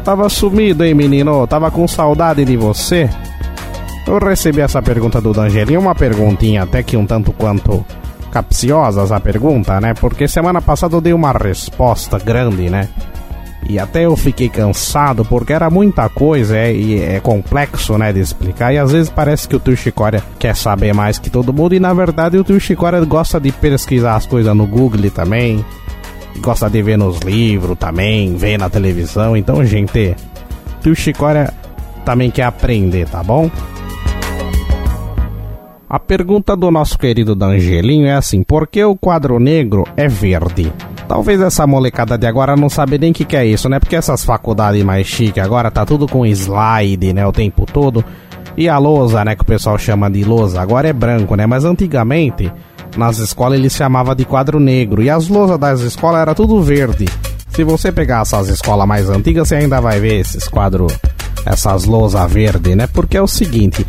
tava 0.04 0.28
sumido, 0.30 0.84
hein, 0.84 0.96
menino? 0.96 1.46
Tava 1.46 1.70
com 1.70 1.88
saudade 1.88 2.44
de 2.44 2.58
você? 2.58 3.08
Eu 4.08 4.18
recebi 4.18 4.62
essa 4.62 4.82
pergunta 4.82 5.22
do 5.22 5.32
Dangelinho, 5.32 5.80
uma 5.80 5.94
perguntinha 5.94 6.64
até 6.64 6.82
que 6.82 6.98
um 6.98 7.06
tanto 7.06 7.32
quanto 7.32 7.86
capciosa 8.30 9.02
essa 9.02 9.20
pergunta, 9.20 9.80
né? 9.82 9.94
Porque 9.94 10.28
semana 10.28 10.62
passada 10.62 10.96
eu 10.96 11.02
dei 11.02 11.14
uma 11.14 11.32
resposta 11.32 12.18
grande, 12.18 12.70
né? 12.70 12.88
E 13.68 13.78
até 13.78 14.06
eu 14.06 14.16
fiquei 14.16 14.48
cansado 14.50 15.26
porque 15.26 15.52
era 15.52 15.70
muita 15.70 16.08
coisa 16.10 16.58
é, 16.58 16.74
e 16.74 17.02
é 17.02 17.20
complexo, 17.20 17.98
né, 17.98 18.14
de 18.14 18.20
explicar. 18.20 18.74
E 18.74 18.78
às 18.78 18.92
vezes 18.92 19.10
parece 19.10 19.48
que 19.48 19.56
o 19.56 19.60
tio 19.60 19.76
Chicória 19.76 20.24
quer 20.40 20.56
saber 20.56 20.94
mais 20.94 21.20
que 21.20 21.30
todo 21.30 21.54
mundo 21.54 21.76
e 21.76 21.80
na 21.80 21.94
verdade 21.94 22.38
o 22.38 22.44
tio 22.44 22.60
Chicória 22.60 23.04
gosta 23.04 23.40
de 23.40 23.52
pesquisar 23.52 24.16
as 24.16 24.26
coisas 24.26 24.56
no 24.56 24.66
Google 24.66 25.12
também. 25.12 25.64
Gosta 26.40 26.70
de 26.70 26.82
ver 26.82 26.98
nos 26.98 27.20
livros 27.20 27.78
também, 27.78 28.36
ver 28.36 28.58
na 28.58 28.70
televisão. 28.70 29.36
Então, 29.36 29.64
gente, 29.66 30.16
tio 30.82 30.96
Chicória 30.96 31.54
também 32.06 32.32
quer 32.32 32.44
aprender, 32.44 33.08
tá 33.10 33.22
bom? 33.22 33.52
A 35.90 35.98
pergunta 35.98 36.56
do 36.56 36.70
nosso 36.70 37.00
querido 37.00 37.34
D'Angelinho 37.34 38.06
é 38.06 38.14
assim: 38.14 38.44
por 38.44 38.68
que 38.68 38.84
o 38.84 38.96
quadro 38.96 39.40
negro 39.40 39.86
é 39.98 40.08
verde? 40.08 40.72
Talvez 41.08 41.42
essa 41.42 41.66
molecada 41.66 42.16
de 42.16 42.28
agora 42.28 42.56
não 42.56 42.70
sabe 42.70 43.00
nem 43.00 43.10
o 43.10 43.14
que, 43.14 43.26
que 43.26 43.36
é 43.36 43.44
isso, 43.44 43.68
né? 43.68 43.80
Porque 43.80 43.96
essas 43.96 44.24
faculdades 44.24 44.84
mais 44.84 45.08
chiques 45.08 45.44
agora 45.44 45.72
tá 45.72 45.84
tudo 45.88 46.08
com 46.08 46.24
slide, 46.28 47.12
né? 47.12 47.26
O 47.26 47.32
tempo 47.32 47.66
todo. 47.66 48.06
E 48.56 48.70
a 48.70 48.78
lousa, 48.78 49.26
né? 49.26 49.36
Que 49.36 49.42
o 49.42 49.46
pessoal 49.46 49.80
chama 49.80 50.12
de 50.12 50.24
lousa, 50.24 50.62
agora 50.62 50.88
é 50.88 50.94
branco, 50.94 51.34
né? 51.34 51.48
Mas 51.48 51.66
antigamente, 51.66 52.54
nas 52.96 53.18
escolas 53.18 53.58
eles 53.58 53.74
chamavam 53.74 54.14
de 54.14 54.26
quadro 54.26 54.60
negro. 54.60 55.02
E 55.02 55.10
as 55.10 55.28
lousas 55.28 55.58
das 55.58 55.82
escolas 55.82 56.22
era 56.22 56.36
tudo 56.36 56.62
verde. 56.62 57.06
Se 57.50 57.64
você 57.64 57.92
pegar 57.92 58.22
essas 58.22 58.48
escolas 58.48 58.88
mais 58.88 59.10
antigas, 59.10 59.48
você 59.48 59.56
ainda 59.56 59.82
vai 59.82 60.00
ver 60.00 60.20
esses 60.20 60.48
quadros, 60.48 60.96
essas 61.48 61.86
lousas 61.86 62.32
verde, 62.32 62.76
né? 62.76 62.86
Porque 62.86 63.18
é 63.18 63.22
o 63.22 63.28
seguinte, 63.28 63.84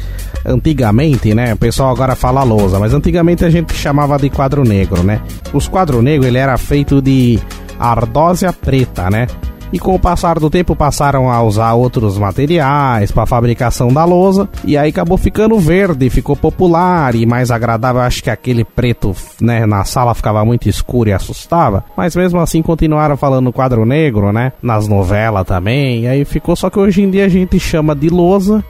antigamente, 0.45 1.35
né? 1.35 1.55
O 1.55 1.57
pessoal 1.57 1.91
agora 1.91 2.15
fala 2.15 2.43
lousa, 2.43 2.79
mas 2.79 2.95
antigamente 2.95 3.45
a 3.45 3.51
gente 3.51 3.75
chamava 3.75 4.19
de 4.19 4.31
quadro 4.31 4.65
negro, 4.65 5.03
né? 5.03 5.21
Os 5.53 5.69
quadro 5.69 6.03
negro 6.03 6.27
ele 6.27 6.39
era 6.39 6.57
feito 6.57 7.01
de 7.01 7.39
ardósia 7.79 8.53
preta, 8.53 9.11
né? 9.11 9.27
E 9.73 9.79
com 9.79 9.95
o 9.95 10.01
passar 10.01 10.39
do 10.41 10.51
tempo 10.51 10.75
passaram 10.75 11.31
a 11.31 11.41
usar 11.43 11.75
outros 11.75 12.19
materiais 12.19 13.13
para 13.13 13.25
fabricação 13.25 13.93
da 13.93 14.05
lousa 14.05 14.49
e 14.65 14.77
aí 14.77 14.91
acabou 14.91 15.17
ficando 15.17 15.57
verde, 15.61 16.11
ficou 16.11 16.35
popular 16.35 17.15
e 17.15 17.25
mais 17.25 17.53
agradável. 17.53 18.01
Acho 18.01 18.23
que 18.25 18.31
aquele 18.31 18.65
preto, 18.65 19.15
né, 19.41 19.67
na 19.67 19.85
sala 19.85 20.13
ficava 20.13 20.45
muito 20.45 20.69
escuro 20.69 21.11
e 21.11 21.13
assustava, 21.13 21.85
mas 21.97 22.17
mesmo 22.17 22.41
assim 22.41 22.63
continuaram 22.63 23.17
falando 23.17 23.53
quadro 23.53 23.87
negro, 23.87 24.33
né, 24.33 24.53
nas 24.61 24.89
novelas 24.89 25.47
também. 25.47 26.03
E 26.03 26.07
aí 26.09 26.25
ficou 26.25 26.57
só 26.57 26.69
que 26.69 26.79
hoje 26.79 27.03
em 27.03 27.11
dia 27.11 27.27
a 27.27 27.29
gente 27.29 27.61
chama 27.61 27.95
de 27.95 28.09
lousa 28.09 28.65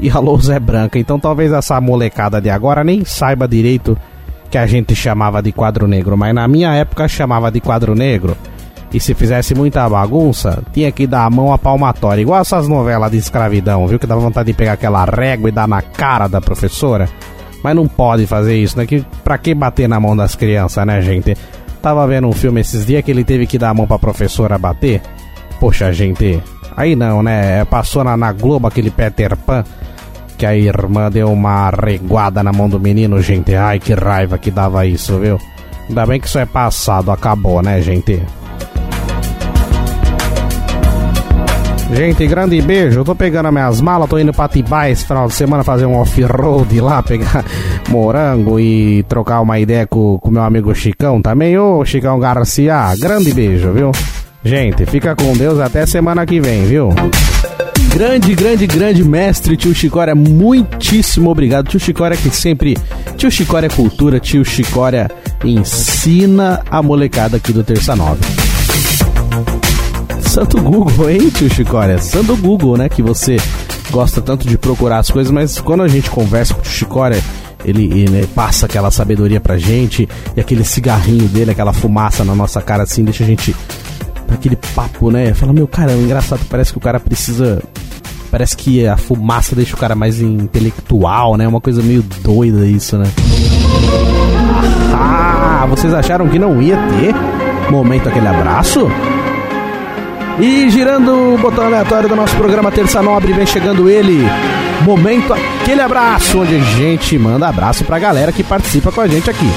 e 0.00 0.10
a 0.10 0.18
lousa 0.18 0.54
é 0.54 0.60
branca. 0.60 0.98
Então 0.98 1.18
talvez 1.18 1.52
essa 1.52 1.80
molecada 1.80 2.40
de 2.40 2.50
agora 2.50 2.84
nem 2.84 3.04
saiba 3.04 3.48
direito 3.48 3.96
que 4.50 4.58
a 4.58 4.66
gente 4.66 4.94
chamava 4.94 5.42
de 5.42 5.52
quadro 5.52 5.86
negro, 5.86 6.16
mas 6.16 6.34
na 6.34 6.48
minha 6.48 6.74
época 6.74 7.06
chamava 7.06 7.50
de 7.50 7.60
quadro 7.60 7.94
negro 7.94 8.36
e 8.92 8.98
se 8.98 9.14
fizesse 9.14 9.54
muita 9.54 9.86
bagunça, 9.88 10.62
tinha 10.72 10.90
que 10.90 11.06
dar 11.06 11.24
a 11.24 11.30
mão 11.30 11.52
à 11.52 11.58
palmatória, 11.58 12.22
igual 12.22 12.40
essas 12.40 12.66
novelas 12.66 13.10
de 13.10 13.18
escravidão, 13.18 13.86
viu? 13.86 13.98
Que 13.98 14.06
dava 14.06 14.20
vontade 14.20 14.46
de 14.46 14.56
pegar 14.56 14.72
aquela 14.72 15.04
régua 15.04 15.48
e 15.50 15.52
dar 15.52 15.68
na 15.68 15.82
cara 15.82 16.26
da 16.26 16.40
professora. 16.40 17.08
Mas 17.62 17.76
não 17.76 17.86
pode 17.86 18.26
fazer 18.26 18.56
isso, 18.56 18.78
né? 18.78 18.86
Que, 18.86 19.04
pra 19.22 19.36
que 19.36 19.54
bater 19.54 19.88
na 19.88 20.00
mão 20.00 20.16
das 20.16 20.34
crianças, 20.34 20.86
né, 20.86 21.02
gente? 21.02 21.36
Tava 21.82 22.06
vendo 22.06 22.28
um 22.28 22.32
filme 22.32 22.60
esses 22.60 22.86
dias 22.86 23.04
que 23.04 23.10
ele 23.10 23.24
teve 23.24 23.46
que 23.46 23.58
dar 23.58 23.70
a 23.70 23.74
mão 23.74 23.86
pra 23.86 23.98
professora 23.98 24.56
bater. 24.56 25.02
Poxa, 25.60 25.92
gente. 25.92 26.42
Aí 26.76 26.96
não, 26.96 27.22
né? 27.22 27.64
Passou 27.66 28.02
na, 28.04 28.16
na 28.16 28.32
Globo 28.32 28.68
aquele 28.68 28.90
Peter 28.90 29.36
Pan. 29.36 29.64
Que 30.38 30.46
a 30.46 30.56
irmã 30.56 31.10
deu 31.10 31.32
uma 31.32 31.68
reguada 31.68 32.44
na 32.44 32.52
mão 32.52 32.68
do 32.68 32.78
menino, 32.78 33.20
gente. 33.20 33.54
Ai, 33.56 33.80
que 33.80 33.92
raiva 33.92 34.38
que 34.38 34.52
dava 34.52 34.86
isso, 34.86 35.18
viu? 35.18 35.36
Ainda 35.88 36.06
bem 36.06 36.20
que 36.20 36.28
isso 36.28 36.38
é 36.38 36.46
passado, 36.46 37.10
acabou, 37.10 37.60
né, 37.60 37.82
gente? 37.82 38.22
Gente, 41.92 42.26
grande 42.26 42.60
beijo. 42.60 43.00
Eu 43.00 43.04
tô 43.04 43.14
pegando 43.14 43.46
as 43.46 43.52
minhas 43.52 43.80
malas, 43.80 44.08
tô 44.08 44.18
indo 44.18 44.32
pra 44.32 44.46
Tibai 44.46 44.92
esse 44.92 45.04
final 45.04 45.26
de 45.26 45.34
semana 45.34 45.64
fazer 45.64 45.86
um 45.86 45.96
off-road 45.96 46.80
lá, 46.80 47.02
pegar 47.02 47.44
morango 47.88 48.60
e 48.60 49.02
trocar 49.08 49.40
uma 49.40 49.58
ideia 49.58 49.86
com 49.86 50.20
o 50.22 50.30
meu 50.30 50.42
amigo 50.42 50.74
Chicão 50.74 51.20
também. 51.20 51.58
Ô, 51.58 51.84
Chicão 51.84 52.20
Garcia, 52.20 52.94
grande 52.96 53.32
beijo, 53.32 53.72
viu? 53.72 53.90
Gente, 54.44 54.86
fica 54.86 55.16
com 55.16 55.32
Deus 55.32 55.58
até 55.58 55.84
semana 55.84 56.24
que 56.24 56.40
vem, 56.40 56.64
viu? 56.64 56.90
Grande, 57.88 58.34
grande, 58.34 58.66
grande 58.66 59.04
mestre 59.04 59.56
tio 59.56 59.74
Chicória, 59.74 60.14
muitíssimo 60.14 61.30
obrigado. 61.30 61.68
Tio 61.68 61.80
Chicória 61.80 62.16
que 62.16 62.30
sempre. 62.30 62.76
Tio 63.16 63.30
Chicória 63.30 63.66
é 63.66 63.70
cultura, 63.70 64.20
tio 64.20 64.44
Chicória 64.44 65.10
ensina 65.44 66.62
a 66.70 66.82
molecada 66.82 67.36
aqui 67.36 67.52
do 67.52 67.64
Terça 67.64 67.94
Nove. 67.96 68.20
Santo 70.20 70.60
Google, 70.60 71.10
hein, 71.10 71.30
tio 71.30 71.48
Chicória? 71.48 71.98
Santo 71.98 72.36
Google, 72.36 72.76
né? 72.76 72.88
Que 72.88 73.02
você 73.02 73.36
gosta 73.90 74.20
tanto 74.20 74.46
de 74.46 74.58
procurar 74.58 74.98
as 74.98 75.10
coisas, 75.10 75.30
mas 75.32 75.60
quando 75.60 75.82
a 75.82 75.88
gente 75.88 76.10
conversa 76.10 76.54
com 76.54 76.60
o 76.60 76.62
tio 76.62 76.72
Chicória, 76.72 77.22
ele, 77.64 77.84
ele 78.00 78.26
passa 78.28 78.66
aquela 78.66 78.90
sabedoria 78.90 79.40
pra 79.40 79.58
gente 79.58 80.08
e 80.36 80.40
aquele 80.40 80.64
cigarrinho 80.64 81.28
dele, 81.28 81.50
aquela 81.50 81.72
fumaça 81.72 82.24
na 82.24 82.34
nossa 82.34 82.60
cara 82.60 82.82
assim, 82.82 83.02
deixa 83.04 83.24
a 83.24 83.26
gente. 83.26 83.54
Aquele 84.34 84.56
papo, 84.74 85.10
né? 85.10 85.32
Fala, 85.34 85.52
meu 85.52 85.66
caramba, 85.66 86.02
engraçado, 86.02 86.40
parece 86.48 86.72
que 86.72 86.78
o 86.78 86.80
cara 86.80 86.98
precisa. 87.00 87.62
Parece 88.30 88.56
que 88.56 88.86
a 88.86 88.96
fumaça 88.96 89.56
deixa 89.56 89.74
o 89.74 89.78
cara 89.78 89.94
mais 89.94 90.20
intelectual, 90.20 91.36
né? 91.36 91.48
Uma 91.48 91.60
coisa 91.60 91.82
meio 91.82 92.02
doida 92.22 92.66
isso, 92.66 92.98
né? 92.98 93.06
Ah, 94.92 95.66
vocês 95.68 95.94
acharam 95.94 96.28
que 96.28 96.38
não 96.38 96.60
ia 96.60 96.76
ter 96.76 97.14
momento 97.70 98.08
aquele 98.08 98.28
abraço? 98.28 98.86
E 100.40 100.70
girando 100.70 101.34
o 101.34 101.38
botão 101.38 101.64
aleatório 101.64 102.08
do 102.08 102.14
nosso 102.14 102.36
programa 102.36 102.70
Terça 102.70 103.02
Nobre, 103.02 103.32
vem 103.32 103.46
chegando 103.46 103.88
ele. 103.88 104.24
Momento 104.84 105.34
aquele 105.34 105.80
abraço, 105.80 106.40
onde 106.40 106.54
a 106.54 106.60
gente 106.60 107.18
manda 107.18 107.48
abraço 107.48 107.84
pra 107.84 107.98
galera 107.98 108.30
que 108.30 108.44
participa 108.44 108.92
com 108.92 109.00
a 109.00 109.08
gente 109.08 109.28
aqui. 109.28 109.50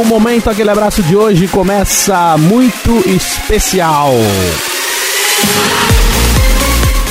O 0.00 0.04
momento 0.04 0.48
aquele 0.48 0.70
abraço 0.70 1.02
de 1.02 1.14
hoje 1.14 1.46
começa 1.46 2.36
muito 2.38 3.02
especial. 3.06 4.12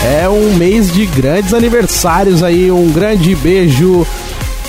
É 0.03 0.27
um 0.27 0.55
mês 0.55 0.91
de 0.91 1.05
grandes 1.05 1.53
aniversários 1.53 2.41
aí, 2.41 2.71
um 2.71 2.91
grande 2.91 3.35
beijo 3.35 4.07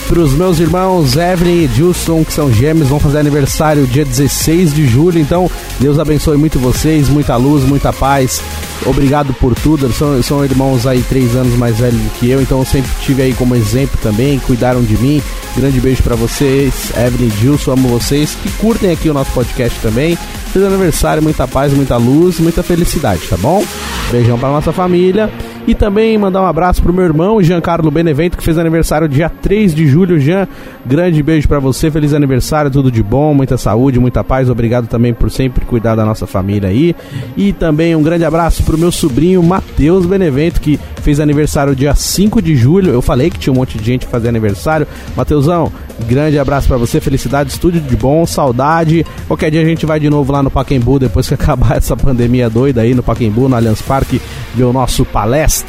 para 0.06 0.20
os 0.20 0.34
meus 0.34 0.58
irmãos 0.58 1.16
Evelyn 1.16 1.64
e 1.64 1.70
Gilson, 1.74 2.22
que 2.22 2.32
são 2.32 2.52
gêmeos, 2.52 2.88
vão 2.88 3.00
fazer 3.00 3.18
aniversário 3.18 3.86
dia 3.86 4.04
16 4.04 4.74
de 4.74 4.86
julho. 4.86 5.18
Então, 5.18 5.50
Deus 5.78 5.98
abençoe 5.98 6.36
muito 6.36 6.58
vocês, 6.58 7.08
muita 7.08 7.36
luz, 7.36 7.64
muita 7.64 7.90
paz. 7.90 8.42
Obrigado 8.86 9.32
por 9.34 9.54
tudo. 9.54 9.92
São, 9.92 10.22
são 10.22 10.44
irmãos 10.44 10.86
aí 10.86 11.02
três 11.02 11.34
anos 11.36 11.54
mais 11.54 11.78
velhos 11.78 12.00
do 12.00 12.10
que 12.18 12.30
eu, 12.30 12.40
então 12.40 12.58
eu 12.58 12.64
sempre 12.64 12.90
tive 13.00 13.22
aí 13.22 13.34
como 13.34 13.54
exemplo 13.54 13.98
também, 14.02 14.38
cuidaram 14.38 14.82
de 14.82 14.96
mim. 14.96 15.22
Grande 15.56 15.80
beijo 15.80 16.02
para 16.02 16.16
vocês, 16.16 16.92
Evelyn 16.96 17.28
e 17.28 17.40
Gilson, 17.40 17.72
amo 17.72 17.88
vocês, 17.88 18.36
que 18.42 18.50
curtem 18.52 18.92
aqui 18.92 19.08
o 19.08 19.14
nosso 19.14 19.32
podcast 19.32 19.78
também. 19.80 20.16
Feliz 20.52 20.66
aniversário, 20.66 21.22
muita 21.22 21.46
paz, 21.46 21.72
muita 21.72 21.96
luz, 21.96 22.40
muita 22.40 22.62
felicidade, 22.62 23.26
tá 23.28 23.36
bom? 23.36 23.64
Beijão 24.10 24.38
pra 24.38 24.48
nossa 24.48 24.72
família. 24.72 25.30
E 25.70 25.74
também 25.76 26.18
mandar 26.18 26.42
um 26.42 26.46
abraço 26.46 26.82
pro 26.82 26.92
meu 26.92 27.04
irmão, 27.04 27.40
Giancarlo 27.40 27.92
Benevento, 27.92 28.36
que 28.36 28.42
fez 28.42 28.58
aniversário 28.58 29.08
dia 29.08 29.28
3 29.28 29.72
de 29.72 29.86
julho. 29.86 30.18
Jean, 30.18 30.48
grande 30.84 31.22
beijo 31.22 31.46
para 31.46 31.60
você, 31.60 31.92
feliz 31.92 32.12
aniversário, 32.12 32.72
tudo 32.72 32.90
de 32.90 33.00
bom, 33.04 33.32
muita 33.32 33.56
saúde, 33.56 34.00
muita 34.00 34.24
paz. 34.24 34.50
Obrigado 34.50 34.88
também 34.88 35.14
por 35.14 35.30
sempre 35.30 35.64
cuidar 35.64 35.94
da 35.94 36.04
nossa 36.04 36.26
família 36.26 36.68
aí. 36.68 36.96
E 37.36 37.52
também 37.52 37.94
um 37.94 38.02
grande 38.02 38.24
abraço 38.24 38.64
pro 38.64 38.76
meu 38.76 38.90
sobrinho 38.90 39.40
Matheus 39.44 40.06
Benevento, 40.06 40.60
que 40.60 40.76
fez 41.00 41.20
aniversário 41.20 41.76
dia 41.76 41.94
5 41.94 42.42
de 42.42 42.56
julho. 42.56 42.90
Eu 42.90 43.00
falei 43.00 43.30
que 43.30 43.38
tinha 43.38 43.52
um 43.52 43.56
monte 43.56 43.78
de 43.78 43.84
gente 43.84 44.06
fazia 44.06 44.28
aniversário. 44.28 44.88
Mateusão, 45.16 45.72
grande 46.08 46.36
abraço 46.36 46.66
para 46.66 46.78
você, 46.78 47.00
felicidade, 47.00 47.50
estúdio 47.50 47.80
de 47.80 47.94
bom, 47.94 48.26
saudade. 48.26 49.06
Qualquer 49.28 49.52
dia 49.52 49.62
a 49.62 49.64
gente 49.64 49.86
vai 49.86 50.00
de 50.00 50.10
novo 50.10 50.32
lá 50.32 50.42
no 50.42 50.50
Paquembu, 50.50 50.98
depois 50.98 51.28
que 51.28 51.34
acabar 51.40 51.76
essa 51.76 51.96
pandemia 51.96 52.50
doida 52.50 52.80
aí 52.80 52.92
no 52.92 53.04
Paquembu, 53.04 53.48
no 53.48 53.54
Allianz 53.54 53.80
Parque, 53.80 54.20
ver 54.52 54.64
o 54.64 54.72
nosso 54.72 55.04
palestra. 55.04 55.59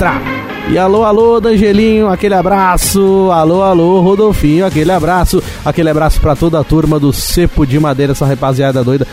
E 0.70 0.78
alô, 0.78 1.04
alô, 1.04 1.40
Dangelinho, 1.40 2.08
aquele 2.08 2.34
abraço. 2.34 3.30
Alô, 3.32 3.62
alô, 3.62 4.00
Rodolfinho, 4.02 4.66
aquele 4.66 4.92
abraço. 4.92 5.44
Aquele 5.66 5.90
abraço 5.90 6.20
para 6.22 6.36
toda 6.36 6.60
a 6.60 6.64
turma 6.64 7.00
do 7.00 7.12
Cepo 7.12 7.66
de 7.66 7.80
Madeira, 7.80 8.14
essa 8.14 8.26
rapaziada 8.26 8.84
doida. 8.84 9.06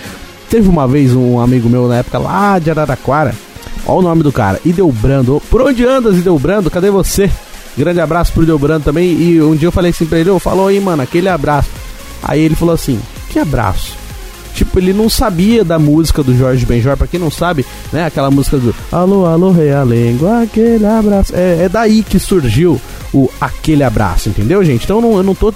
Teve 0.48 0.68
uma 0.68 0.86
vez 0.86 1.14
um 1.14 1.40
amigo 1.40 1.68
meu 1.68 1.88
na 1.88 1.96
época 1.96 2.18
lá 2.18 2.58
de 2.58 2.70
Araraquara. 2.70 3.34
Olha 3.86 3.98
o 3.98 4.02
nome 4.02 4.22
do 4.22 4.32
cara, 4.32 4.60
Idelbrando. 4.64 5.42
Por 5.50 5.62
onde 5.62 5.84
andas, 5.84 6.16
Idelbrando? 6.16 6.70
Cadê 6.70 6.90
você? 6.90 7.30
Grande 7.76 8.00
abraço 8.00 8.32
pro 8.32 8.42
Idelbrando 8.42 8.84
também. 8.84 9.10
E 9.20 9.42
um 9.42 9.56
dia 9.56 9.68
eu 9.68 9.72
falei 9.72 9.90
assim 9.90 10.06
pra 10.06 10.18
ele: 10.18 10.30
Ô, 10.30 10.38
falou 10.38 10.68
aí, 10.68 10.80
mano, 10.80 11.02
aquele 11.02 11.28
abraço. 11.28 11.70
Aí 12.22 12.40
ele 12.40 12.54
falou 12.54 12.74
assim: 12.74 13.00
Que 13.30 13.38
abraço? 13.38 13.96
Tipo, 14.58 14.80
ele 14.80 14.92
não 14.92 15.08
sabia 15.08 15.64
da 15.64 15.78
música 15.78 16.20
do 16.20 16.36
Jorge 16.36 16.66
Benjor, 16.66 16.96
pra 16.96 17.06
quem 17.06 17.20
não 17.20 17.30
sabe, 17.30 17.64
né? 17.92 18.06
Aquela 18.06 18.28
música 18.28 18.56
do 18.56 18.74
Alô, 18.90 19.24
alô, 19.24 19.52
realengo, 19.52 20.26
aquele 20.26 20.84
abraço. 20.84 21.32
É, 21.32 21.62
é 21.62 21.68
daí 21.68 22.02
que 22.02 22.18
surgiu 22.18 22.80
o 23.14 23.30
aquele 23.40 23.84
abraço, 23.84 24.28
entendeu, 24.28 24.64
gente? 24.64 24.82
Então 24.82 24.96
eu 24.96 25.02
não, 25.02 25.16
eu 25.18 25.22
não 25.22 25.32
tô 25.32 25.54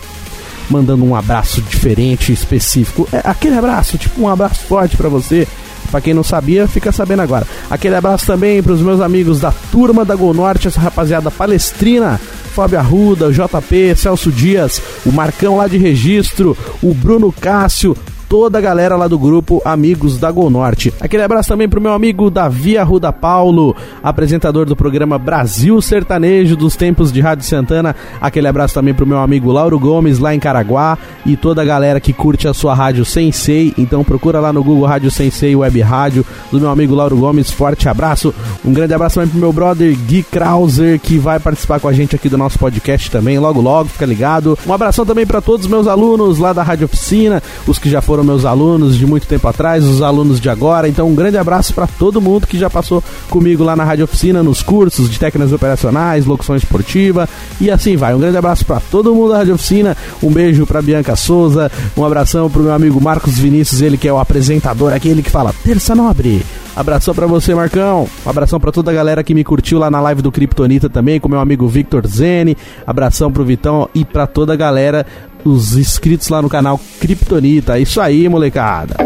mandando 0.71 1.05
um 1.05 1.17
abraço 1.17 1.61
diferente, 1.63 2.33
específico. 2.33 3.09
É 3.13 3.21
aquele 3.25 3.59
abraço, 3.59 3.99
tipo 3.99 4.23
um 4.23 4.29
abraço 4.29 4.61
forte 4.67 4.97
para 4.97 5.09
você. 5.09 5.49
Pra 5.91 6.01
quem 6.01 6.15
não 6.15 6.23
sabia, 6.23 6.69
fica 6.69 6.93
sabendo 6.93 7.23
agora. 7.23 7.45
Aquele 7.69 7.97
abraço 7.97 8.25
também 8.25 8.63
pros 8.63 8.81
meus 8.81 9.01
amigos 9.01 9.41
da 9.41 9.53
turma 9.73 10.05
da 10.05 10.15
Gol 10.15 10.33
Norte, 10.33 10.69
essa 10.69 10.81
rapaziada 10.81 11.29
palestrina. 11.29 12.21
Fábio 12.55 12.79
Arruda, 12.79 13.27
o 13.27 13.33
JP, 13.33 13.97
Celso 13.97 14.31
Dias, 14.31 14.81
o 15.05 15.11
Marcão 15.11 15.57
lá 15.57 15.67
de 15.67 15.77
registro, 15.77 16.57
o 16.83 16.95
Bruno 16.95 17.33
Cássio, 17.33 17.97
toda 18.33 18.57
a 18.57 18.63
galera 18.63 18.97
lá 18.97 19.07
do 19.07 19.19
grupo 19.19 19.61
Amigos 19.63 20.17
da 20.17 20.31
Gol 20.33 20.49
Norte. 20.49 20.91
Aquele 20.99 21.23
abraço 21.23 21.51
também 21.51 21.69
pro 21.69 21.83
meu 21.83 21.93
amigo 21.93 22.31
Davi 22.31 22.79
Arruda 22.79 23.13
Paulo, 23.13 23.77
apresentador 24.03 24.65
do 24.65 24.75
programa 24.75 25.19
Brasil 25.19 25.83
Sertanejo 25.83 26.57
dos 26.57 26.75
tempos 26.75 27.13
de 27.13 27.21
Rádio 27.21 27.45
Santana. 27.45 27.95
Aquele 28.23 28.49
abraço 28.49 28.73
também 28.73 28.95
pro 28.95 29.07
meu 29.07 29.19
amigo 29.19 29.53
Lauro 29.53 29.79
Gomes 29.79 30.19
lá 30.19 30.35
em 30.35 30.41
Caraguá 30.41 30.97
e 31.27 31.37
toda 31.37 31.61
a 31.61 31.65
galera 31.67 32.01
que 32.01 32.15
curte 32.15 32.49
a 32.49 32.55
sua 32.55 32.75
rádio 32.75 33.05
Sensei. 33.05 33.75
Então 33.77 34.03
procura 34.03 34.41
lá 34.41 34.51
no 34.51 34.65
Google 34.65 34.87
Rádio 34.87 35.11
Sensei 35.11 35.55
Web 35.55 35.83
Rádio 35.83 36.25
do 36.51 36.59
meu 36.59 36.71
amigo 36.71 36.95
Lauro 36.95 37.19
Gomes. 37.19 37.51
Forte 37.51 37.87
abraço. 37.87 38.35
Um 38.65 38.73
grande 38.73 38.95
abraço 38.95 39.17
também 39.17 39.29
pro 39.29 39.39
meu 39.39 39.53
brother 39.53 39.95
Gui 40.07 40.23
Krauser 40.23 40.99
que 40.99 41.19
vai 41.19 41.39
participar 41.39 41.81
com 41.81 41.89
a 41.89 41.93
gente 41.93 42.17
aqui 42.17 42.31
do 42.31 42.39
nosso 42.39 42.59
podcast 42.59 43.11
também 43.11 43.39
logo 43.39 43.61
logo, 43.61 43.91
fica 43.91 44.07
ligado. 44.07 44.59
Um 44.67 44.73
abração 44.73 45.05
também 45.05 45.27
para 45.27 45.43
todos 45.43 45.67
os 45.67 45.71
meus 45.71 45.87
alunos 45.87 46.39
lá 46.39 46.55
da 46.55 46.63
Rádio 46.63 46.87
Oficina, 46.87 47.43
os 47.67 47.79
que 47.79 47.91
já 47.91 48.01
foram 48.01 48.22
foram 48.23 48.25
meus 48.25 48.45
alunos 48.45 48.97
de 48.97 49.05
muito 49.05 49.27
tempo 49.27 49.47
atrás, 49.49 49.85
os 49.85 50.01
alunos 50.01 50.41
de 50.41 50.49
agora. 50.49 50.89
Então, 50.89 51.09
um 51.09 51.15
grande 51.15 51.37
abraço 51.37 51.75
para 51.75 51.87
todo 51.87 52.21
mundo 52.21 52.47
que 52.47 52.57
já 52.57 52.71
passou 52.71 53.03
comigo 53.29 53.65
lá 53.65 53.75
na 53.75 53.85
Rádio 53.85 54.05
Oficina, 54.05 54.43
nos 54.43 54.63
cursos 54.63 55.11
de 55.11 55.19
técnicas 55.19 55.53
operacionais, 55.53 56.25
locução 56.25 56.55
esportiva 56.57 57.29
e 57.61 57.71
assim 57.71 57.97
vai. 57.97 58.15
Um 58.15 58.21
grande 58.21 58.37
abraço 58.37 58.65
para 58.65 58.81
todo 58.81 59.15
mundo 59.15 59.31
da 59.31 59.39
Rádio 59.39 59.55
Oficina. 59.55 59.97
Um 60.23 60.31
beijo 60.31 60.67
para 60.67 60.81
Bianca 60.81 61.17
Souza, 61.17 61.71
um 61.97 62.05
abração 62.05 62.49
pro 62.49 62.63
meu 62.63 62.73
amigo 62.73 63.01
Marcos 63.01 63.39
Vinícius, 63.39 63.83
ele 63.83 63.99
que 63.99 64.09
é 64.09 64.13
o 64.13 64.19
apresentador, 64.19 64.93
aquele 64.93 65.23
que 65.23 65.31
fala 65.31 65.53
Terça 65.65 65.95
Nobre. 65.95 66.43
Abração 66.75 67.15
para 67.15 67.27
você, 67.27 67.55
Marcão. 67.55 68.09
Um 68.25 68.31
abração 68.31 68.59
para 68.59 68.73
toda 68.73 68.91
a 68.91 68.95
galera 68.95 69.23
que 69.23 69.35
me 69.35 69.45
curtiu 69.45 69.79
lá 69.79 69.91
na 69.91 70.01
live 70.01 70.23
do 70.23 70.33
Kryptonita 70.33 70.89
também, 70.89 71.21
com 71.21 71.29
meu 71.29 71.39
amigo 71.39 71.69
Victor 71.69 72.07
Zene. 72.07 72.57
Abração 72.87 73.31
pro 73.31 73.45
Vitão 73.45 73.91
e 73.95 74.07
para 74.07 74.27
toda 74.27 74.55
a 74.55 74.57
galera, 74.57 75.07
os 75.45 75.77
inscritos 75.77 76.29
lá 76.29 76.41
no 76.41 76.49
canal 76.49 76.81
Kryptonita. 77.01 77.79
Isso 77.79 78.01
aí, 78.01 78.29
molecada. 78.29 78.97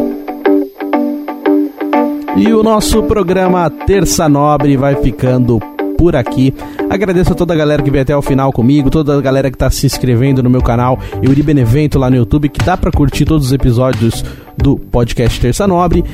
E 2.37 2.53
o 2.53 2.63
nosso 2.63 3.03
programa 3.05 3.71
Terça 3.71 4.29
Nobre 4.29 4.77
vai 4.77 4.95
ficando 4.97 5.59
por 5.97 6.15
aqui. 6.15 6.55
Agradeço 6.91 7.33
a 7.33 7.35
toda 7.35 7.55
a 7.55 7.57
galera 7.57 7.83
que 7.83 7.91
veio 7.91 8.03
até 8.03 8.15
o 8.15 8.21
final 8.21 8.53
comigo, 8.53 8.91
toda 8.91 9.17
a 9.17 9.21
galera 9.21 9.51
que 9.51 9.57
está 9.57 9.71
se 9.71 9.87
inscrevendo 9.87 10.43
no 10.43 10.51
meu 10.51 10.63
canal 10.63 10.99
Euri 11.23 11.43
Benevento 11.43 11.99
lá 11.99 12.11
no 12.11 12.17
YouTube, 12.17 12.51
que 12.51 12.65
dá 12.65 12.77
para 12.77 12.93
curtir 12.93 13.25
todos 13.25 13.47
os 13.47 13.53
episódios 13.53 14.23
do 14.57 14.77
podcast 14.77 15.41
Terça 15.41 15.67
Nobre. 15.67 16.05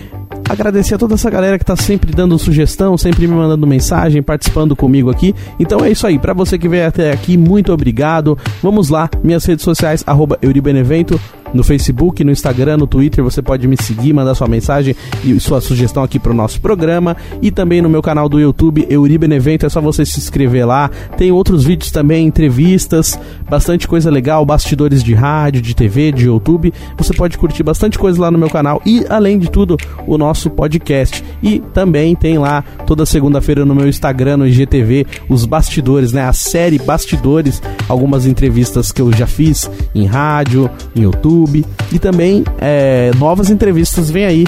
Agradecer 0.49 0.95
a 0.95 0.99
toda 0.99 1.15
essa 1.15 1.31
galera 1.31 1.59
que 1.59 1.63
está 1.63 1.77
sempre 1.77 2.13
dando 2.13 2.39
sugestão, 2.39 2.97
sempre 2.99 3.27
me 3.27 3.35
mandando 3.35 3.67
mensagem, 3.67 4.23
participando 4.23 4.77
comigo 4.77 5.11
aqui. 5.11 5.35
Então 5.59 5.85
é 5.85 5.91
isso 5.91 6.07
aí. 6.07 6.19
Para 6.19 6.35
você 6.35 6.59
que 6.59 6.69
veio 6.69 6.87
até 6.87 7.11
aqui, 7.11 7.37
muito 7.37 7.73
obrigado. 7.73 8.37
Vamos 8.63 8.89
lá, 8.89 9.09
minhas 9.23 9.45
redes 9.45 9.65
sociais, 9.65 10.05
arroba 10.07 10.39
Euribenevento 10.43 11.21
no 11.53 11.63
Facebook, 11.63 12.23
no 12.25 12.31
Instagram, 12.31 12.79
no 12.79 12.87
Twitter. 12.87 13.23
Você 13.23 13.43
pode 13.43 13.67
me 13.67 13.77
seguir, 13.77 14.13
mandar 14.13 14.35
sua 14.35 14.49
mensagem 14.49 14.95
e 15.25 15.39
sua 15.41 15.61
sugestão 15.61 16.03
aqui 16.03 16.19
para 16.19 16.33
o 16.33 16.35
nosso 16.35 16.61
programa. 16.61 17.17
E 17.41 17.51
também 17.51 17.83
no 17.83 17.89
meu 17.89 18.03
canal 18.03 18.29
do 18.29 18.41
YouTube, 18.41 18.87
Euribenevento. 18.89 19.67
É 19.67 19.69
só 19.69 19.81
você 19.81 20.05
se 20.05 20.19
inscrever 20.19 20.67
lá. 20.67 20.91
Tem 21.17 21.31
outros 21.31 21.65
vídeos 21.65 21.91
também, 21.91 22.27
entrevistas, 22.27 23.19
bastante 23.49 23.87
coisa 23.87 24.11
legal, 24.11 24.45
bastidores 24.45 25.03
de 25.03 25.15
rádio, 25.15 25.63
de 25.63 25.75
TV, 25.75 26.13
de 26.13 26.27
YouTube. 26.27 26.73
Você 26.97 27.13
pode 27.13 27.37
curtir 27.37 27.63
bastante 27.63 27.99
coisa 27.99 28.21
lá 28.21 28.31
no 28.31 28.39
meu 28.39 28.51
canal. 28.51 28.81
E 28.87 29.05
além 29.09 29.39
de 29.39 29.51
tudo, 29.51 29.77
o 30.07 30.17
nosso 30.17 30.51
podcast. 30.51 31.23
E 31.43 31.61
também 31.73 32.15
tem 32.15 32.39
lá 32.39 32.63
toda 32.87 33.05
segunda-feira 33.05 33.65
no 33.65 33.75
meu 33.75 33.89
Instagram, 33.89 34.39
no 34.39 34.47
IGTV, 34.47 35.07
os 35.29 35.45
bastidores, 35.45 36.13
né? 36.13 36.23
A 36.23 36.33
série 36.33 36.79
Bastidores, 36.79 37.63
algumas 37.89 38.27
entrevistas 38.27 38.93
que 38.93 39.01
eu 39.01 39.13
já 39.13 39.27
fiz 39.27 39.71
em 39.95 40.07
rádio, 40.07 40.71
em 40.95 41.03
YouTube 41.03 41.42
YouTube 41.43 41.67
e 41.91 41.99
também 41.99 42.45
é, 42.59 43.11
novas 43.19 43.51
entrevistas 43.51 44.11
vem 44.11 44.25
aí. 44.25 44.47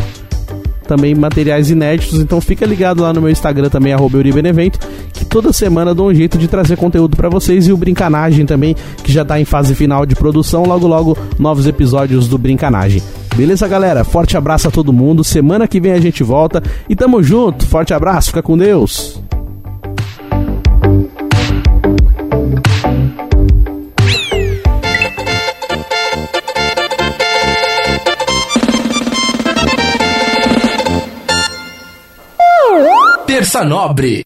Também 0.87 1.15
materiais 1.15 1.71
inéditos, 1.71 2.21
então 2.21 2.43
fica 2.43 2.67
ligado 2.67 3.01
lá 3.01 3.11
no 3.11 3.23
meu 3.23 3.31
Instagram 3.31 3.71
também, 3.71 3.95
Euribenevento, 3.95 4.79
que 5.15 5.25
toda 5.25 5.51
semana 5.51 5.95
dou 5.95 6.11
um 6.11 6.15
jeito 6.15 6.37
de 6.37 6.47
trazer 6.47 6.77
conteúdo 6.77 7.17
para 7.17 7.31
vocês 7.31 7.67
e 7.67 7.73
o 7.73 7.77
Brincanagem 7.77 8.45
também, 8.45 8.77
que 9.03 9.11
já 9.11 9.25
tá 9.25 9.41
em 9.41 9.47
fase 9.47 9.75
final 9.75 10.05
de 10.05 10.15
produção, 10.15 10.65
logo 10.65 10.87
logo 10.87 11.17
novos 11.39 11.67
episódios 11.67 12.29
do 12.29 12.37
Brincanagem. 12.37 13.03
Beleza, 13.35 13.67
galera? 13.67 14.05
Forte 14.05 14.37
abraço 14.37 14.69
a 14.69 14.71
todo 14.71 14.93
mundo. 14.93 15.25
Semana 15.25 15.67
que 15.67 15.81
vem 15.81 15.93
a 15.93 16.01
gente 16.01 16.23
volta 16.23 16.63
e 16.87 16.95
tamo 16.95 17.23
junto. 17.23 17.67
Forte 17.67 17.95
abraço, 17.95 18.29
fica 18.29 18.43
com 18.43 18.57
Deus. 18.57 19.19
Terça 33.35 33.65
Nobre 33.65 34.23